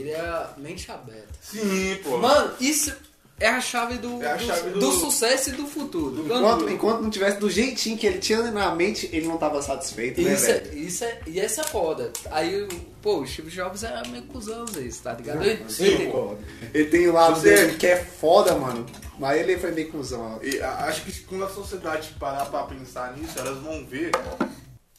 Ele 0.00 0.10
era 0.10 0.54
mente 0.58 0.90
aberta. 0.90 1.28
Sim, 1.42 1.98
pô. 2.02 2.18
Mano, 2.18 2.54
isso 2.60 2.92
é 3.40 3.46
a 3.46 3.60
chave 3.60 3.98
do, 3.98 4.20
É 4.22 4.32
a 4.32 4.36
do, 4.36 4.44
chave 4.44 4.70
do- 4.70 4.80
do 4.80 4.92
sucesso 4.92 5.50
e 5.50 5.52
do 5.52 5.66
futuro. 5.66 6.24
Enquanto, 6.24 6.68
enquanto 6.68 7.00
não 7.02 7.10
tivesse 7.10 7.38
do 7.38 7.48
jeitinho 7.48 7.96
que 7.96 8.06
ele 8.06 8.18
tinha 8.18 8.42
na 8.50 8.74
mente, 8.74 9.08
ele 9.12 9.28
não 9.28 9.38
tava 9.38 9.62
satisfeito, 9.62 10.20
né, 10.20 10.34
Isso 10.34 10.46
é, 10.50 10.54
velho? 10.58 10.78
isso 10.78 11.04
é, 11.04 11.20
e 11.26 11.38
essa 11.38 11.60
é 11.60 11.64
foda. 11.64 12.12
Aí, 12.32 12.66
pô, 13.00 13.20
o 13.20 13.26
Steve 13.26 13.48
Jobs 13.50 13.84
era 13.84 14.02
meio 14.08 14.24
cuzão 14.24 14.64
às 14.64 14.70
vezes, 14.72 14.98
tá 15.00 15.12
ligado? 15.12 15.42
Ele- 15.44 15.70
Sim, 15.70 15.84
ele- 15.84 16.10
pô. 16.10 16.34
Ele 16.74 16.84
tem 16.86 17.06
o 17.08 17.12
lado 17.12 17.36
Você- 17.40 17.54
dele 17.54 17.76
que 17.78 17.86
é 17.86 17.96
foda, 18.04 18.54
mano. 18.56 18.84
Mas 19.20 19.40
ele 19.40 19.56
foi 19.58 19.70
meio 19.72 19.90
cuzão. 19.90 20.38
E 20.42 20.60
acho 20.60 21.02
que 21.04 21.12
quando 21.22 21.44
a 21.44 21.48
sociedade 21.50 22.14
parar 22.20 22.46
pra 22.46 22.62
pensar 22.64 23.16
nisso, 23.16 23.38
elas 23.38 23.58
vão 23.58 23.84
ver 23.86 24.10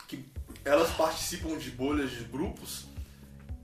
que 0.07 0.23
elas 0.65 0.89
participam 0.91 1.57
de 1.57 1.71
bolhas 1.71 2.11
de 2.11 2.23
grupos 2.25 2.85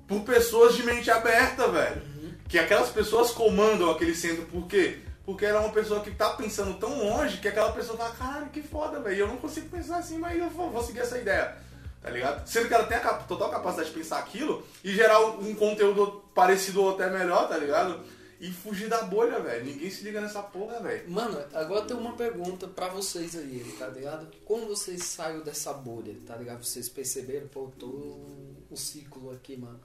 por 0.08 0.22
pessoas 0.22 0.76
de 0.76 0.84
mente 0.84 1.10
aberta, 1.10 1.68
velho. 1.68 2.02
Que 2.48 2.60
aquelas 2.60 2.90
pessoas 2.90 3.32
comandam 3.32 3.90
aquele 3.90 4.16
centro, 4.16 4.46
por 4.46 4.68
quê? 4.68 5.00
Porque 5.26 5.46
ela 5.46 5.62
é 5.62 5.66
uma 5.66 5.74
pessoa 5.74 6.02
que 6.02 6.12
tá 6.12 6.32
pensando 6.32 6.76
tão 6.76 7.04
longe 7.04 7.40
que 7.40 7.48
aquela 7.48 7.72
pessoa 7.72 7.98
fala, 7.98 8.12
caralho, 8.12 8.50
que 8.50 8.62
foda, 8.62 9.00
velho. 9.00 9.22
Eu 9.22 9.28
não 9.28 9.38
consigo 9.38 9.68
pensar 9.70 9.98
assim, 9.98 10.20
mas 10.20 10.38
eu 10.38 10.50
vou, 10.52 10.70
vou 10.70 10.84
seguir 10.84 11.00
essa 11.00 11.18
ideia. 11.18 11.58
Tá 12.02 12.12
ligado? 12.12 12.48
Sendo 12.48 12.68
que 12.68 12.74
ela 12.76 12.86
tem 12.86 12.98
a 12.98 13.14
total 13.16 13.50
capacidade 13.50 13.90
de 13.90 13.96
pensar 13.98 14.20
aquilo 14.20 14.64
e 14.84 14.94
gerar 14.94 15.20
um 15.22 15.50
um 15.50 15.56
conteúdo 15.56 16.24
parecido 16.36 16.84
ou 16.84 16.92
até 16.92 17.10
melhor, 17.10 17.50
tá 17.50 17.58
ligado? 17.58 18.02
E 18.40 18.52
fugir 18.52 18.88
da 18.88 19.02
bolha, 19.02 19.40
velho. 19.40 19.66
Ninguém 19.66 19.90
se 19.90 20.04
liga 20.04 20.22
nessa 20.22 20.44
porra, 20.44 20.80
velho. 20.82 21.10
Mano, 21.10 21.44
agora 21.52 21.86
tem 21.86 21.98
uma 21.98 22.14
pergunta 22.14 22.68
pra 22.68 22.90
vocês 22.90 23.36
aí, 23.36 23.76
tá 23.80 23.88
ligado? 23.88 24.28
Como 24.46 24.68
vocês 24.68 25.04
saíram 25.04 25.42
dessa 25.42 25.74
bolha, 25.74 26.14
tá 26.28 26.36
ligado? 26.36 26.64
Vocês 26.64 26.88
perceberam, 26.88 27.48
pô, 27.48 27.72
o 28.70 28.78
ciclo 28.78 29.32
aqui, 29.32 29.58
mano. 29.58 29.80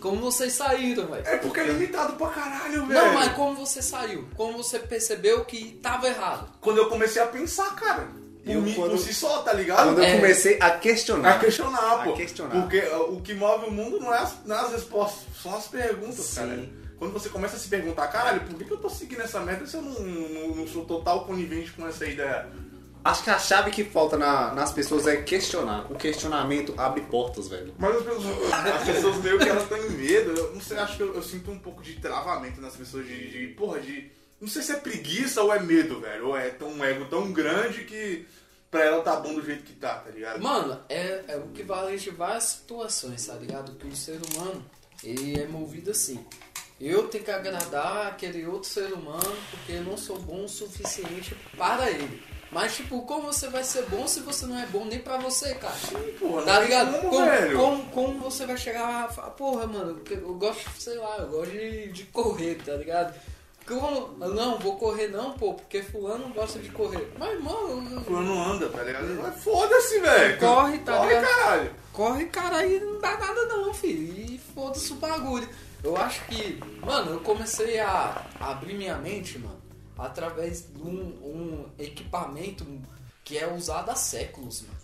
Como 0.00 0.20
vocês 0.20 0.52
saíram, 0.52 1.06
velho? 1.06 1.26
É 1.26 1.36
porque 1.38 1.58
é 1.60 1.64
limitado 1.66 2.12
pra 2.14 2.28
caralho, 2.28 2.86
velho. 2.86 3.00
Não, 3.00 3.14
mas 3.14 3.32
como 3.32 3.56
você 3.56 3.80
saiu? 3.82 4.28
Como 4.36 4.56
você 4.62 4.78
percebeu 4.78 5.44
que 5.44 5.78
tava 5.82 6.06
errado? 6.06 6.48
Quando 6.60 6.78
eu 6.78 6.88
comecei 6.88 7.20
a 7.20 7.26
pensar, 7.26 7.74
cara. 7.74 8.06
Por 8.44 8.52
Eu 8.52 8.60
mim, 8.62 8.74
quando- 8.74 8.90
por 8.92 8.98
si 9.00 9.12
só, 9.12 9.38
tá 9.42 9.52
ligado? 9.52 9.86
Quando 9.86 9.98
eu 9.98 10.04
É. 10.04 10.16
comecei 10.16 10.58
a 10.60 10.70
questionar. 10.70 11.34
A 11.36 11.38
questionar, 11.40 12.04
pô. 12.04 12.12
A 12.12 12.16
questionar. 12.16 12.60
Porque 12.60 12.78
o 13.08 13.20
que 13.20 13.34
move 13.34 13.66
o 13.66 13.70
mundo 13.72 13.98
não 13.98 14.14
é 14.14 14.18
as, 14.18 14.36
não 14.44 14.54
é 14.54 14.60
as 14.60 14.70
respostas, 14.72 15.24
são 15.42 15.56
as 15.56 15.66
perguntas, 15.66 16.24
Sim. 16.24 16.36
cara. 16.36 16.68
Quando 16.98 17.12
você 17.12 17.28
começa 17.28 17.56
a 17.56 17.58
se 17.58 17.66
perguntar, 17.68 18.06
caralho, 18.06 18.40
por 18.42 18.54
que, 18.56 18.64
que 18.64 18.70
eu 18.70 18.76
tô 18.78 18.88
seguindo 18.88 19.20
essa 19.22 19.40
merda 19.40 19.66
se 19.66 19.76
eu 19.76 19.82
não, 19.82 20.00
não, 20.00 20.48
não 20.56 20.66
sou 20.68 20.84
total 20.84 21.24
conivente 21.26 21.72
com 21.72 21.86
essa 21.88 22.06
ideia? 22.06 22.46
Acho 23.08 23.22
que 23.24 23.30
a 23.30 23.38
chave 23.38 23.70
que 23.70 23.84
falta 23.84 24.16
na- 24.16 24.52
nas 24.54 24.72
pessoas 24.72 25.06
é 25.06 25.16
questionar. 25.18 25.90
O 25.90 25.94
questionamento 25.94 26.74
abre 26.76 27.02
portas, 27.02 27.46
velho. 27.48 27.72
Mas 27.78 27.96
as 27.96 28.02
pessoas, 28.02 28.52
as 28.52 28.84
pessoas 28.84 29.16
meio 29.22 29.38
que 29.38 29.48
elas 29.48 29.62
estão 29.62 29.78
em 29.78 29.90
medo. 29.90 30.30
Eu 30.32 30.52
não 30.54 30.60
sei, 30.60 30.76
acho 30.78 30.96
que 30.96 31.02
eu, 31.02 31.14
eu 31.14 31.22
sinto 31.22 31.50
um 31.50 31.58
pouco 31.58 31.82
de 31.82 31.94
travamento 32.00 32.60
nas 32.60 32.74
pessoas 32.76 33.06
de, 33.06 33.30
de, 33.30 33.54
porra, 33.54 33.80
de. 33.80 34.10
Não 34.40 34.48
sei 34.48 34.62
se 34.62 34.72
é 34.72 34.76
preguiça 34.76 35.42
ou 35.42 35.52
é 35.54 35.60
medo, 35.60 36.00
velho. 36.00 36.28
Ou 36.28 36.36
é 36.36 36.50
tão, 36.50 36.68
um 36.68 36.84
ego 36.84 37.04
tão 37.06 37.32
grande 37.32 37.84
que 37.84 38.26
pra 38.70 38.84
ela 38.84 39.02
tá 39.02 39.16
bom 39.16 39.34
do 39.34 39.44
jeito 39.44 39.62
que 39.62 39.72
tá, 39.74 39.94
tá 40.00 40.10
ligado? 40.10 40.42
Mano, 40.42 40.78
é, 40.88 41.22
é 41.28 41.36
o 41.36 41.44
equivalente 41.54 42.04
de 42.04 42.10
várias 42.10 42.44
situações, 42.44 43.24
tá 43.26 43.34
ligado? 43.34 43.72
Que 43.76 43.86
o 43.86 43.94
ser 43.96 44.20
humano, 44.32 44.64
ele 45.04 45.40
é 45.40 45.46
movido 45.46 45.92
assim. 45.92 46.22
Eu 46.80 47.08
tenho 47.08 47.24
que 47.24 47.30
agradar 47.30 48.08
aquele 48.08 48.44
outro 48.46 48.68
ser 48.68 48.92
humano 48.92 49.34
porque 49.50 49.72
eu 49.72 49.84
não 49.84 49.96
sou 49.96 50.18
bom 50.18 50.44
o 50.44 50.48
suficiente 50.48 51.34
para 51.56 51.88
ele. 51.90 52.22
Mas, 52.50 52.76
tipo, 52.76 53.02
como 53.02 53.32
você 53.32 53.48
vai 53.48 53.64
ser 53.64 53.82
bom 53.86 54.06
se 54.06 54.20
você 54.20 54.46
não 54.46 54.58
é 54.58 54.66
bom 54.66 54.84
nem 54.84 54.98
pra 55.00 55.16
você, 55.18 55.54
cara? 55.56 55.74
porra, 56.18 56.42
Tá 56.42 56.60
ligado? 56.60 57.00
como, 57.00 57.10
Como, 57.10 57.56
como, 57.56 57.84
como 57.90 58.20
você 58.20 58.46
vai 58.46 58.56
chegar 58.56 58.82
lá 58.88 59.08
e 59.10 59.14
falar, 59.14 59.30
porra, 59.30 59.66
mano, 59.66 60.00
eu, 60.10 60.34
gosto, 60.34 60.64
sei 60.78 60.96
lá, 60.96 61.16
eu 61.18 61.28
gosto 61.28 61.50
de, 61.50 61.88
de 61.92 62.04
correr, 62.04 62.54
tá 62.64 62.72
ligado? 62.74 63.14
como, 63.66 64.16
não, 64.18 64.60
vou 64.60 64.76
correr 64.76 65.08
não, 65.08 65.32
pô, 65.32 65.54
porque 65.54 65.82
fulano 65.82 66.32
gosta 66.32 66.60
de 66.60 66.68
correr. 66.70 67.12
Mas, 67.18 67.42
mano, 67.42 68.00
Fulano 68.04 68.40
anda, 68.44 68.68
tá 68.68 68.80
ligado? 68.84 69.06
Mas 69.20 69.42
Foda-se, 69.42 69.98
velho. 69.98 70.38
Corre, 70.38 70.78
tá 70.78 70.98
Corre, 70.98 71.08
ligado? 71.08 71.26
caralho. 71.36 71.74
corre, 71.92 72.24
cara, 72.26 72.56
aí 72.58 72.78
não 72.78 73.00
dá 73.00 73.18
nada 73.18 73.44
não, 73.46 73.74
filho. 73.74 74.02
E 74.32 74.38
foda-se 74.54 74.92
o 74.92 74.96
bagulho. 74.96 75.48
Eu 75.82 75.96
acho 75.96 76.24
que, 76.26 76.60
mano, 76.80 77.14
eu 77.14 77.20
comecei 77.20 77.80
a 77.80 78.24
abrir 78.38 78.74
minha 78.74 78.96
mente, 78.98 79.36
mano, 79.40 79.58
através 79.98 80.66
de 80.72 80.82
um, 80.82 80.90
um 81.24 81.66
equipamento 81.78 82.66
que 83.24 83.36
é 83.38 83.52
usado 83.52 83.90
há 83.90 83.94
séculos, 83.94 84.62
mano. 84.62 84.78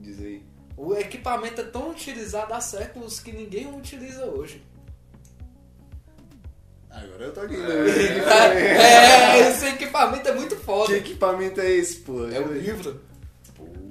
Diz 0.00 0.18
aí. 0.20 0.42
O 0.76 0.94
equipamento 0.94 1.60
é 1.60 1.64
tão 1.64 1.90
utilizado 1.90 2.54
há 2.54 2.60
séculos 2.60 3.18
que 3.20 3.32
ninguém 3.32 3.66
utiliza 3.74 4.24
hoje. 4.26 4.62
Agora 6.90 7.24
eu 7.24 7.32
tô 7.34 7.40
aqui. 7.40 7.54
É, 7.56 9.38
esse 9.50 9.66
equipamento 9.66 10.28
é 10.28 10.34
muito 10.34 10.56
Que 10.56 10.62
foda. 10.64 10.96
equipamento 10.96 11.60
é 11.60 11.70
esse, 11.70 11.96
pô? 12.00 12.26
É 12.28 12.40
o 12.40 12.52
livro. 12.52 13.00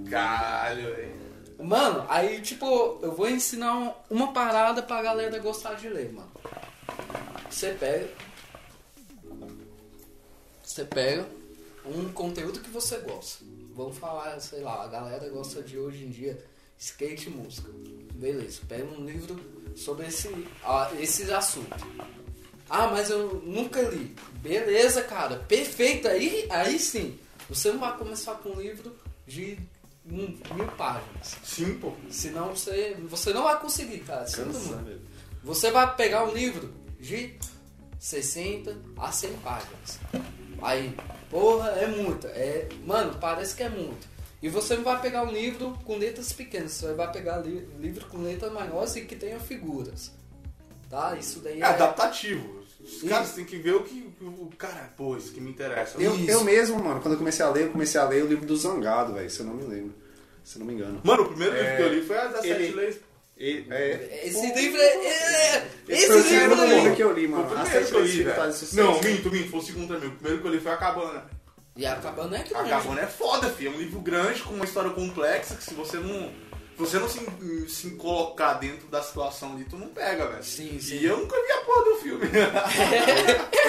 Caralho, 0.09 0.95
velho. 0.95 1.17
Mano, 1.59 2.05
aí 2.09 2.41
tipo, 2.41 2.99
eu 3.01 3.11
vou 3.15 3.29
ensinar 3.29 3.75
um- 3.77 3.93
uma 4.09 4.31
parada 4.31 4.81
pra 4.81 5.01
galera 5.01 5.37
gostar 5.39 5.73
de 5.73 5.89
ler, 5.89 6.11
mano. 6.13 6.31
Você 7.49 7.71
pega. 7.73 8.07
Você 10.67 10.83
pega 10.83 11.25
um 11.85 12.11
conteúdo 12.11 12.59
que 12.59 12.69
você 12.69 12.97
gosta. 12.97 13.45
Vamos 13.73 13.97
falar, 13.97 14.37
sei 14.41 14.59
lá, 14.59 14.83
a 14.83 14.87
galera 14.87 15.29
gosta 15.29 15.63
de 15.63 15.79
hoje 15.79 16.03
em 16.03 16.09
dia 16.09 16.37
skate 16.77 17.29
e 17.29 17.31
música. 17.31 17.71
Beleza, 18.13 18.59
pega 18.67 18.83
um 18.83 19.05
livro 19.05 19.39
sobre 19.77 20.07
esse, 20.07 20.27
ah, 20.65 20.91
esse 20.99 21.31
assunto. 21.31 21.73
Ah, 22.69 22.87
mas 22.87 23.09
eu 23.09 23.41
nunca 23.45 23.81
li. 23.81 24.13
Beleza, 24.41 25.03
cara, 25.03 25.37
perfeito. 25.37 26.09
Aí, 26.09 26.45
aí 26.49 26.77
sim, 26.77 27.17
você 27.49 27.71
não 27.71 27.79
vai 27.79 27.97
começar 27.97 28.35
com 28.35 28.49
um 28.49 28.59
livro 28.59 28.93
de 29.25 29.57
hum, 30.05 30.37
mil 30.53 30.67
páginas. 30.75 31.37
Sim, 31.45 31.75
pô. 31.79 31.93
Senão 32.11 32.49
você, 32.49 32.97
você 33.07 33.31
não 33.31 33.43
vai 33.43 33.57
conseguir, 33.61 33.99
cara. 33.99 34.25
Cansa. 34.25 34.85
Você 35.45 35.71
vai 35.71 35.95
pegar 35.95 36.25
um 36.25 36.33
livro 36.33 36.73
de 36.99 37.39
60 37.97 38.77
a 38.97 39.13
100 39.13 39.33
páginas. 39.37 39.99
Aí, 40.61 40.95
porra, 41.29 41.69
é 41.71 41.87
muita. 41.87 42.27
É, 42.29 42.67
mano, 42.85 43.15
parece 43.19 43.55
que 43.55 43.63
é 43.63 43.69
muito. 43.69 44.07
E 44.41 44.49
você 44.49 44.75
não 44.75 44.83
vai 44.83 45.01
pegar 45.01 45.23
um 45.23 45.31
livro 45.31 45.77
com 45.85 45.97
letras 45.97 46.31
pequenas, 46.31 46.71
você 46.73 46.93
vai 46.93 47.11
pegar 47.11 47.37
li- 47.37 47.67
livro 47.79 48.05
com 48.07 48.19
letras 48.19 48.51
maiores 48.53 48.95
e 48.95 49.01
que 49.01 49.15
tenha 49.15 49.39
figuras. 49.39 50.11
Tá? 50.89 51.15
Isso 51.19 51.39
daí 51.39 51.57
É 51.61 51.65
é. 51.65 51.65
adaptativo. 51.65 52.57
Os 52.79 53.01
caras 53.03 53.33
têm 53.33 53.43
que 53.43 53.57
ver 53.57 53.73
o 53.75 53.83
que 53.83 54.07
o 54.21 54.49
cara, 54.57 54.93
pô, 54.95 55.17
isso 55.17 55.33
que 55.33 55.41
me 55.41 55.49
interessa. 55.49 55.99
Eu, 56.01 56.17
eu 56.25 56.43
mesmo, 56.43 56.81
mano, 56.81 57.01
quando 57.01 57.13
eu 57.15 57.17
comecei 57.17 57.43
a 57.45 57.49
ler, 57.49 57.65
eu 57.65 57.71
comecei 57.71 57.99
a 57.99 58.05
ler 58.07 58.23
o 58.23 58.27
livro 58.27 58.45
do 58.45 58.55
Zangado, 58.55 59.13
velho, 59.13 59.29
se 59.29 59.39
eu 59.41 59.45
não 59.45 59.55
me 59.55 59.63
lembro. 59.63 59.93
Se 60.43 60.55
eu 60.55 60.59
não 60.61 60.67
me 60.67 60.73
engano. 60.73 61.01
Mano, 61.03 61.23
o 61.23 61.27
primeiro 61.27 61.53
livro 61.55 61.67
É, 61.69 61.75
que 61.75 61.81
eu 61.81 61.93
li 61.93 62.01
foi 62.05 62.17
as 62.17 62.31
17 62.31 62.49
ele- 62.63 62.73
leis. 62.75 62.99
E, 63.39 63.65
é, 63.69 64.21
Esse 64.25 64.51
livro 64.53 64.81
é. 64.81 64.85
é- 64.85 65.67
esse 65.89 66.07
foi 66.07 66.15
o 66.15 66.19
livro 66.23 66.55
segundo 66.55 66.65
livro 66.65 66.95
que 66.95 67.03
eu 67.03 67.13
li, 67.13 67.27
Foi 67.27 67.27
mano. 67.27 67.43
o 67.43 67.47
primeiro 67.47 67.69
Sete 67.71 67.91
que 67.91 67.95
eu 67.97 68.03
li, 68.05 68.23
velho. 68.23 68.53
Não, 68.73 69.01
minto, 69.01 69.31
minto, 69.31 69.49
foi 69.51 69.59
o 69.59 69.63
segundo 69.63 69.93
também. 69.93 70.09
O 70.09 70.11
primeiro 70.13 70.41
que 70.41 70.47
eu 70.47 70.51
li 70.51 70.59
foi 70.59 70.71
a 70.71 70.77
Cabana. 70.77 71.23
E 71.75 71.85
a 71.85 71.95
cabana 71.97 72.37
é 72.37 72.39
A 72.39 72.43
grande. 72.43 72.69
Cabana 72.71 73.01
é 73.01 73.05
foda, 73.05 73.49
filho. 73.51 73.71
É 73.71 73.75
um 73.75 73.79
livro 73.79 73.99
grande, 73.99 74.41
com 74.41 74.51
uma 74.55 74.65
história 74.65 74.89
complexa, 74.89 75.53
que 75.55 75.63
se 75.63 75.75
você 75.75 75.97
não. 75.97 76.31
Se 76.77 76.83
você 76.83 76.99
não 76.99 77.09
se, 77.09 77.19
se 77.69 77.89
colocar 77.91 78.53
dentro 78.53 78.87
da 78.87 79.01
situação 79.01 79.53
ali, 79.53 79.63
tu 79.65 79.75
não 79.77 79.87
pega, 79.87 80.27
velho. 80.27 80.43
Sim, 80.43 80.77
sim. 80.79 80.97
E 80.99 81.05
eu 81.05 81.17
nunca 81.17 81.35
vi 81.35 81.51
a 81.51 81.61
porra 81.61 81.83
do 81.85 81.95
filme. 81.95 82.25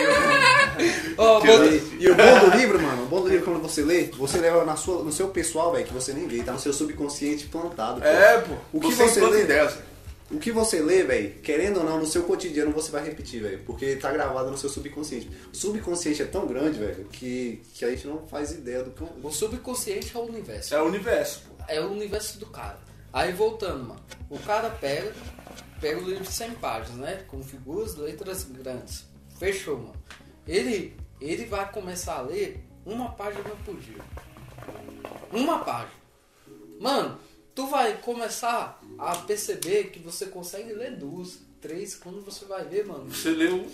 Eu- 0.79 1.73
E, 1.73 2.05
e 2.05 2.11
o 2.11 2.14
bom 2.14 2.51
do 2.51 2.57
livro, 2.57 2.81
mano, 2.81 3.05
o 3.05 3.07
bom 3.07 3.23
do 3.23 3.29
livro 3.29 3.44
quando 3.47 3.61
você 3.62 3.83
lê, 3.83 4.05
você 4.05 4.38
leva 4.38 4.64
na 4.64 4.77
sua, 4.77 5.03
no 5.03 5.11
seu 5.11 5.29
pessoal, 5.29 5.73
velho, 5.73 5.87
que 5.87 5.92
você 5.92 6.12
nem 6.12 6.27
vê, 6.29 6.42
tá 6.42 6.53
no 6.53 6.59
seu 6.61 6.73
subconsciente 6.73 7.47
plantado. 7.47 8.01
pô. 8.01 8.07
É, 8.07 8.38
pô. 8.42 8.55
O 8.73 8.81
que 8.81 8.94
você 8.94 9.21
você 9.21 9.21
lê? 9.27 9.68
O 10.31 10.38
que 10.38 10.53
você 10.53 10.81
lê, 10.81 11.03
velho, 11.05 11.35
querendo 11.40 11.79
ou 11.79 11.85
não, 11.85 11.99
no 11.99 12.07
seu 12.07 12.23
cotidiano 12.25 12.71
você 12.71 12.90
vai 12.90 13.03
repetir, 13.03 13.40
velho, 13.42 13.61
porque 13.64 13.97
tá 13.97 14.12
gravado 14.12 14.51
no 14.51 14.59
seu 14.59 14.68
subconsciente. 14.68 15.31
O 15.51 15.57
subconsciente 15.57 16.21
é 16.21 16.27
tão 16.27 16.47
grande, 16.47 16.79
velho, 16.79 17.07
que, 17.11 17.62
que 17.73 17.83
a 17.85 17.88
gente 17.90 18.07
não 18.07 18.27
faz 18.29 18.51
ideia 18.53 18.83
do 18.85 18.90
que. 18.90 19.03
O 19.23 19.31
subconsciente 19.33 20.12
é 20.14 20.18
o 20.21 20.25
universo. 20.25 20.75
É 20.75 20.83
o 20.83 20.85
universo, 20.85 21.40
pô. 21.49 21.64
É 21.66 21.81
o 21.81 21.90
universo 21.90 22.38
do 22.38 22.44
cara. 22.47 22.79
Aí 23.12 23.33
voltando, 23.33 23.88
mano. 23.88 24.01
O 24.29 24.38
cara 24.38 24.71
pega, 24.71 25.14
pega 25.81 25.99
o 26.01 26.05
livro 26.05 26.25
de 26.25 26.33
100 26.33 26.53
páginas, 26.57 26.99
né? 26.99 27.25
Com 27.29 27.42
figuras, 27.42 27.97
letras 27.97 28.44
grandes. 28.44 29.07
Fechou, 29.38 29.79
mano. 29.79 30.03
Ele, 30.47 30.97
ele 31.21 31.47
vai 31.47 31.71
começar 31.71 32.16
a 32.16 32.23
ler 32.23 32.64
uma 32.85 33.11
página 33.11 33.51
por 33.64 33.77
dia. 33.77 34.03
Uma 35.33 35.61
página. 35.61 35.99
Mano, 36.81 37.18
tu 37.55 37.66
vai 37.66 37.99
começar 37.99 38.81
a 38.99 39.16
perceber 39.16 39.90
que 39.90 39.99
você 39.99 40.27
consegue 40.27 40.73
ler 40.73 40.97
duas, 40.97 41.38
três, 41.61 41.94
quando 41.94 42.25
você 42.25 42.44
vai 42.44 42.64
ver, 42.64 42.87
mano. 42.87 43.11
Você 43.11 43.31
leu. 43.31 43.66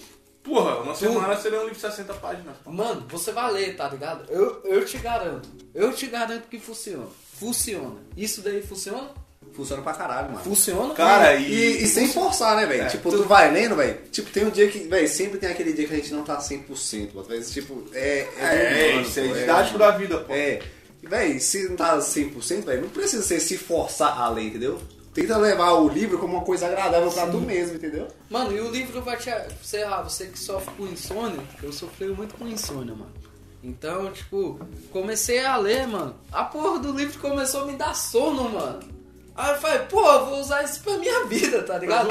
Porra, 0.43 0.83
uma 0.83 0.95
semana 0.95 1.35
você 1.35 1.49
leu 1.49 1.61
um 1.61 1.65
livro 1.65 1.77
de 1.77 1.81
60 1.81 2.15
páginas. 2.15 2.57
Mano, 2.67 3.07
você 3.09 3.33
vai 3.33 3.51
ler, 3.51 3.77
tá 3.77 3.89
ligado? 3.89 4.31
Eu, 4.31 4.63
eu 4.65 4.85
te 4.85 4.99
garanto. 4.99 5.49
Eu 5.73 5.93
te 5.93 6.07
garanto 6.07 6.49
que 6.49 6.59
funciona. 6.59 7.07
Funciona. 7.33 8.01
Isso 8.17 8.43
daí 8.43 8.63
funciona? 8.63 9.11
Funciona 9.55 9.83
pra 9.83 9.95
caralho, 9.95 10.31
mano. 10.33 10.45
Funciona? 10.45 10.95
Cara, 10.95 11.35
E, 11.35 11.45
e. 11.53 11.83
e 11.85 11.87
sem 11.87 12.09
forçar, 12.09 12.57
né, 12.57 12.67
velho? 12.67 12.83
É, 12.83 12.87
tipo, 12.87 13.11
tu 13.11 13.25
vai 13.25 13.51
lendo, 13.53 13.77
velho. 13.77 13.99
Tipo, 14.11 14.31
tem 14.31 14.45
um 14.45 14.51
dia 14.51 14.69
que, 14.69 14.81
velho, 14.81 15.09
sempre 15.09 15.39
tem 15.39 15.51
aquele 15.51 15.73
dia 15.73 15.87
que 15.87 15.95
a 15.95 15.97
gente 15.97 16.13
não 16.13 16.25
tá 16.25 16.39
100%. 16.39 17.21
Às 17.21 17.27
vezes, 17.27 17.53
tipo, 17.53 17.85
é. 17.93 18.27
É, 18.39 18.89
humano, 18.91 19.07
isso 19.07 19.21
é 19.21 19.29
didático 19.29 19.79
da 19.79 19.93
vida, 19.93 20.19
pô. 20.19 20.33
É. 20.33 20.61
Véi, 21.03 21.39
se 21.39 21.69
não 21.69 21.77
tá 21.77 21.99
100%, 21.99 22.65
velho, 22.65 22.83
não 22.83 22.89
precisa 22.89 23.23
ser 23.23 23.39
se 23.39 23.57
forçar 23.59 24.19
a 24.19 24.29
ler, 24.29 24.45
entendeu? 24.47 24.81
Tenta 25.13 25.37
levar 25.37 25.73
o 25.75 25.89
livro 25.89 26.19
como 26.19 26.35
uma 26.39 26.45
coisa 26.45 26.67
agradável 26.67 27.11
pra 27.13 27.29
tu 27.29 27.41
mesmo, 27.41 27.77
entendeu? 27.77 28.09
Mano, 28.29 28.51
e 28.53 28.61
o 28.61 28.69
livro 28.71 29.01
vai 29.01 29.17
te. 29.17 29.31
Sei 29.63 29.85
lá, 29.85 30.03
você 30.03 30.27
que 30.27 30.39
sofre 30.39 30.75
com 30.77 30.87
insônia, 30.87 31.39
eu 31.63 31.73
sofri 31.73 32.09
muito 32.09 32.35
com 32.35 32.49
insônia, 32.49 32.95
mano. 32.95 33.13
Então, 33.63 34.11
tipo, 34.13 34.59
comecei 34.91 35.45
a 35.45 35.57
ler, 35.57 35.87
mano. 35.87 36.17
A 36.33 36.43
porra 36.45 36.81
do 36.81 36.93
livro 36.93 37.19
começou 37.21 37.63
a 37.63 37.67
me 37.67 37.75
dar 37.75 37.95
sono, 37.95 38.49
mano. 38.51 38.81
Aí 39.37 39.51
eu 39.55 39.61
falei, 39.61 39.79
pô, 39.81 40.01
eu 40.13 40.27
vou 40.27 40.41
usar 40.41 40.63
isso 40.63 40.81
pra 40.81 40.97
minha 40.97 41.25
vida, 41.27 41.63
tá 41.63 41.77
ligado? 41.79 42.09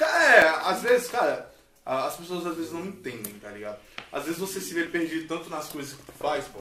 É, 0.00 0.48
às 0.64 0.80
vezes, 0.82 1.08
cara, 1.08 1.50
as 1.84 2.16
pessoas 2.16 2.46
às 2.46 2.56
vezes 2.56 2.72
não 2.72 2.84
entendem, 2.84 3.34
tá 3.34 3.50
ligado? 3.50 3.78
Às 4.10 4.24
vezes 4.24 4.38
você 4.38 4.60
se 4.60 4.72
vê 4.72 4.84
perdido 4.84 5.28
tanto 5.28 5.50
nas 5.50 5.68
coisas 5.68 5.92
que 5.94 6.02
tu 6.04 6.12
faz, 6.18 6.44
pô. 6.46 6.60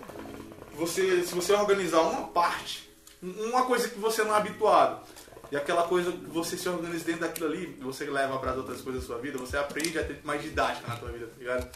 Você, 0.75 1.23
se 1.23 1.33
você 1.35 1.53
organizar 1.53 2.01
uma 2.01 2.27
parte, 2.27 2.89
um- 3.21 3.49
uma 3.49 3.65
coisa 3.65 3.87
que 3.87 3.99
você 3.99 4.23
não 4.23 4.33
é 4.33 4.37
habituado, 4.37 5.01
e 5.51 5.55
aquela 5.55 5.83
coisa 5.83 6.11
que 6.11 6.25
você 6.29 6.57
se 6.57 6.67
organiza 6.67 7.03
dentro 7.05 7.21
daquilo 7.21 7.47
ali, 7.47 7.77
você 7.81 8.05
leva 8.05 8.37
para 8.39 8.51
as 8.51 8.57
outras 8.57 8.81
coisas 8.81 9.01
da 9.01 9.07
sua 9.07 9.17
vida, 9.19 9.37
você 9.37 9.57
aprende 9.57 9.99
a 9.99 10.03
ter 10.03 10.19
mais 10.23 10.41
didática 10.41 10.87
na 10.87 10.95
tua 10.95 11.09
vida, 11.11 11.27
tá 11.27 11.33
ligado? 11.37 11.69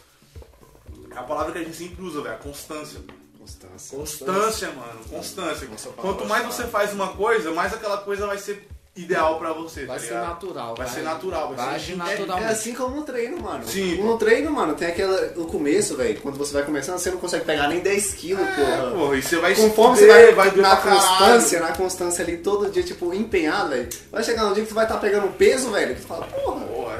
É 1.10 1.18
a 1.18 1.22
palavra 1.22 1.52
que 1.52 1.58
a 1.58 1.62
gente 1.64 1.76
sempre 1.76 2.02
usa, 2.02 2.20
velho, 2.22 2.38
constância. 2.38 3.00
Constância. 3.46 3.96
Constância, 3.96 4.68
mano, 4.70 5.00
constância. 5.08 5.68
Quanto 5.96 6.26
mais 6.26 6.44
você 6.46 6.64
faz 6.64 6.92
uma 6.92 7.08
coisa, 7.08 7.52
mais 7.52 7.72
aquela 7.72 7.98
coisa 7.98 8.26
vai 8.26 8.38
ser 8.38 8.66
ideal 8.96 9.38
pra 9.38 9.52
você, 9.52 9.84
Vai 9.84 9.98
tá 9.98 10.02
ser 10.02 10.14
ligado? 10.14 10.28
natural. 10.28 10.74
Vai 10.74 10.88
ser 10.88 11.02
natural, 11.02 11.48
vai, 11.48 11.56
Vai 11.56 11.68
ser 11.78 11.92
agir 11.92 12.00
É, 12.00 12.42
é 12.42 12.46
assim 12.48 12.74
como 12.74 12.96
no 12.96 13.02
treino, 13.02 13.38
mano. 13.38 13.62
Sim. 13.68 14.02
No 14.02 14.16
treino, 14.16 14.50
mano, 14.50 14.74
tem 14.74 14.88
aquela. 14.88 15.20
No 15.36 15.44
começo, 15.46 15.94
velho, 15.96 16.18
quando 16.22 16.38
você 16.38 16.54
vai 16.54 16.62
começando, 16.64 16.98
você 16.98 17.10
não 17.10 17.18
consegue 17.18 17.44
pegar 17.44 17.68
nem 17.68 17.80
10 17.80 18.14
quilos, 18.14 18.42
É, 18.42 18.52
porra. 18.54 18.90
porra, 18.92 19.16
e 19.18 19.22
você 19.22 19.36
vai 19.36 19.54
Conforme 19.54 19.98
você 19.98 20.06
vai, 20.32 20.50
doer 20.50 20.62
na 20.62 20.76
pra 20.76 20.82
caralho. 20.82 21.00
constância, 21.02 21.60
na 21.60 21.72
constância 21.72 22.24
ali, 22.24 22.38
todo 22.38 22.70
dia, 22.70 22.82
tipo, 22.82 23.12
empenhado, 23.12 23.68
velho. 23.68 23.88
Vai 24.10 24.22
chegar 24.24 24.46
um 24.46 24.54
dia 24.54 24.62
que 24.62 24.70
tu 24.70 24.74
vai 24.74 24.86
estar 24.86 24.96
pegando 24.96 25.28
peso, 25.34 25.70
velho, 25.70 25.94
que 25.94 26.00
tu 26.00 26.06
fala, 26.06 26.26
porra. 26.26 26.45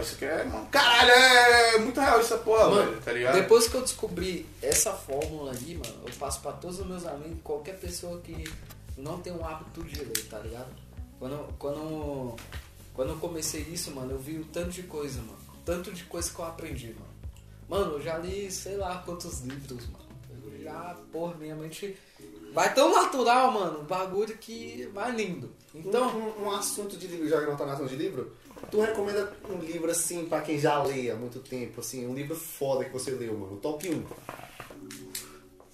Isso 0.07 0.15
aqui 0.15 0.25
é. 0.25 0.45
mano, 0.45 0.69
Caralho, 0.71 1.11
é 1.11 1.79
muito 1.79 2.01
real 2.01 2.21
essa 2.21 2.39
porra, 2.39 2.69
Mano, 2.71 2.91
velho, 2.91 3.03
tá 3.03 3.13
ligado? 3.13 3.35
depois 3.35 3.69
que 3.69 3.75
eu 3.75 3.83
descobri 3.83 4.47
essa 4.63 4.93
fórmula 4.93 5.53
aí, 5.53 5.75
mano, 5.75 6.03
eu 6.07 6.13
passo 6.19 6.41
pra 6.41 6.53
todos 6.53 6.79
os 6.79 6.87
meus 6.87 7.05
amigos, 7.05 7.39
qualquer 7.43 7.79
pessoa 7.79 8.21
que 8.21 8.45
não 8.97 9.19
tem 9.21 9.33
um 9.33 9.45
hábito 9.45 9.83
de 9.83 9.99
ler, 9.99 10.27
tá 10.29 10.39
ligado? 10.39 10.69
Quando, 11.19 11.55
quando, 11.59 12.37
quando 12.95 13.11
eu 13.11 13.17
comecei 13.17 13.63
isso, 13.63 13.91
mano, 13.91 14.13
eu 14.13 14.19
vi 14.19 14.39
o 14.39 14.45
tanto 14.45 14.71
de 14.71 14.85
coisa, 14.85 15.19
mano. 15.21 15.39
Tanto 15.65 15.91
de 15.93 16.05
coisa 16.05 16.31
que 16.31 16.39
eu 16.39 16.45
aprendi, 16.45 16.95
mano. 16.95 17.17
Mano, 17.69 17.95
eu 17.95 18.03
já 18.03 18.17
li 18.19 18.51
sei 18.51 18.77
lá 18.77 19.03
quantos 19.05 19.41
livros, 19.41 19.87
mano. 19.89 20.07
Eu 20.45 20.63
já, 20.63 20.97
porra, 21.11 21.35
minha 21.35 21.57
mente 21.57 21.97
vai 22.53 22.73
tão 22.73 22.93
natural, 22.93 23.51
mano, 23.51 23.81
um 23.81 23.85
bagulho 23.85 24.37
que 24.39 24.89
vai 24.95 25.11
lindo. 25.11 25.51
Então, 25.75 26.09
um, 26.09 26.45
um 26.45 26.51
assunto 26.51 26.97
de 26.97 27.07
livro, 27.07 27.29
já 27.29 27.41
que 27.41 27.47
não 27.47 27.57
tá 27.57 27.67
na 27.67 27.73
assunto 27.73 27.91
de 27.91 27.97
livro, 27.97 28.33
tu 28.71 28.81
recomenda 28.81 29.33
um 29.49 29.59
livro 29.59 29.91
assim 29.91 30.27
pra 30.27 30.41
quem 30.41 30.59
já 30.59 30.83
lê 30.83 31.11
há 31.11 31.15
muito 31.17 31.41
tempo, 31.41 31.81
assim, 31.81 32.07
um 32.07 32.15
livro 32.15 32.35
foda 32.37 32.85
que 32.85 32.93
você 32.93 33.11
leu, 33.13 33.37
mano. 33.39 33.57
Top 33.57 33.89
1. 33.89 34.05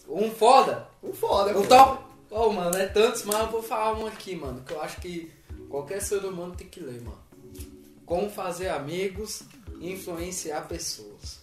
um 0.08 0.30
foda, 0.30 0.88
Um 1.02 1.12
foda, 1.12 1.58
Um 1.58 1.64
top. 1.66 2.04
Oh, 2.30 2.50
mano, 2.50 2.76
é 2.76 2.86
tantos, 2.86 3.24
mas 3.24 3.38
eu 3.40 3.46
vou 3.48 3.62
falar 3.62 3.98
um 3.98 4.06
aqui, 4.06 4.34
mano, 4.34 4.62
que 4.66 4.72
eu 4.72 4.80
acho 4.80 5.00
que 5.00 5.30
qualquer 5.68 6.00
ser 6.00 6.24
humano 6.24 6.54
tem 6.56 6.66
que 6.66 6.80
ler, 6.80 7.00
mano. 7.02 7.18
Como 8.06 8.30
fazer 8.30 8.68
amigos 8.68 9.42
e 9.78 9.92
influenciar 9.92 10.62
pessoas. 10.62 11.40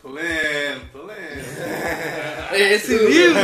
Tô 0.00 0.08
lendo, 0.08 0.90
tô 0.92 1.02
lendo. 1.04 1.44
Esse 2.54 2.96
livro, 2.96 3.38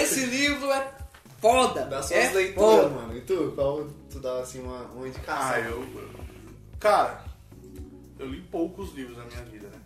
esse 0.00 0.26
livro 0.26 0.70
é 0.72 0.92
foda. 1.40 1.84
Dá 1.84 2.02
suas 2.02 2.18
é 2.18 2.32
leituras, 2.32 2.82
foda. 2.84 2.88
mano. 2.88 3.16
E 3.16 3.20
tu, 3.20 3.52
qual 3.54 3.86
tu 4.10 4.18
dá 4.18 4.40
assim 4.40 4.60
uma, 4.60 4.82
uma 4.94 5.06
indicação? 5.06 5.50
Ah, 5.52 5.60
eu. 5.60 5.84
Cara, 6.82 7.24
eu 8.18 8.26
li 8.26 8.40
poucos 8.42 8.92
livros 8.92 9.16
na 9.16 9.24
minha 9.24 9.42
vida, 9.44 9.68
né? 9.68 9.78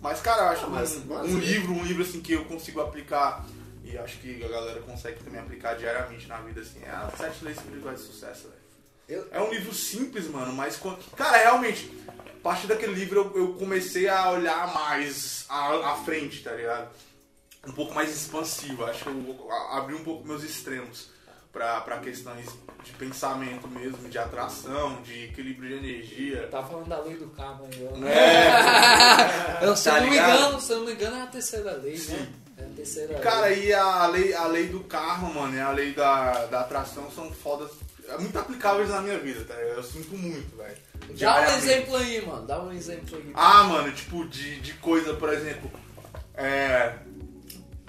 Mas, 0.00 0.20
cara, 0.20 0.44
eu 0.44 0.48
acho 0.48 0.64
Ah, 0.64 0.68
mas- 0.70 0.96
um, 0.96 1.04
mas- 1.06 1.30
um 1.30 1.38
livro, 1.38 1.72
um 1.74 1.84
livro 1.84 2.02
assim 2.02 2.20
que 2.22 2.32
eu 2.32 2.44
consigo 2.46 2.80
aplicar 2.80 3.44
e 3.84 3.98
acho 3.98 4.16
que 4.18 4.42
a 4.42 4.48
galera 4.48 4.80
consegue 4.80 5.22
também 5.22 5.40
aplicar 5.40 5.74
diariamente 5.74 6.26
na 6.26 6.38
vida, 6.40 6.62
assim, 6.62 6.82
é 6.82 6.88
as 6.90 7.14
Sete 7.18 7.44
Leis 7.44 7.58
Espirituais 7.58 8.00
de 8.00 8.06
Sucesso, 8.06 8.44
velho. 8.48 8.56
Eu- 9.08 9.28
É 9.30 9.40
um 9.42 9.50
livro 9.50 9.74
simples, 9.74 10.26
mano, 10.28 10.52
mas 10.54 10.76
quando. 10.78 10.98
Cara, 11.14 11.36
realmente, 11.36 11.92
a 12.08 12.40
partir 12.42 12.66
daquele 12.66 12.94
livro 12.94 13.20
eu, 13.34 13.36
eu 13.48 13.52
comecei 13.54 14.08
a 14.08 14.30
olhar 14.30 14.72
mais 14.72 15.44
à, 15.50 15.92
à 15.92 15.96
frente, 15.96 16.42
tá 16.42 16.52
ligado? 16.52 16.88
Um 17.66 17.72
pouco 17.72 17.94
mais 17.94 18.10
expansivo. 18.14 18.84
Acho 18.86 19.04
que 19.04 19.10
eu 19.10 19.48
a- 19.50 19.78
abri 19.78 19.94
um 19.94 20.02
pouco 20.02 20.26
meus 20.26 20.42
extremos 20.42 21.10
pra, 21.56 21.80
pra 21.80 21.96
questões 22.00 22.46
de 22.84 22.90
pensamento 22.92 23.66
mesmo, 23.66 24.06
de 24.10 24.18
atração, 24.18 25.00
de 25.00 25.24
equilíbrio 25.24 25.70
de 25.70 25.86
energia. 25.86 26.46
Tá 26.48 26.62
falando 26.62 26.86
da 26.86 27.00
lei 27.00 27.16
do 27.16 27.28
karma 27.28 27.62
aí, 27.72 27.88
ó. 27.90 28.06
É, 28.06 29.64
Eu, 29.64 29.74
se 29.74 29.88
Tá 29.88 29.96
eu 29.96 30.02
não 30.02 30.10
me 30.10 30.16
engano, 30.18 30.60
se 30.60 30.72
eu 30.72 30.78
não 30.80 30.84
me 30.86 30.92
engano, 30.92 31.16
é 31.16 31.22
a 31.22 31.26
terceira 31.26 31.72
lei, 31.72 31.96
Sim. 31.96 32.12
né? 32.12 32.28
É 32.58 32.62
a 32.62 32.68
terceira 32.76 33.14
Cara, 33.20 33.46
lei. 33.46 33.68
e 33.68 33.72
a 33.72 34.06
lei, 34.06 34.34
a 34.34 34.46
lei 34.46 34.66
do 34.68 34.80
karma, 34.80 35.30
mano, 35.30 35.56
e 35.56 35.60
a 35.60 35.70
lei 35.70 35.92
da, 35.94 36.44
da 36.46 36.60
atração 36.60 37.10
são 37.10 37.32
fodas, 37.32 37.70
é 38.06 38.18
muito 38.18 38.38
aplicáveis 38.38 38.90
na 38.90 39.00
minha 39.00 39.18
vida, 39.18 39.42
tá? 39.46 39.54
Eu 39.54 39.82
sinto 39.82 40.14
muito, 40.14 40.54
velho. 40.58 40.76
Dá 41.18 41.40
um 41.40 41.44
exemplo 41.56 41.96
aí, 41.96 42.26
mano. 42.26 42.46
Dá 42.46 42.62
um 42.62 42.72
exemplo 42.72 43.16
aí. 43.16 43.30
Ah, 43.34 43.64
mano, 43.64 43.90
tipo, 43.92 44.26
de, 44.28 44.60
de 44.60 44.74
coisa, 44.74 45.14
por 45.14 45.32
exemplo, 45.32 45.70
é. 46.34 46.94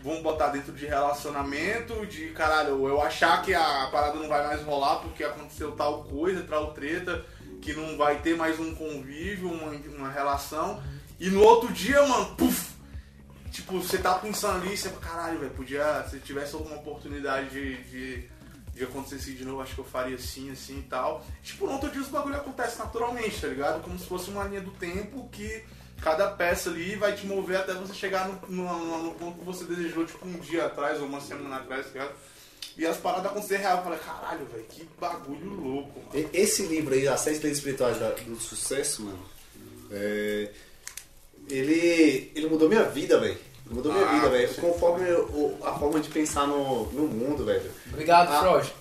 Vamos 0.08 0.22
botar 0.22 0.48
dentro 0.48 0.72
de 0.72 0.86
relacionamento, 0.86 2.06
de 2.06 2.30
caralho, 2.30 2.88
eu 2.88 3.02
achar 3.02 3.42
que 3.42 3.54
a 3.54 3.90
parada 3.92 4.18
não 4.18 4.30
vai 4.30 4.48
mais 4.48 4.62
rolar 4.62 5.02
porque 5.02 5.22
aconteceu 5.22 5.74
tal 5.74 6.06
coisa, 6.06 6.44
tal 6.44 6.72
treta, 6.72 7.26
que 7.62 7.74
não 7.74 7.98
vai 7.98 8.22
ter 8.22 8.38
mais 8.38 8.58
um 8.58 8.74
convívio, 8.74 9.52
uma, 9.52 9.70
uma 9.98 10.10
relação, 10.10 10.82
e 11.20 11.30
no 11.30 11.42
outro 11.42 11.74
dia, 11.74 12.02
mano, 12.08 12.38
puf! 12.38 12.78
Tipo, 13.52 13.82
você 13.82 13.98
tá 13.98 14.14
pensando 14.14 14.62
ali, 14.62 14.78
você 14.78 14.88
caralho, 14.92 15.40
velho, 15.40 15.52
podia, 15.52 16.06
se 16.10 16.22
tivesse 16.22 16.56
alguma 16.56 16.78
oportunidade 16.78 17.50
de, 17.50 17.84
de, 17.84 18.30
de 18.76 18.84
acontecer 18.86 19.18
isso 19.18 19.34
de 19.34 19.44
novo, 19.44 19.60
acho 19.60 19.76
que 19.76 19.82
eu 19.82 19.86
faria 19.86 20.16
assim, 20.16 20.50
assim 20.50 20.80
e 20.80 20.84
tal. 20.84 21.22
Tipo, 21.44 21.66
no 21.66 21.74
outro 21.74 21.92
dia 21.92 22.00
os 22.00 22.08
bagulho 22.08 22.38
acontece 22.38 22.80
naturalmente, 22.80 23.42
tá 23.42 23.48
ligado? 23.50 23.84
Como 23.84 24.00
se 24.00 24.06
fosse 24.06 24.30
uma 24.30 24.46
linha 24.46 24.62
do 24.62 24.72
tempo 24.72 25.28
que 25.30 25.66
cada 26.02 26.28
peça 26.28 26.70
ali 26.70 26.96
vai 26.96 27.14
te 27.14 27.26
mover 27.26 27.58
até 27.58 27.74
você 27.74 27.94
chegar 27.94 28.28
no, 28.28 28.40
no, 28.50 29.04
no 29.04 29.12
ponto 29.16 29.40
que 29.40 29.46
você 29.46 29.64
desejou, 29.66 30.06
tipo, 30.06 30.26
um 30.28 30.34
dia 30.40 30.66
atrás 30.66 31.00
ou 31.00 31.06
uma 31.08 31.20
semana 31.22 31.58
atrás, 31.58 31.86
tá 31.88 31.92
ligado? 31.94 32.12
E 32.78 32.86
as 32.86 32.98
paradas 32.98 33.26
acontecerem 33.32 33.64
real, 33.64 33.78
eu 33.78 33.84
falei, 33.84 34.00
caralho, 34.00 34.46
velho, 34.52 34.66
que 34.70 34.88
bagulho 35.00 35.50
louco, 35.50 36.00
mano. 36.14 36.30
Esse 36.34 36.64
livro 36.64 36.94
aí, 36.94 37.08
As 37.08 37.22
Sete 37.22 37.42
Leis 37.44 37.58
Espirituais 37.58 37.98
do 37.98 38.36
Sucesso, 38.40 39.02
mano, 39.02 39.20
é, 39.92 40.50
ele, 41.50 42.32
ele 42.36 42.48
mudou 42.48 42.70
minha 42.70 42.84
vida, 42.84 43.20
velho. 43.20 43.38
Mudou 43.70 43.92
minha 43.92 44.06
Ah, 44.06 44.14
vida, 44.14 44.30
velho. 44.30 44.54
Conforme 44.56 45.12
o- 45.12 45.58
a 45.62 45.74
forma 45.74 46.00
de 46.00 46.08
pensar 46.10 46.48
no, 46.48 46.86
no 46.94 47.04
mundo, 47.08 47.44
velho. 47.44 47.70
Obrigado, 47.92 48.32
Ah. 48.32 48.40
Freud. 48.40 48.74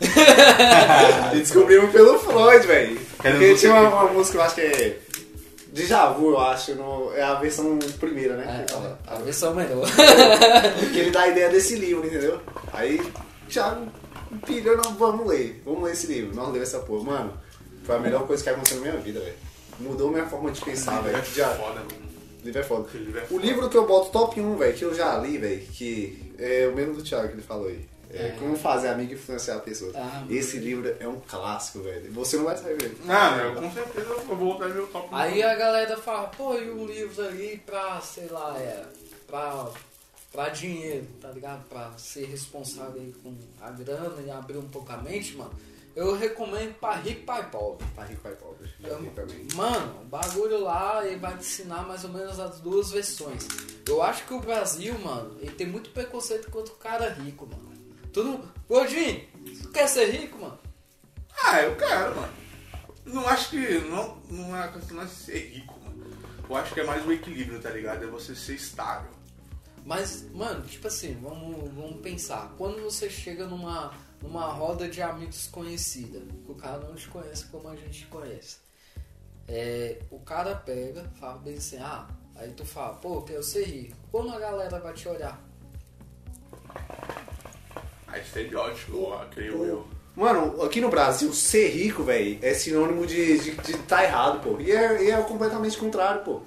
E 1.34 1.38
descobrimos 1.42 1.90
pelo 1.90 2.18
Freud, 2.20 2.66
velho. 2.66 3.00
Porque 3.16 3.54
tinha 3.56 3.72
uma, 3.72 3.88
uma 4.04 4.12
música, 4.12 4.38
eu 4.38 4.42
acho 4.42 4.54
que 4.54 4.60
é. 4.60 4.98
Déjà 5.76 6.08
Vu, 6.10 6.30
eu 6.30 6.40
acho. 6.40 6.74
no- 6.74 7.12
é 7.12 7.22
a 7.22 7.34
versão 7.34 7.78
primeira, 8.00 8.36
né? 8.36 8.60
É, 8.60 8.64
Que 8.64 8.72
fala- 8.72 8.98
a 9.06 9.14
versão 9.16 9.54
melhor. 9.54 9.86
que 10.92 10.98
ele 10.98 11.10
dá 11.10 11.22
a 11.22 11.28
ideia 11.28 11.48
desse 11.50 11.76
livro, 11.76 12.06
entendeu? 12.06 12.40
Aí, 12.72 13.00
Thiago 13.48 13.86
pilhou, 14.46 14.76
não, 14.76 14.94
vamos 14.94 15.26
ler. 15.26 15.62
Vamos 15.64 15.82
ler 15.84 15.92
esse 15.92 16.06
livro. 16.06 16.34
Nós 16.34 16.46
lemos 16.52 16.62
essa 16.68 16.78
porra. 16.80 17.04
Mano, 17.04 17.32
foi 17.84 17.96
a 17.96 17.98
melhor 17.98 18.26
coisa 18.26 18.42
que 18.42 18.48
aconteceu 18.50 18.78
na 18.78 18.90
minha 18.90 18.96
vida, 19.02 19.20
velho. 19.20 19.34
Mudou 19.78 20.10
minha 20.10 20.26
forma 20.26 20.50
de 20.50 20.60
pensar, 20.62 21.02
velho. 21.02 21.16
É 21.18 21.22
Já- 21.34 21.50
foda, 21.50 21.74
mano. 21.80 22.06
O 22.42 22.46
livro 22.46 22.60
é 22.60 22.64
foda. 22.64 22.88
O 22.94 22.96
livro 22.96 23.20
é 23.20 23.26
O 23.30 23.38
livro 23.38 23.68
que 23.68 23.76
eu 23.76 23.86
boto 23.86 24.10
top 24.10 24.40
1, 24.40 24.56
velho, 24.56 24.74
que 24.74 24.84
eu 24.84 24.94
já 24.94 25.18
li, 25.18 25.36
velho, 25.36 25.60
que 25.72 26.32
é 26.38 26.68
o 26.72 26.74
mesmo 26.74 26.94
do 26.94 27.02
Thiago 27.02 27.28
que 27.28 27.34
ele 27.34 27.42
falou 27.42 27.66
aí. 27.68 27.84
É, 28.16 28.26
É. 28.28 28.36
Como 28.38 28.56
fazer 28.56 28.88
amigo 28.88 29.12
e 29.12 29.14
influenciar 29.14 29.58
pessoas. 29.60 29.94
Ah, 29.96 30.24
Esse 30.30 30.58
livro 30.58 30.94
é 30.98 31.06
um 31.08 31.20
clássico, 31.20 31.80
velho. 31.82 32.12
Você 32.12 32.36
não 32.36 32.44
vai 32.44 32.56
saber 32.56 32.76
dele. 32.76 32.98
Não, 33.04 33.36
eu 33.38 33.54
com 33.54 33.72
certeza 33.72 34.06
eu 34.08 34.20
vou 34.24 34.36
voltar 34.36 34.68
meu 34.68 34.86
top. 34.88 35.08
Aí 35.12 35.42
a 35.42 35.54
galera 35.54 35.96
fala, 35.96 36.28
pô, 36.28 36.54
e 36.54 36.70
um 36.70 36.86
livro 36.86 37.24
ali 37.26 37.62
pra, 37.64 38.00
sei 38.00 38.28
lá, 38.28 38.56
é, 38.58 38.84
pra, 39.26 39.68
pra 40.32 40.48
dinheiro, 40.48 41.06
tá 41.20 41.28
ligado? 41.30 41.64
Pra 41.68 41.92
ser 41.96 42.26
responsável 42.26 43.00
aí 43.00 43.12
com 43.22 43.36
a 43.60 43.70
grana 43.70 44.20
e 44.24 44.30
abrir 44.30 44.58
um 44.58 44.68
pouco 44.68 44.90
a 44.92 44.96
mente, 44.98 45.36
mano. 45.36 45.52
Eu 45.94 46.14
recomendo 46.14 46.74
pra 46.78 46.96
rico, 46.96 47.24
pai 47.24 47.48
pobre. 47.50 47.86
Tá 47.96 48.04
rico, 48.04 48.20
pai 48.20 48.34
pobre. 48.34 48.68
Já 48.80 48.98
li 48.98 49.08
também. 49.10 49.48
Mano, 49.54 50.02
o 50.02 50.04
bagulho 50.04 50.60
lá 50.62 51.02
ele 51.06 51.16
vai 51.16 51.32
te 51.32 51.38
ensinar 51.38 51.86
mais 51.88 52.04
ou 52.04 52.10
menos 52.10 52.38
as 52.38 52.60
duas 52.60 52.90
versões. 52.90 53.48
Eu 53.88 54.02
acho 54.02 54.26
que 54.26 54.34
o 54.34 54.40
Brasil, 54.40 54.92
mano, 54.98 55.38
ele 55.40 55.52
tem 55.52 55.66
muito 55.66 55.88
preconceito 55.90 56.50
contra 56.50 56.70
o 56.70 56.76
cara 56.76 57.08
rico, 57.14 57.46
mano. 57.46 57.65
Tu 58.16 58.24
não. 58.24 58.42
Gordinho, 58.66 59.28
tu 59.62 59.68
quer 59.68 59.86
ser 59.86 60.06
rico, 60.06 60.38
mano? 60.38 60.58
Ah, 61.44 61.60
eu 61.60 61.76
quero, 61.76 62.16
mano. 62.16 62.32
Não 63.04 63.28
acho 63.28 63.50
que. 63.50 63.78
Não, 63.80 64.16
não 64.30 64.56
é 64.56 64.62
a 64.62 64.68
questão 64.68 65.04
de 65.04 65.10
ser 65.10 65.50
rico, 65.50 65.78
mano. 65.84 66.06
Eu 66.48 66.56
acho 66.56 66.72
que 66.72 66.80
é 66.80 66.84
mais 66.84 67.04
o 67.06 67.12
equilíbrio, 67.12 67.60
tá 67.60 67.68
ligado? 67.68 68.04
É 68.04 68.06
você 68.06 68.34
ser 68.34 68.54
estável. 68.54 69.10
Mas, 69.84 70.30
mano, 70.32 70.66
tipo 70.66 70.86
assim, 70.86 71.12
vamos, 71.20 71.70
vamos 71.74 72.00
pensar. 72.00 72.54
Quando 72.56 72.82
você 72.82 73.10
chega 73.10 73.46
numa, 73.46 73.92
numa 74.22 74.46
roda 74.46 74.88
de 74.88 75.02
amigos 75.02 75.48
conhecida, 75.48 76.18
que 76.42 76.50
o 76.50 76.54
cara 76.54 76.78
não 76.78 76.94
te 76.94 77.08
conhece 77.08 77.44
como 77.48 77.68
a 77.68 77.76
gente 77.76 78.06
conhece. 78.06 78.56
É, 79.46 80.00
o 80.10 80.20
cara 80.20 80.56
pega, 80.56 81.04
fala 81.20 81.36
bem 81.36 81.56
assim, 81.56 81.76
ah, 81.76 82.08
aí 82.34 82.50
tu 82.52 82.64
fala, 82.64 82.94
pô, 82.94 83.16
eu 83.16 83.22
quero 83.24 83.42
ser 83.42 83.64
rico. 83.64 83.94
Quando 84.10 84.32
a 84.32 84.38
galera 84.38 84.80
vai 84.80 84.94
te 84.94 85.06
olhar? 85.06 85.38
É 88.16 88.20
estereótipo, 88.20 89.02
ó, 89.04 89.24
creio 89.34 89.64
eu. 89.64 89.86
Mano, 90.14 90.62
aqui 90.62 90.80
no 90.80 90.88
Brasil, 90.88 91.32
ser 91.32 91.68
rico, 91.68 92.02
velho, 92.02 92.38
é 92.40 92.54
sinônimo 92.54 93.06
de, 93.06 93.38
de, 93.38 93.50
de 93.50 93.72
tá 93.80 94.02
errado, 94.02 94.40
pô. 94.42 94.58
E 94.60 94.72
é, 94.72 95.02
e 95.04 95.10
é 95.10 95.16
completamente 95.22 95.76
contrário, 95.76 96.22
pô. 96.22 96.40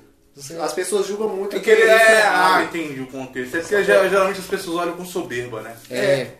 As 0.61 0.73
pessoas 0.73 1.05
julgam 1.05 1.27
muito 1.29 1.51
Porque 1.51 1.69
ele 1.69 1.81
rico 1.81 1.91
é. 1.93 2.17
errado. 2.19 2.61
Ah, 2.61 2.63
entendi 2.63 3.01
o 3.01 3.07
contexto. 3.07 3.57
É 3.57 3.59
porque 3.59 3.83
ger- 3.83 4.09
geralmente 4.09 4.39
as 4.39 4.45
pessoas 4.47 4.77
olham 4.77 4.95
com 4.95 5.05
soberba, 5.05 5.61
né? 5.61 5.75
É, 5.91 6.31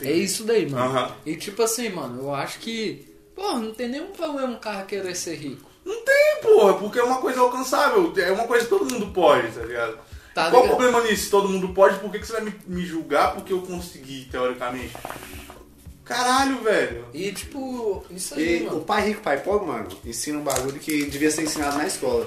é 0.00 0.12
isso 0.12 0.44
daí, 0.44 0.70
mano. 0.70 0.84
Aham. 0.84 1.12
E 1.26 1.36
tipo 1.36 1.62
assim, 1.62 1.88
mano, 1.90 2.22
eu 2.22 2.34
acho 2.34 2.58
que, 2.60 3.12
pô, 3.34 3.54
não 3.54 3.74
tem 3.74 3.88
nenhum 3.88 4.12
problema 4.12 4.48
um 4.54 4.58
cara 4.60 4.82
querer 4.84 5.14
ser 5.16 5.34
rico. 5.34 5.68
Não 5.84 6.04
tem, 6.04 6.38
porra, 6.42 6.74
porque 6.74 6.98
é 6.98 7.02
uma 7.02 7.18
coisa 7.20 7.40
alcançável. 7.40 8.12
É 8.16 8.30
uma 8.30 8.46
coisa 8.46 8.64
que 8.64 8.70
todo 8.70 8.90
mundo 8.92 9.12
pode, 9.12 9.48
tá 9.48 9.62
ligado? 9.62 9.98
Tá 10.44 10.50
Qual 10.50 10.64
o 10.64 10.68
problema 10.68 11.02
nisso? 11.02 11.30
Todo 11.30 11.48
mundo 11.48 11.70
pode, 11.70 11.98
por 11.98 12.10
que, 12.12 12.18
que 12.20 12.26
você 12.26 12.34
vai 12.34 12.42
me, 12.42 12.54
me 12.66 12.86
julgar 12.86 13.34
porque 13.34 13.52
eu 13.52 13.60
consegui, 13.62 14.28
teoricamente? 14.30 14.92
Caralho, 16.04 16.62
velho. 16.62 17.04
E 17.12 17.32
tipo, 17.32 18.04
isso 18.10 18.34
aí, 18.34 18.60
E 18.60 18.62
o 18.62 18.66
mano. 18.66 18.80
pai 18.82 19.08
rico, 19.08 19.20
pai 19.20 19.38
pobre, 19.40 19.66
mano, 19.66 19.88
ensina 20.04 20.38
um 20.38 20.42
bagulho 20.42 20.78
que 20.78 21.04
devia 21.06 21.30
ser 21.30 21.42
ensinado 21.42 21.76
na 21.76 21.86
escola. 21.86 22.26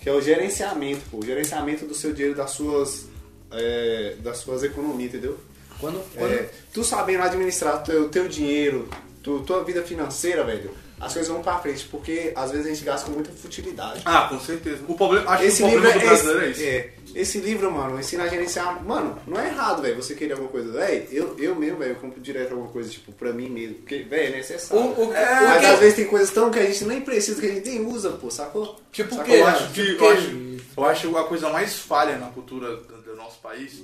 Que 0.00 0.08
é 0.08 0.12
o 0.12 0.20
gerenciamento, 0.20 1.00
pô. 1.10 1.18
O 1.18 1.24
gerenciamento 1.24 1.86
do 1.86 1.94
seu 1.94 2.12
dinheiro, 2.12 2.36
das 2.36 2.50
suas. 2.50 3.06
é, 3.50 4.16
das 4.20 4.38
suas 4.38 4.62
economias, 4.62 5.10
entendeu? 5.14 5.38
Quando, 5.80 5.98
quando, 6.14 6.32
É, 6.32 6.48
tu 6.72 6.84
sabendo 6.84 7.22
administrar 7.22 7.76
o 7.76 7.84
teu, 7.84 8.08
teu 8.08 8.28
dinheiro, 8.28 8.88
tu, 9.22 9.40
tua 9.40 9.64
vida 9.64 9.82
financeira, 9.82 10.44
velho, 10.44 10.70
as 11.00 11.12
coisas 11.12 11.30
vão 11.30 11.42
pra 11.42 11.58
frente, 11.58 11.84
porque 11.90 12.32
às 12.36 12.50
vezes 12.52 12.66
a 12.66 12.68
gente 12.70 12.84
gasta 12.84 13.06
com 13.06 13.12
muita 13.12 13.30
futilidade. 13.32 14.02
Ah, 14.04 14.26
com 14.28 14.38
certeza. 14.40 14.82
O 14.88 14.94
problema, 14.94 15.30
acho 15.32 15.44
Esse 15.44 15.56
que 15.58 15.62
o 15.64 15.66
livro 15.66 15.82
problema 15.82 16.00
do 16.00 16.06
é, 16.06 16.08
brasileiro 16.08 16.40
é 16.46 16.50
esse, 16.50 16.60
isso. 16.62 16.70
é, 16.70 16.92
esse 17.14 17.38
livro, 17.38 17.70
mano, 17.70 17.98
ensina 17.98 18.24
a 18.24 18.28
gerenciar. 18.28 18.84
Mano, 18.84 19.18
não 19.26 19.40
é 19.40 19.48
errado, 19.48 19.82
velho, 19.82 19.96
você 19.96 20.14
querer 20.14 20.32
alguma 20.32 20.50
coisa. 20.50 20.72
Velho, 20.72 21.06
eu, 21.10 21.36
eu 21.38 21.54
mesmo, 21.54 21.78
velho, 21.78 21.92
eu 21.92 21.96
compro 21.96 22.20
direto 22.20 22.52
alguma 22.52 22.70
coisa, 22.70 22.90
tipo, 22.90 23.12
pra 23.12 23.32
mim 23.32 23.48
mesmo. 23.48 23.76
Porque, 23.76 24.02
velho, 24.02 24.34
é 24.34 24.36
necessário. 24.38 24.82
O- 24.84 25.04
o- 25.04 25.12
Mas 25.12 25.56
o 25.56 25.60
que- 25.60 25.66
às 25.66 25.78
vezes 25.80 25.96
tem 25.96 26.06
coisas 26.06 26.30
tão 26.30 26.50
que 26.50 26.58
a 26.58 26.66
gente 26.66 26.84
nem 26.84 27.00
precisa, 27.00 27.40
que 27.40 27.46
a 27.46 27.54
gente 27.54 27.68
nem 27.68 27.86
usa, 27.86 28.10
pô, 28.12 28.30
sacou? 28.30 28.80
Tipo 28.92 29.14
o 29.14 29.18
Sacou? 29.18 29.32
quê? 29.34 29.40
Eu 29.40 29.46
acho, 29.46 29.72
que, 29.72 29.86
Tipo 29.86 30.04
eu, 30.04 30.16
que- 30.16 30.18
acho, 30.18 30.60
eu 30.76 30.84
acho 30.84 31.16
a 31.16 31.24
coisa 31.28 31.48
mais 31.50 31.74
falha 31.78 32.16
na 32.18 32.26
cultura 32.28 32.76
do, 32.76 33.02
do 33.02 33.16
nosso 33.16 33.38
país 33.40 33.82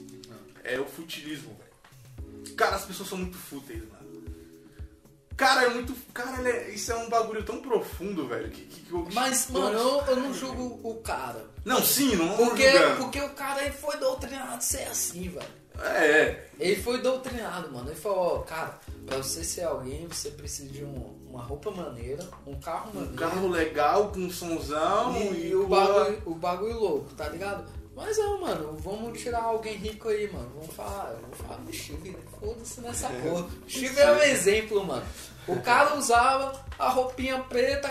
é 0.64 0.78
o 0.78 0.84
futilismo, 0.84 1.56
velho. 1.58 2.54
Cara, 2.56 2.76
as 2.76 2.84
pessoas 2.84 3.08
são 3.08 3.18
muito 3.18 3.36
fúteis. 3.38 3.80
Cara, 5.40 5.64
é 5.64 5.68
muito. 5.70 5.94
Cara, 6.12 6.46
é- 6.48 6.70
isso 6.70 6.92
é 6.92 6.96
um 6.96 7.08
bagulho 7.08 7.42
tão 7.42 7.62
profundo, 7.62 8.28
velho. 8.28 8.50
Que, 8.50 8.60
que, 8.62 8.80
que 8.82 9.14
Mas, 9.14 9.48
mano, 9.50 9.78
eu, 9.78 10.02
eu 10.08 10.16
não 10.16 10.34
julgo 10.34 10.78
o 10.86 10.96
cara. 10.96 11.44
Não, 11.64 11.82
sim, 11.82 12.14
não 12.14 12.36
Porque, 12.36 12.70
julgando. 12.70 12.96
porque 13.04 13.20
o 13.22 13.30
cara 13.30 13.62
ele 13.62 13.72
foi 13.72 13.96
doutrinado 13.96 14.54
a 14.56 14.60
ser 14.60 14.82
assim, 14.82 15.30
velho. 15.30 15.60
É, 15.82 16.04
é. 16.20 16.50
Ele 16.58 16.82
foi 16.82 17.00
doutrinado, 17.00 17.72
mano. 17.72 17.88
Ele 17.88 17.98
falou, 17.98 18.36
ó, 18.36 18.38
cara, 18.40 18.78
pra 19.06 19.16
você 19.16 19.42
ser 19.42 19.62
alguém, 19.62 20.06
você 20.06 20.28
precisa 20.30 20.68
de 20.70 20.84
um- 20.84 21.18
uma 21.30 21.42
roupa 21.42 21.70
maneira, 21.70 22.22
um 22.46 22.54
carro 22.60 22.90
Um 22.90 22.94
maneiro. 22.96 23.16
carro 23.16 23.48
legal, 23.48 24.08
com 24.12 24.28
somzão 24.28 25.16
E, 25.16 25.48
e, 25.48 25.54
o, 25.54 25.66
bagulho, 25.66 26.22
o 26.26 26.34
bagulho 26.34 26.78
louco, 26.78 27.14
tá 27.14 27.28
ligado? 27.30 27.64
Mas 27.94 28.16
não, 28.18 28.40
mano, 28.40 28.76
vamos 28.80 29.20
tirar 29.20 29.42
alguém 29.42 29.74
rico 29.74 30.08
aí, 30.08 30.30
mano. 30.32 30.50
Vamos 30.58 30.74
falar, 30.74 31.14
vamos 31.20 31.36
falar 31.38 31.56
do 31.60 31.72
Steve, 31.72 32.10
né? 32.10 32.18
Foda-se 32.40 32.80
nessa 32.80 33.08
porra. 33.08 33.46
Steve 33.68 34.00
é 34.00 34.12
um 34.12 34.22
exemplo, 34.22 34.84
mano. 34.84 35.04
O 35.46 35.60
cara 35.60 35.96
usava 35.96 36.52
a 36.78 36.88
roupinha 36.88 37.38
preta, 37.40 37.88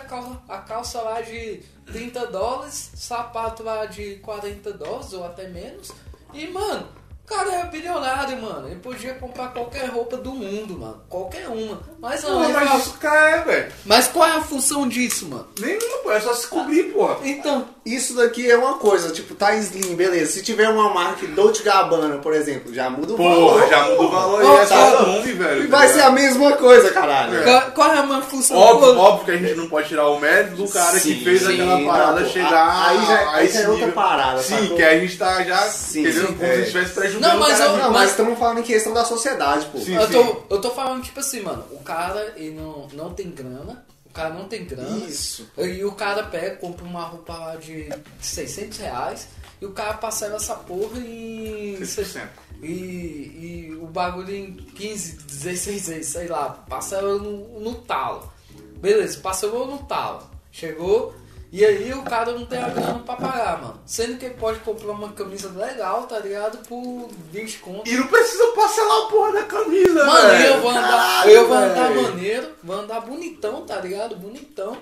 a 0.48 0.58
calça, 0.60 1.02
lá 1.02 1.22
de 1.22 1.62
30 1.86 2.28
dólares, 2.28 2.92
sapato 2.96 3.62
lá 3.64 3.86
de 3.86 4.16
40 4.18 4.72
dólares 4.74 5.14
ou 5.14 5.26
até 5.26 5.48
menos. 5.50 5.92
E, 6.34 6.48
mano, 6.48 6.88
o 7.26 7.28
cara 7.28 7.54
é 7.56 7.66
bilionário, 7.66 8.42
mano. 8.42 8.68
Ele 8.68 8.80
podia 8.80 9.14
comprar 9.16 9.50
qualquer 9.50 9.88
roupa 9.90 10.16
do 10.18 10.32
mundo, 10.32 10.78
mano. 10.78 11.04
Qualquer 11.10 11.48
uma. 11.50 11.82
Mas 12.00 12.24
não, 12.24 12.44
ele 12.44 12.54
mas 12.54 12.70
fala- 12.88 12.98
cara, 12.98 13.52
é. 13.54 13.72
Mas 13.86 14.08
qual 14.08 14.28
é 14.28 14.32
a 14.38 14.42
função 14.42 14.88
disso, 14.88 15.28
mano? 15.28 15.48
Nenhuma, 15.60 15.98
pô. 16.04 16.12
É 16.12 16.20
só 16.22 16.34
se 16.34 16.48
cobrir, 16.48 16.94
porra. 16.94 17.20
Então, 17.28 17.68
Isso 17.96 18.14
daqui 18.16 18.50
é 18.50 18.56
uma 18.58 18.76
coisa, 18.76 19.10
tipo, 19.12 19.34
tá 19.36 19.56
slim, 19.56 19.96
beleza. 19.96 20.32
Se 20.34 20.44
tiver 20.44 20.70
uma 20.70 20.94
marca 20.94 21.26
Dolce 21.28 21.64
Gabbana, 21.64 22.18
por 22.18 22.34
exemplo, 22.34 22.74
já 22.74 22.90
muda 22.90 23.14
o 23.14 23.16
Porra, 23.18 23.30
valor. 23.36 23.70
já 23.70 23.84
muda 23.90 24.02
o 24.04 24.10
valor 24.10 24.42
aí. 24.42 24.48
É 24.48 25.02
o 25.02 25.06
nome, 25.08 25.32
velho. 25.34 25.64
E 25.64 25.68
tá 25.68 25.78
vai 25.78 25.88
ser 25.88 26.02
a 26.02 26.10
mesma 26.12 26.54
coisa, 26.54 26.92
caralho. 26.92 27.44
qual, 27.44 27.62
qual 27.72 27.92
é 27.94 27.98
a 28.00 28.04
minha 28.04 28.22
função? 28.22 28.58
Óbvio, 28.58 28.94
Pô, 28.96 29.00
óbvio 29.02 29.26
que 29.26 29.32
a 29.32 29.38
gente 29.38 29.56
não 29.56 29.68
pode 29.70 29.88
tirar 29.88 30.08
o 30.08 30.20
mérito 30.20 30.56
do 30.56 30.68
cara 30.70 31.00
Sim, 31.00 31.14
que 31.16 31.24
fez 31.24 31.42
sim, 31.42 31.54
aquela 31.54 31.86
parada 31.86 32.20
não, 32.22 32.30
chegar 32.30 32.88
aí 32.90 33.06
já- 33.06 33.20
a 33.20 33.36
aí 33.36 33.58
é 33.58 33.70
outra 33.70 33.88
parada, 33.92 34.42
Sim, 34.42 34.60
sacou? 34.62 34.76
que 34.78 34.84
a 34.84 35.00
gente 35.00 35.18
tá 35.18 35.44
já, 35.44 35.58
Sim, 35.64 36.02
entendeu? 36.02 36.28
sim, 36.28 36.34
Como 36.34 36.44
é. 36.52 36.56
se 36.56 36.62
estivesse 36.62 36.94
prejudicando 36.94 37.32
Não, 37.34 37.40
mas 37.40 37.56
o 37.56 37.58
cara. 37.58 37.70
eu- 37.72 37.78
Não, 37.78 37.84
Mas- 37.92 37.94
mas 38.02 38.10
estamos 38.12 38.40
falando 38.40 38.60
em 38.60 38.64
questão 38.64 38.94
da 38.94 39.06
sociedade, 39.06 39.66
pô. 39.72 39.80
Sim. 39.80 39.96
eu, 39.96 40.10
tô, 40.10 40.36
eu 40.56 40.62
tô 40.62 40.70
falando, 40.72 41.02
tipo 41.04 41.20
assim, 41.20 41.42
mano, 41.42 41.64
o 41.72 41.80
cara 41.84 42.34
ele 42.36 42.52
não, 42.52 42.88
não 42.94 43.10
tem 43.14 43.30
grana, 43.30 43.84
o 44.10 44.14
cara 44.14 44.34
não 44.34 44.48
tem 44.48 44.66
grana. 44.66 44.98
Isso. 45.06 45.50
E 45.58 45.84
o 45.84 45.92
cara 45.92 46.24
pega, 46.24 46.56
compra 46.56 46.84
uma 46.86 47.04
roupa 47.04 47.38
lá 47.38 47.56
de 47.56 47.90
600 48.20 48.78
reais 48.80 49.28
e 49.62 49.66
o 49.66 49.72
cara 49.72 49.94
parcela 49.94 50.38
essa 50.38 50.56
porra 50.56 51.00
em. 51.00 51.78
6%. 51.80 52.28
E, 52.62 52.68
e 52.68 53.78
o 53.80 53.86
bagulho 53.86 54.36
em 54.36 54.54
15, 54.54 55.18
16 55.24 55.88
vezes, 55.88 56.08
sei 56.08 56.28
lá, 56.28 56.50
parcela 56.68 57.18
no, 57.18 57.60
no 57.60 57.76
talo. 57.76 58.32
Beleza, 58.78 59.20
parcelou 59.20 59.68
no 59.68 59.78
talo. 59.80 60.30
Chegou, 60.52 61.14
e 61.52 61.66
aí 61.66 61.92
o 61.94 62.04
cara 62.04 62.32
não 62.32 62.46
tem 62.46 62.62
a 62.62 62.70
grana 62.70 63.00
pra 63.00 63.16
pagar, 63.16 63.62
mano. 63.62 63.80
Sendo 63.84 64.18
que 64.20 64.26
ele 64.26 64.36
pode 64.36 64.60
comprar 64.60 64.92
uma 64.92 65.10
camisa 65.14 65.50
legal, 65.50 66.04
tá 66.04 66.20
ligado? 66.20 66.60
Por 66.68 67.10
20 67.32 67.58
conto. 67.60 67.90
E 67.90 67.98
não 67.98 68.06
precisa 68.08 68.48
parcelar 68.56 68.98
a 68.98 69.06
porra 69.10 69.32
da 69.34 69.44
camisa, 69.44 70.06
Mano, 70.06 70.30
velho. 70.30 70.54
eu 70.54 70.62
vou 70.62 70.70
andar, 70.70 71.19
Vou 71.50 71.58
andar 71.58 71.88
velho. 71.90 72.02
maneiro, 72.04 72.50
vou 72.64 72.76
andar 72.80 73.00
bonitão, 73.02 73.66
tá 73.66 73.76
ligado? 73.82 74.16
Bonitão. 74.16 74.78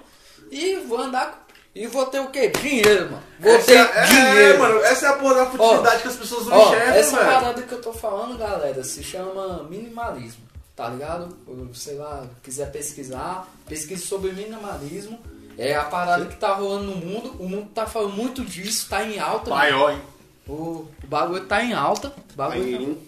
E 0.51 0.76
vou 0.88 0.99
andar. 0.99 1.45
E 1.76 1.86
vou 1.88 2.05
ter 2.07 2.20
o 2.20 2.30
quê? 2.30 2.49
Dinheiro, 2.49 3.05
mano. 3.11 3.24
Vou 3.39 3.51
Essa 3.55 3.65
ter 3.68 3.78
é, 3.78 4.05
dinheiro. 4.05 4.53
É, 4.55 4.57
mano, 4.57 4.80
essa 4.82 5.05
é 5.05 5.09
a 5.09 5.13
porra 5.13 5.36
da 5.36 5.45
futilidade 5.45 5.97
Ó, 5.97 6.01
que 6.01 6.07
as 6.07 6.15
pessoas 6.15 6.47
não 6.47 6.57
Ó, 6.57 6.65
enxergam, 6.74 6.93
essa 6.95 7.15
velho. 7.18 7.30
parada 7.32 7.61
que 7.61 7.72
eu 7.72 7.82
tô 7.82 7.93
falando, 7.93 8.38
galera, 8.38 8.84
se 8.84 9.03
chama 9.03 9.63
minimalismo, 9.70 10.41
tá 10.76 10.89
ligado? 10.89 11.38
Ou, 11.45 11.74
sei 11.76 11.95
lá, 11.95 12.26
quiser 12.41 12.72
pesquisar, 12.72 13.47
pesquise 13.68 14.01
sobre 14.01 14.32
minimalismo. 14.32 15.20
É 15.55 15.76
a 15.76 15.84
parada 15.84 16.26
que 16.26 16.36
tá 16.36 16.53
rolando 16.53 16.86
no 16.86 16.95
mundo. 16.97 17.36
O 17.39 17.47
mundo 17.47 17.70
tá 17.74 17.86
falando 17.86 18.13
muito 18.13 18.43
disso, 18.43 18.88
tá 18.89 19.03
em 19.03 19.20
alta. 19.20 19.49
mano. 19.49 19.61
Maior, 19.61 19.91
hein? 19.91 20.01
O, 20.47 20.53
o 20.53 21.07
bagulho 21.07 21.45
tá 21.45 21.63
em 21.63 21.74
alta. 21.74 22.07
O 22.34 22.36
bagulho, 22.38 22.59
Maneirinho. 22.59 23.01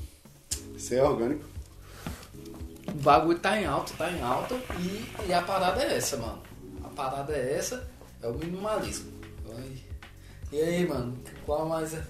Isso 0.75 0.93
é 0.93 1.01
orgânico. 1.01 1.43
O 2.93 3.01
bagulho 3.01 3.39
tá 3.39 3.59
em 3.59 3.65
alta, 3.65 3.93
tá 3.97 4.11
em 4.11 4.21
alta. 4.21 4.55
E, 4.79 5.27
e 5.27 5.33
a 5.33 5.41
parada 5.41 5.81
é 5.83 5.97
essa, 5.97 6.17
mano. 6.17 6.41
A 6.83 6.89
parada 6.89 7.33
é 7.33 7.55
essa, 7.55 7.87
é 8.21 8.27
o 8.27 8.33
minimalismo. 8.33 9.19
E 10.51 10.59
aí, 10.61 10.87
mano, 10.87 11.15
qual 11.45 11.67
mais. 11.67 11.93
é? 11.93 12.03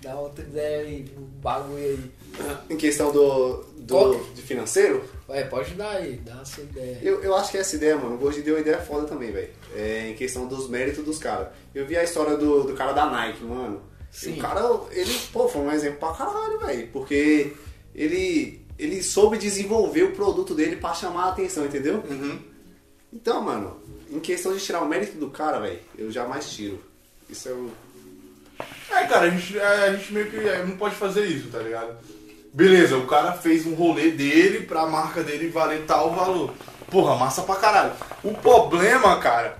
Dá 0.00 0.14
outra 0.16 0.44
ideia 0.44 0.80
aí, 0.80 1.14
o 1.16 1.20
bagulho 1.20 1.78
aí. 1.78 2.10
Em 2.70 2.76
questão 2.76 3.12
do, 3.12 3.62
do 3.78 4.18
de 4.34 4.42
financeiro, 4.42 5.04
Ué, 5.28 5.44
pode 5.44 5.74
dar 5.74 5.96
aí, 5.96 6.16
dá 6.16 6.40
a 6.40 6.44
sua 6.44 6.64
ideia. 6.64 6.98
eu, 7.02 7.22
eu 7.22 7.34
acho 7.34 7.50
que 7.50 7.58
essa 7.58 7.76
ideia, 7.76 7.96
mano, 7.96 8.22
hoje 8.22 8.42
deu 8.42 8.54
uma 8.54 8.60
ideia 8.60 8.78
foda 8.78 9.06
também, 9.06 9.30
velho. 9.30 9.50
É, 9.74 10.10
em 10.10 10.14
questão 10.14 10.46
dos 10.46 10.68
méritos 10.68 11.04
dos 11.04 11.18
caras. 11.18 11.48
Eu 11.74 11.86
vi 11.86 11.96
a 11.96 12.04
história 12.04 12.36
do, 12.36 12.64
do 12.64 12.74
cara 12.74 12.92
da 12.92 13.06
Nike, 13.06 13.44
mano. 13.44 13.82
E 14.12 14.16
Sim. 14.16 14.38
O 14.38 14.42
cara, 14.42 14.60
ele, 14.90 15.18
pô, 15.32 15.48
foi 15.48 15.62
um 15.62 15.72
exemplo 15.72 15.98
pra 15.98 16.12
caralho, 16.12 16.58
velho. 16.60 16.88
Porque 16.88 17.52
ele, 17.94 18.63
ele 18.78 19.02
soube 19.02 19.38
desenvolver 19.38 20.02
o 20.04 20.12
produto 20.12 20.54
dele 20.54 20.76
pra 20.76 20.94
chamar 20.94 21.24
a 21.24 21.28
atenção, 21.30 21.64
entendeu? 21.64 22.02
Uhum. 22.08 22.38
Então, 23.12 23.40
mano, 23.42 23.76
em 24.10 24.18
questão 24.20 24.52
de 24.54 24.60
tirar 24.64 24.80
o 24.82 24.88
mérito 24.88 25.16
do 25.18 25.30
cara, 25.30 25.60
velho, 25.60 25.78
eu 25.96 26.10
jamais 26.10 26.50
tiro. 26.50 26.82
Isso 27.30 27.48
é 27.48 27.52
o. 27.52 27.70
É, 28.90 29.04
cara, 29.06 29.26
a 29.26 29.30
gente, 29.30 29.58
a 29.58 29.94
gente 29.96 30.12
meio 30.12 30.30
que 30.30 30.36
é, 30.36 30.64
não 30.64 30.76
pode 30.76 30.94
fazer 30.94 31.24
isso, 31.26 31.48
tá 31.48 31.58
ligado? 31.58 31.96
Beleza, 32.52 32.96
o 32.96 33.06
cara 33.06 33.32
fez 33.32 33.66
um 33.66 33.74
rolê 33.74 34.10
dele 34.12 34.64
pra 34.66 34.86
marca 34.86 35.22
dele 35.22 35.48
valer 35.48 35.84
tal 35.86 36.14
valor. 36.14 36.52
Porra, 36.90 37.16
massa 37.16 37.42
pra 37.42 37.56
caralho. 37.56 37.92
O 38.22 38.32
problema, 38.34 39.18
cara, 39.18 39.58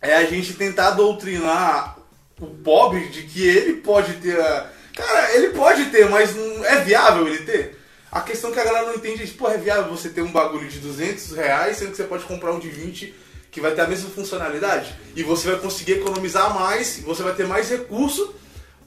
é 0.00 0.14
a 0.14 0.24
gente 0.24 0.54
tentar 0.54 0.90
doutrinar 0.92 1.98
o 2.40 2.46
pobre 2.46 3.08
de 3.08 3.22
que 3.22 3.44
ele 3.46 3.74
pode 3.74 4.14
ter. 4.14 4.38
a- 4.40 4.70
Cara, 4.94 5.34
ele 5.34 5.48
pode 5.48 5.86
ter, 5.86 6.08
mas 6.10 6.36
não 6.36 6.64
é 6.64 6.84
viável 6.84 7.26
ele 7.26 7.38
ter. 7.44 7.78
A 8.12 8.20
questão 8.20 8.52
que 8.52 8.60
a 8.60 8.64
galera 8.64 8.86
não 8.86 8.94
entende 8.94 9.22
é, 9.22 9.26
tipo, 9.26 9.48
é 9.48 9.56
viável 9.56 9.90
você 9.90 10.10
ter 10.10 10.20
um 10.20 10.30
bagulho 10.30 10.68
de 10.68 10.78
200 10.80 11.32
reais, 11.32 11.78
sendo 11.78 11.92
que 11.92 11.96
você 11.96 12.04
pode 12.04 12.24
comprar 12.24 12.52
um 12.52 12.58
de 12.58 12.68
20 12.68 13.14
que 13.50 13.60
vai 13.60 13.72
ter 13.74 13.80
a 13.80 13.86
mesma 13.86 14.10
funcionalidade. 14.10 14.94
E 15.16 15.22
você 15.22 15.50
vai 15.50 15.58
conseguir 15.60 15.92
economizar 15.92 16.54
mais, 16.54 17.00
você 17.00 17.22
vai 17.22 17.34
ter 17.34 17.46
mais 17.46 17.70
recurso 17.70 18.34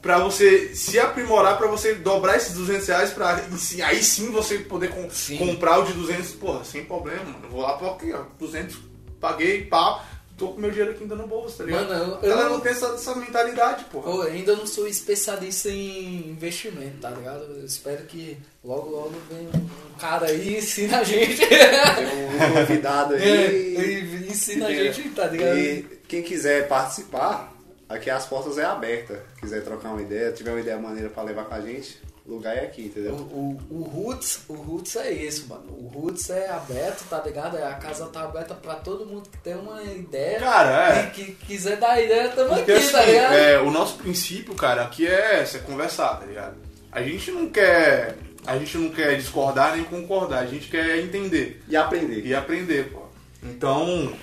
pra 0.02 0.20
você 0.20 0.76
se 0.76 1.00
aprimorar, 1.00 1.58
pra 1.58 1.66
você 1.68 1.96
dobrar 1.96 2.38
esses 2.38 2.54
200 2.54 2.88
reais, 2.88 3.10
pra 3.12 3.44
sim- 3.58 3.82
aí 3.82 4.04
sim 4.04 4.30
você 4.32 4.60
poder 4.60 4.90
com- 4.92 5.10
Sim. 5.10 5.38
comprar 5.38 5.80
o 5.80 5.86
de 5.86 5.94
200, 5.94 6.32
porra, 6.34 6.64
sem 6.64 6.86
problema, 6.86 7.24
mano. 7.24 7.40
Eu 7.44 7.50
vou 7.50 7.62
lá 7.62 7.74
pra 7.78 7.90
aqui, 7.92 8.14
ó, 8.14 8.22
200, 8.40 8.78
paguei, 9.20 9.64
pá, 9.66 10.04
tô 10.38 10.50
com 10.50 10.60
meu 10.62 10.70
dinheiro 10.70 10.92
aqui 10.92 11.04
ainda 11.04 11.16
no 11.16 11.28
bolso, 11.28 11.58
tá 11.58 11.64
ligado? 11.64 11.88
Mano, 11.88 12.04
eu- 12.04 12.16
a 12.16 12.22
galera 12.22 12.42
eu- 12.42 12.50
não 12.52 12.60
tem 12.60 12.72
essa, 12.72 12.88
essa 12.88 13.16
mentalidade, 13.16 13.86
porra. 13.86 14.12
Pô, 14.12 14.24
eu 14.24 14.32
ainda 14.34 14.56
não 14.56 14.68
sou 14.68 14.88
especialista 14.88 15.70
em 15.70 16.30
investimento, 16.32 16.98
tá 17.02 17.10
ligado? 17.10 17.44
Eu 17.58 17.66
espero 17.66 18.04
que 18.06 18.38
logo, 18.64 18.90
logo 18.90 19.14
venha 19.30 19.50
um 19.50 19.98
cara 20.00 20.28
aí 20.28 20.56
e 20.56 20.58
ensina 20.58 21.00
a 21.00 21.04
gente. 21.04 21.38
Tem 21.46 21.58
um 21.58 22.54
convidado 22.54 23.16
É, 23.18 23.18
aí. 23.48 24.26
e 24.28 24.32
ensina 24.32 24.68
a 24.68 24.72
gente, 24.74 25.10
tá 25.12 25.28
ligado? 25.28 25.58
E 25.58 25.84
quem 26.08 26.22
quiser 26.22 26.68
participar, 26.68 27.54
aqui 27.88 28.10
as 28.10 28.26
portas 28.26 28.58
é 28.58 28.66
aberta. 28.66 29.24
Quiser 29.40 29.64
trocar 29.64 29.90
uma 29.90 30.02
ideia, 30.02 30.32
tiver 30.32 30.52
uma 30.52 30.60
ideia 30.60 30.78
maneira 30.78 31.10
pra 31.10 31.24
levar 31.24 31.46
com 31.46 31.56
a 31.56 31.62
gente, 31.62 32.00
lugar 32.28 32.56
é 32.58 32.62
aqui, 32.62 32.82
O, 32.82 32.86
entendeu? 32.86 33.14
o, 33.14 33.60
o 33.70 33.84
Roots, 33.84 34.40
o 34.48 34.54
Roots 34.54 34.96
é 34.96 35.12
isso, 35.12 35.48
mano. 35.48 35.66
O 35.70 35.88
Roots 35.88 36.30
é 36.30 36.50
aberto, 36.50 37.04
tá 37.10 37.22
ligado? 37.24 37.58
A 37.58 37.74
casa 37.76 38.08
tá 38.08 38.22
aberta 38.24 38.56
pra 38.56 38.76
todo 38.76 39.06
mundo 39.06 39.30
que 39.30 39.38
tem 39.40 39.56
uma 39.56 39.82
ideia. 39.84 40.40
Cara, 40.40 40.98
é. 41.00 41.04
E 41.06 41.10
que 41.12 41.32
quiser 41.34 41.78
dar 41.78 42.02
ideia, 42.02 42.30
tamo 42.30 42.50
Porque 42.56 42.72
aqui, 42.72 42.82
assim, 42.84 42.92
tá 42.92 43.06
ligado? 43.06 43.34
é, 43.34 43.60
o 43.60 43.70
nosso 43.72 43.98
princípio, 43.98 44.56
cara, 44.56 44.84
aqui 44.84 45.06
é, 45.08 45.42
é 45.42 45.58
conversar, 45.60 46.20
tá 46.20 46.26
ligado? 46.26 46.56
A 46.92 47.02
gente 47.02 47.30
não 47.32 47.48
quer. 47.50 48.16
A 48.48 48.58
gente 48.60 48.78
não 48.78 48.90
quer 48.90 49.16
discordar 49.18 49.76
nem 49.76 49.84
concordar, 49.84 50.40
a 50.40 50.46
gente 50.46 50.68
quer 50.70 51.00
entender 51.00 51.64
E 51.68 51.76
aprender. 51.76 52.26
e 52.26 52.34
aprender, 52.36 52.92
pô. 52.92 53.02
Então, 53.42 54.14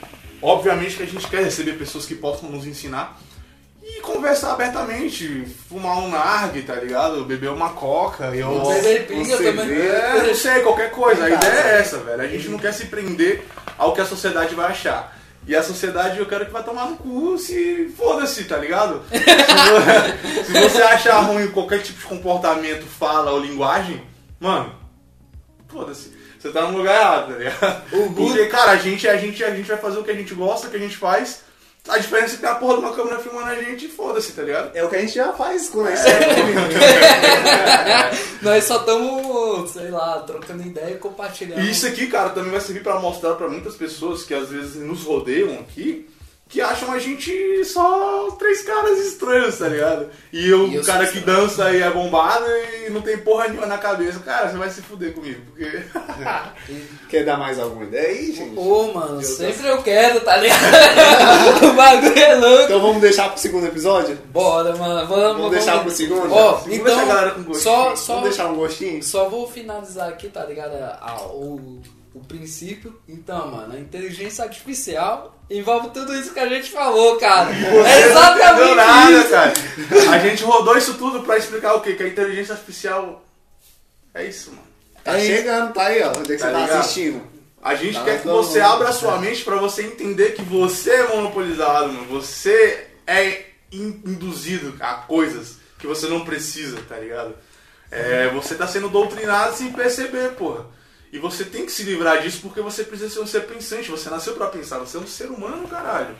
obviamente 0.41 0.97
que 0.97 1.03
a 1.03 1.07
gente 1.07 1.29
quer 1.29 1.43
receber 1.45 1.73
pessoas 1.79 2.07
que 2.07 2.15
possam 2.15 2.49
nos 2.49 2.65
ensinar 2.67 3.21
conversar 4.03 4.53
abertamente, 4.53 5.47
fumar 5.69 5.99
um 5.99 6.11
nargue, 6.11 6.63
tá 6.63 6.75
ligado? 6.75 7.25
Beber 7.25 7.51
uma 7.51 7.71
coca 7.71 8.35
e 8.35 8.41
eu. 8.41 8.61
Beber 8.67 9.07
pinga 9.07 9.37
também. 9.37 9.81
É, 9.81 10.23
não 10.27 10.35
sei, 10.35 10.61
qualquer 10.61 10.91
coisa. 10.91 11.25
A 11.25 11.31
ideia 11.31 11.53
é 11.53 11.81
essa, 11.81 11.99
velho. 11.99 12.21
A 12.21 12.27
gente 12.27 12.49
não 12.49 12.59
quer 12.59 12.73
se 12.73 12.87
prender 12.87 13.45
ao 13.79 13.95
que 13.95 14.01
a 14.01 14.07
sociedade 14.07 14.55
vai 14.55 14.71
achar. 14.71 15.17
E 15.47 15.57
a 15.57 15.63
sociedade 15.63 16.19
eu 16.19 16.27
quero 16.27 16.47
que 16.47 16.53
vai 16.53 16.63
tomar 16.63 16.87
no 16.87 16.97
cu 16.97 17.37
se 17.37 17.93
foda-se, 17.97 18.45
tá 18.45 18.59
ligado? 18.59 19.03
Se 20.47 20.53
você 20.53 20.83
achar 20.83 21.19
ruim 21.21 21.49
qualquer 21.49 21.81
tipo 21.83 21.99
de 21.99 22.05
comportamento, 22.05 22.85
fala 22.87 23.33
ou 23.33 23.41
linguagem, 23.41 24.07
mano, 24.39 24.73
foda-se. 25.67 26.13
Você 26.39 26.51
tá 26.51 26.63
no 26.63 26.79
lugar 26.79 27.01
errado, 27.01 27.33
tá 27.33 27.39
ligado? 27.39 28.15
Porque, 28.15 28.47
cara, 28.47 28.73
a 28.73 28.77
gente, 28.77 29.09
a, 29.09 29.17
gente, 29.17 29.43
a 29.43 29.55
gente 29.55 29.69
vai 29.69 29.79
fazer 29.79 29.99
o 29.99 30.05
que 30.05 30.11
a 30.11 30.15
gente 30.15 30.35
gosta, 30.35 30.67
o 30.67 30.71
que 30.71 30.77
a 30.77 30.81
gente 30.81 30.97
faz. 30.97 31.43
A 31.89 31.99
diferença 31.99 32.35
é 32.35 32.37
que 32.37 32.43
tem 32.43 32.49
a 32.49 32.55
porra 32.55 32.75
de 32.75 32.81
uma 32.81 32.95
câmera 32.95 33.19
filmando 33.19 33.51
a 33.51 33.57
gente 33.57 33.87
e 33.87 33.89
foda-se, 33.89 34.33
tá 34.33 34.43
ligado? 34.43 34.71
É 34.73 34.85
o 34.85 34.89
que 34.89 34.95
a 34.95 35.01
gente 35.01 35.15
já 35.15 35.33
faz 35.33 35.69
quando 35.69 35.89
a 35.89 35.97
gente 35.97 36.07
Nós 38.41 38.65
só 38.65 38.79
estamos, 38.79 39.71
sei 39.71 39.91
lá, 39.91 40.21
trocando 40.21 40.63
ideia 40.63 40.95
e 40.95 40.99
compartilhando. 40.99 41.61
E 41.61 41.73
isso 41.73 41.85
aqui, 41.87 42.07
cara, 42.07 42.31
também 42.31 42.53
vai 42.53 42.61
servir 42.61 42.85
pra 42.85 43.01
mostrar 43.01 43.35
pra 43.35 43.49
muitas 43.49 43.75
pessoas 43.75 44.23
que 44.23 44.33
às 44.33 44.49
vezes 44.49 44.77
nos 44.77 45.03
rodeiam 45.03 45.55
aqui 45.55 46.07
que 46.53 46.61
acham 46.61 46.93
a 46.93 46.99
gente 46.99 47.65
só 47.65 48.31
três 48.39 48.61
caras 48.63 48.99
estranhos, 48.99 49.57
tá 49.59 49.67
ligado? 49.69 50.11
E 50.31 50.53
o 50.53 50.71
eu 50.73 50.85
cara 50.85 51.07
que 51.07 51.17
estranho. 51.19 51.41
dança 51.41 51.73
e 51.73 51.81
é 51.81 51.91
bombado 51.91 52.45
e 52.87 52.91
não 52.91 53.01
tem 53.01 53.17
porra 53.17 53.49
nenhuma 53.49 53.67
na 53.67 53.79
cabeça. 53.79 54.19
Cara, 54.21 54.51
você 54.51 54.59
vai 54.59 54.69
se 54.69 54.83
fuder 54.83 55.15
comigo, 55.15 55.41
porque. 55.51 55.83
Quer 57.09 57.25
dar 57.25 57.39
mais 57.39 57.59
alguma 57.59 57.85
ideia 57.85 58.09
aí, 58.09 58.33
gente? 58.33 58.55
Pô, 58.55 58.93
mano, 58.93 59.19
Deus 59.19 59.27
sempre 59.37 59.67
eu 59.67 59.83
quero, 59.83 60.21
tá 60.21 60.37
ligado? 60.37 60.61
o 61.65 61.73
bagulho 61.73 62.19
é 62.19 62.35
louco. 62.35 62.63
Então 62.65 62.81
vamos 62.81 63.01
deixar 63.01 63.29
pro 63.31 63.39
segundo 63.41 63.67
episódio? 63.67 64.19
Bora, 64.31 64.77
mano, 64.77 65.07
vamos. 65.09 65.37
Vamos 65.39 65.51
deixar 65.53 65.81
pro 65.83 65.91
segundo? 65.91 66.33
Ó, 66.33 66.53
Vamos 66.53 66.67
então, 66.75 66.85
deixar 66.85 67.03
a 67.03 67.07
galera 67.07 67.31
com 67.33 67.43
gostinho. 67.45 67.63
só, 67.63 67.97
só, 67.97 68.15
Vamos 68.15 68.29
deixar 68.29 68.47
um 68.49 68.57
gostinho? 68.57 69.03
só 69.03 69.29
vou 69.29 69.51
finalizar 69.51 70.09
aqui, 70.11 70.29
tá 70.29 70.45
ligado? 70.45 70.75
A- 70.75 71.23
o, 71.31 71.81
o 72.15 72.21
princípio. 72.21 73.01
Então, 73.09 73.51
mano, 73.51 73.75
a 73.75 73.79
inteligência 73.79 74.45
artificial 74.45 75.39
envolve 75.51 75.91
tudo 75.91 76.15
isso 76.15 76.33
que 76.33 76.41
a 76.41 76.49
gente 76.49 76.71
falou, 76.71 77.17
cara. 77.17 77.51
É 77.51 77.61
Não 77.61 77.87
exatamente 77.87 78.53
entendeu 78.53 78.75
nada, 78.77 79.11
isso. 79.13 79.31
cara. 79.31 79.53
A 80.13 80.19
gente 80.19 80.43
rodou 80.45 80.77
isso 80.77 80.95
tudo 80.95 81.21
pra 81.23 81.37
explicar 81.37 81.75
o 81.75 81.81
quê? 81.81 81.95
Que 81.95 82.03
a 82.03 82.09
inteligência 82.09 82.55
artificial. 82.55 83.25
É 84.15 84.25
isso, 84.25 84.51
mano. 84.51 84.63
Tá 85.05 85.17
É 85.19 85.25
isso. 85.25 85.37
chegando, 85.37 85.73
tá 85.73 85.87
aí, 85.87 86.03
ó. 86.03 86.11
Onde 86.11 86.33
é 86.33 86.37
que 86.37 86.43
Tá 86.43 86.49
você 86.49 86.53
tá 86.53 86.59
ligado? 86.61 86.79
assistindo? 86.81 87.33
A 87.63 87.75
gente 87.77 87.95
Tá 87.95 88.05
quer 88.05 88.21
que 88.21 88.27
você 88.29 88.59
mundo, 88.61 88.73
abra 88.73 88.89
a 88.89 88.93
sua 88.93 89.19
mente 89.19 89.45
pra 89.45 89.57
você 89.57 89.83
entender 89.85 90.33
que 90.35 90.43
você 90.43 90.91
é 90.91 91.09
monopolizado, 91.09 91.93
mano. 91.93 92.07
Você 92.09 92.89
é 93.07 93.45
in- 93.71 94.03
induzido 94.05 94.75
a 94.81 94.95
coisas 94.95 95.57
que 95.79 95.87
você 95.87 96.07
não 96.09 96.25
precisa, 96.25 96.79
tá 96.89 96.97
ligado? 96.97 97.35
É, 97.91 98.29
você 98.31 98.55
tá 98.55 98.67
sendo 98.67 98.89
doutrinado 98.89 99.55
sem 99.55 99.71
perceber, 99.73 100.31
porra. 100.33 100.67
E 101.13 101.19
você 101.19 101.45
tem 101.45 101.67
que 101.67 101.73
se 101.73 101.83
livrar 101.83 102.23
disso 102.23 102.41
porque 102.41 102.63
você 102.63 102.83
precisa 102.83 103.11
ser 103.11 103.21
um 103.21 103.27
ser 103.27 103.43
pensante. 103.43 103.91
Você 103.91 104.09
nasceu 104.09 104.33
pra 104.35 104.47
pensar, 104.47 104.79
você 104.79 104.97
é 104.97 105.01
um 105.01 105.07
ser 105.07 105.27
humano, 105.31 105.69
caralho. 105.69 106.17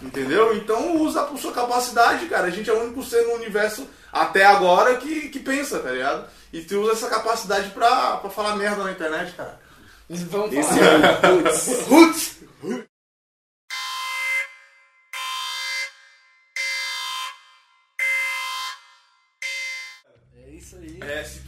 Entendeu? 0.00 0.56
Então 0.56 0.96
usa 0.96 1.22
a 1.22 1.36
sua 1.36 1.52
capacidade, 1.52 2.24
cara. 2.26 2.46
A 2.46 2.50
gente 2.50 2.70
é 2.70 2.72
o 2.72 2.80
único 2.82 3.04
ser 3.04 3.22
no 3.26 3.34
universo 3.34 3.86
até 4.10 4.46
agora 4.46 4.96
que, 4.96 5.28
que 5.28 5.38
pensa, 5.38 5.78
tá 5.78 5.90
ligado? 5.90 6.26
E 6.52 6.62
tu 6.62 6.80
usa 6.80 6.92
essa 6.92 7.10
capacidade 7.10 7.68
pra, 7.70 8.16
pra 8.16 8.30
falar 8.30 8.56
merda 8.56 8.82
na 8.82 8.92
internet, 8.92 9.32
cara. 9.32 9.60
Vamos 10.08 10.54
Esse 10.54 10.68
falar. 10.68 11.04
é 11.04 11.42
Putz. 11.42 11.86
Roots! 11.86 12.36
É 20.34 20.50
isso 20.50 20.76
aí. 20.76 20.98
É, 21.02 21.24
se 21.24 21.40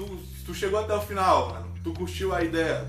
tu, 0.53 0.55
chegou 0.55 0.81
até 0.81 0.95
o 0.95 1.01
final, 1.01 1.51
mano, 1.51 1.67
tu 1.83 1.93
curtiu 1.93 2.35
a 2.35 2.43
ideia 2.43 2.87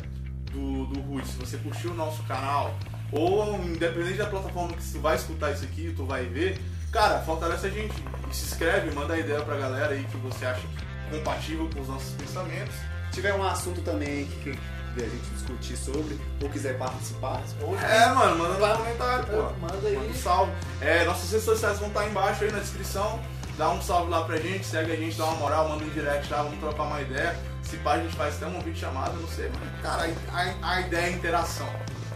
do, 0.52 0.86
do 0.86 1.00
Roots, 1.02 1.32
se 1.32 1.38
você 1.38 1.58
curtiu 1.58 1.92
o 1.92 1.96
nosso 1.96 2.22
canal, 2.24 2.76
ou 3.12 3.56
independente 3.56 4.18
da 4.18 4.26
plataforma 4.26 4.74
que 4.74 4.92
tu 4.92 5.00
vai 5.00 5.16
escutar 5.16 5.52
isso 5.52 5.64
aqui, 5.64 5.94
tu 5.96 6.06
vai 6.06 6.26
ver, 6.26 6.60
cara, 6.92 7.22
fortalece 7.22 7.68
a 7.68 7.70
gente. 7.70 7.94
E 8.30 8.36
se 8.36 8.46
inscreve, 8.46 8.92
manda 8.94 9.14
a 9.14 9.20
ideia 9.20 9.42
pra 9.42 9.56
galera 9.56 9.94
aí 9.94 10.04
que 10.04 10.18
você 10.18 10.46
acha 10.46 10.62
compatível 11.10 11.70
com 11.74 11.82
os 11.82 11.88
nossos 11.88 12.14
pensamentos. 12.16 12.76
Se 13.10 13.22
tiver 13.22 13.34
um 13.34 13.44
assunto 13.44 13.82
também 13.82 14.26
que, 14.26 14.58
a 14.96 15.00
gente 15.00 15.30
discutir 15.34 15.76
sobre, 15.76 16.20
ou 16.42 16.50
quiser 16.50 16.78
participar, 16.78 17.42
É, 17.84 18.08
mano, 18.14 18.38
manda 18.38 18.68
no 18.68 18.78
comentário, 18.78 19.26
pô. 19.26 19.42
Manda 19.60 19.88
aí. 19.88 19.96
Manda 19.96 20.08
um 20.08 20.14
salve. 20.14 20.52
É, 20.82 21.04
nossas 21.04 21.32
redes 21.32 21.46
sociais 21.46 21.80
vão 21.80 21.88
estar 21.88 22.08
embaixo 22.08 22.44
aí 22.44 22.52
na 22.52 22.60
descrição. 22.60 23.20
Dá 23.58 23.70
um 23.70 23.82
salve 23.82 24.10
lá 24.10 24.24
pra 24.24 24.38
gente, 24.38 24.66
segue 24.66 24.92
a 24.92 24.96
gente, 24.96 25.16
dá 25.18 25.26
uma 25.26 25.36
moral, 25.36 25.70
manda 25.70 25.84
um 25.84 25.90
direct 25.90 26.32
lá, 26.32 26.42
vamos 26.44 26.60
trocar 26.60 26.84
uma 26.84 27.02
ideia. 27.02 27.38
Se 27.62 27.78
pá, 27.78 27.94
a 27.94 28.00
gente 28.00 28.16
faz 28.16 28.36
até 28.36 28.48
um 28.48 28.60
vídeo 28.60 28.76
chamado, 28.80 29.14
não 29.20 29.28
sei, 29.28 29.50
mas, 29.60 29.82
cara, 29.82 30.10
a, 30.32 30.70
a 30.74 30.82
ideia 30.82 31.06
é 31.08 31.12
interação. 31.12 31.68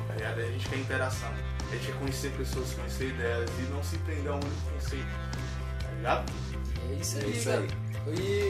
Tá 0.08 0.14
ligado? 0.16 0.40
A 0.40 0.46
gente 0.46 0.68
quer 0.68 0.78
interação. 0.78 1.30
A 1.70 1.76
gente 1.76 1.86
quer 1.88 1.96
conhecer 2.00 2.32
pessoas, 2.32 2.74
conhecer 2.74 3.10
ideias 3.10 3.50
e 3.60 3.62
não 3.74 3.84
se 3.84 3.98
prender 4.00 4.32
a 4.32 4.36
um 4.36 4.40
único 4.40 4.72
conceito. 4.74 5.06
Tá 5.84 5.92
ligado? 5.96 6.32
É 6.90 6.94
isso 6.94 7.18
É 7.18 7.22
aí, 7.22 7.32
isso 7.38 7.50
cara. 7.50 7.60
aí. 7.62 7.70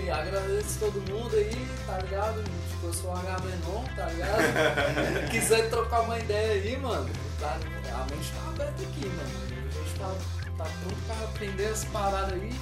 E 0.06 0.10
agradeço 0.12 0.80
todo 0.80 1.12
mundo 1.12 1.36
aí, 1.36 1.68
tá 1.88 1.98
ligado? 1.98 2.44
Tipo, 2.70 2.88
eu 2.88 2.94
sou 2.94 3.10
o 3.12 3.18
H 3.18 3.38
Menon, 3.40 3.84
tá 3.96 4.06
ligado? 4.06 4.38
Quiser 5.32 5.70
trocar 5.72 6.02
uma 6.02 6.20
ideia 6.20 6.54
aí, 6.62 6.78
mano, 6.80 7.10
tá, 7.40 7.58
a 7.92 8.06
mente 8.12 8.32
tá 8.32 8.50
aberta 8.50 8.84
aqui, 8.84 9.08
mano. 9.08 9.30
A 9.50 9.72
gente 9.74 10.00
tá, 10.00 10.14
tá 10.60 10.70
pronto 10.84 10.98
pra 11.08 11.16
aprender 11.26 11.66
as 11.66 11.84
paradas 11.86 12.34
aí. 12.34 12.54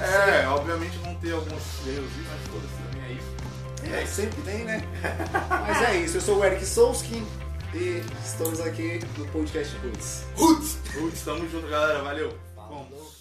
É, 0.00 0.46
obviamente 0.48 0.96
vão 0.98 1.14
ter 1.16 1.32
alguns 1.32 1.86
erros, 1.86 2.10
mas 2.28 2.48
foda-se 2.48 2.74
também 2.82 3.08
é 3.08 3.12
isso. 3.12 3.94
É, 3.94 4.06
sempre 4.06 4.42
tem, 4.42 4.64
né? 4.64 4.82
Mas 5.66 5.82
é 5.82 5.96
isso, 5.98 6.16
eu 6.16 6.20
sou 6.20 6.38
o 6.38 6.44
Eric 6.44 6.64
Souskin 6.64 7.24
e 7.74 8.02
estamos 8.24 8.60
aqui 8.60 9.00
no 9.18 9.26
podcast 9.28 9.76
Roots. 9.78 10.24
Roots! 10.36 10.78
Roots, 10.94 11.22
tamo 11.22 11.48
junto, 11.48 11.68
galera. 11.68 12.02
Valeu. 12.02 12.36
Falou. 12.56 13.13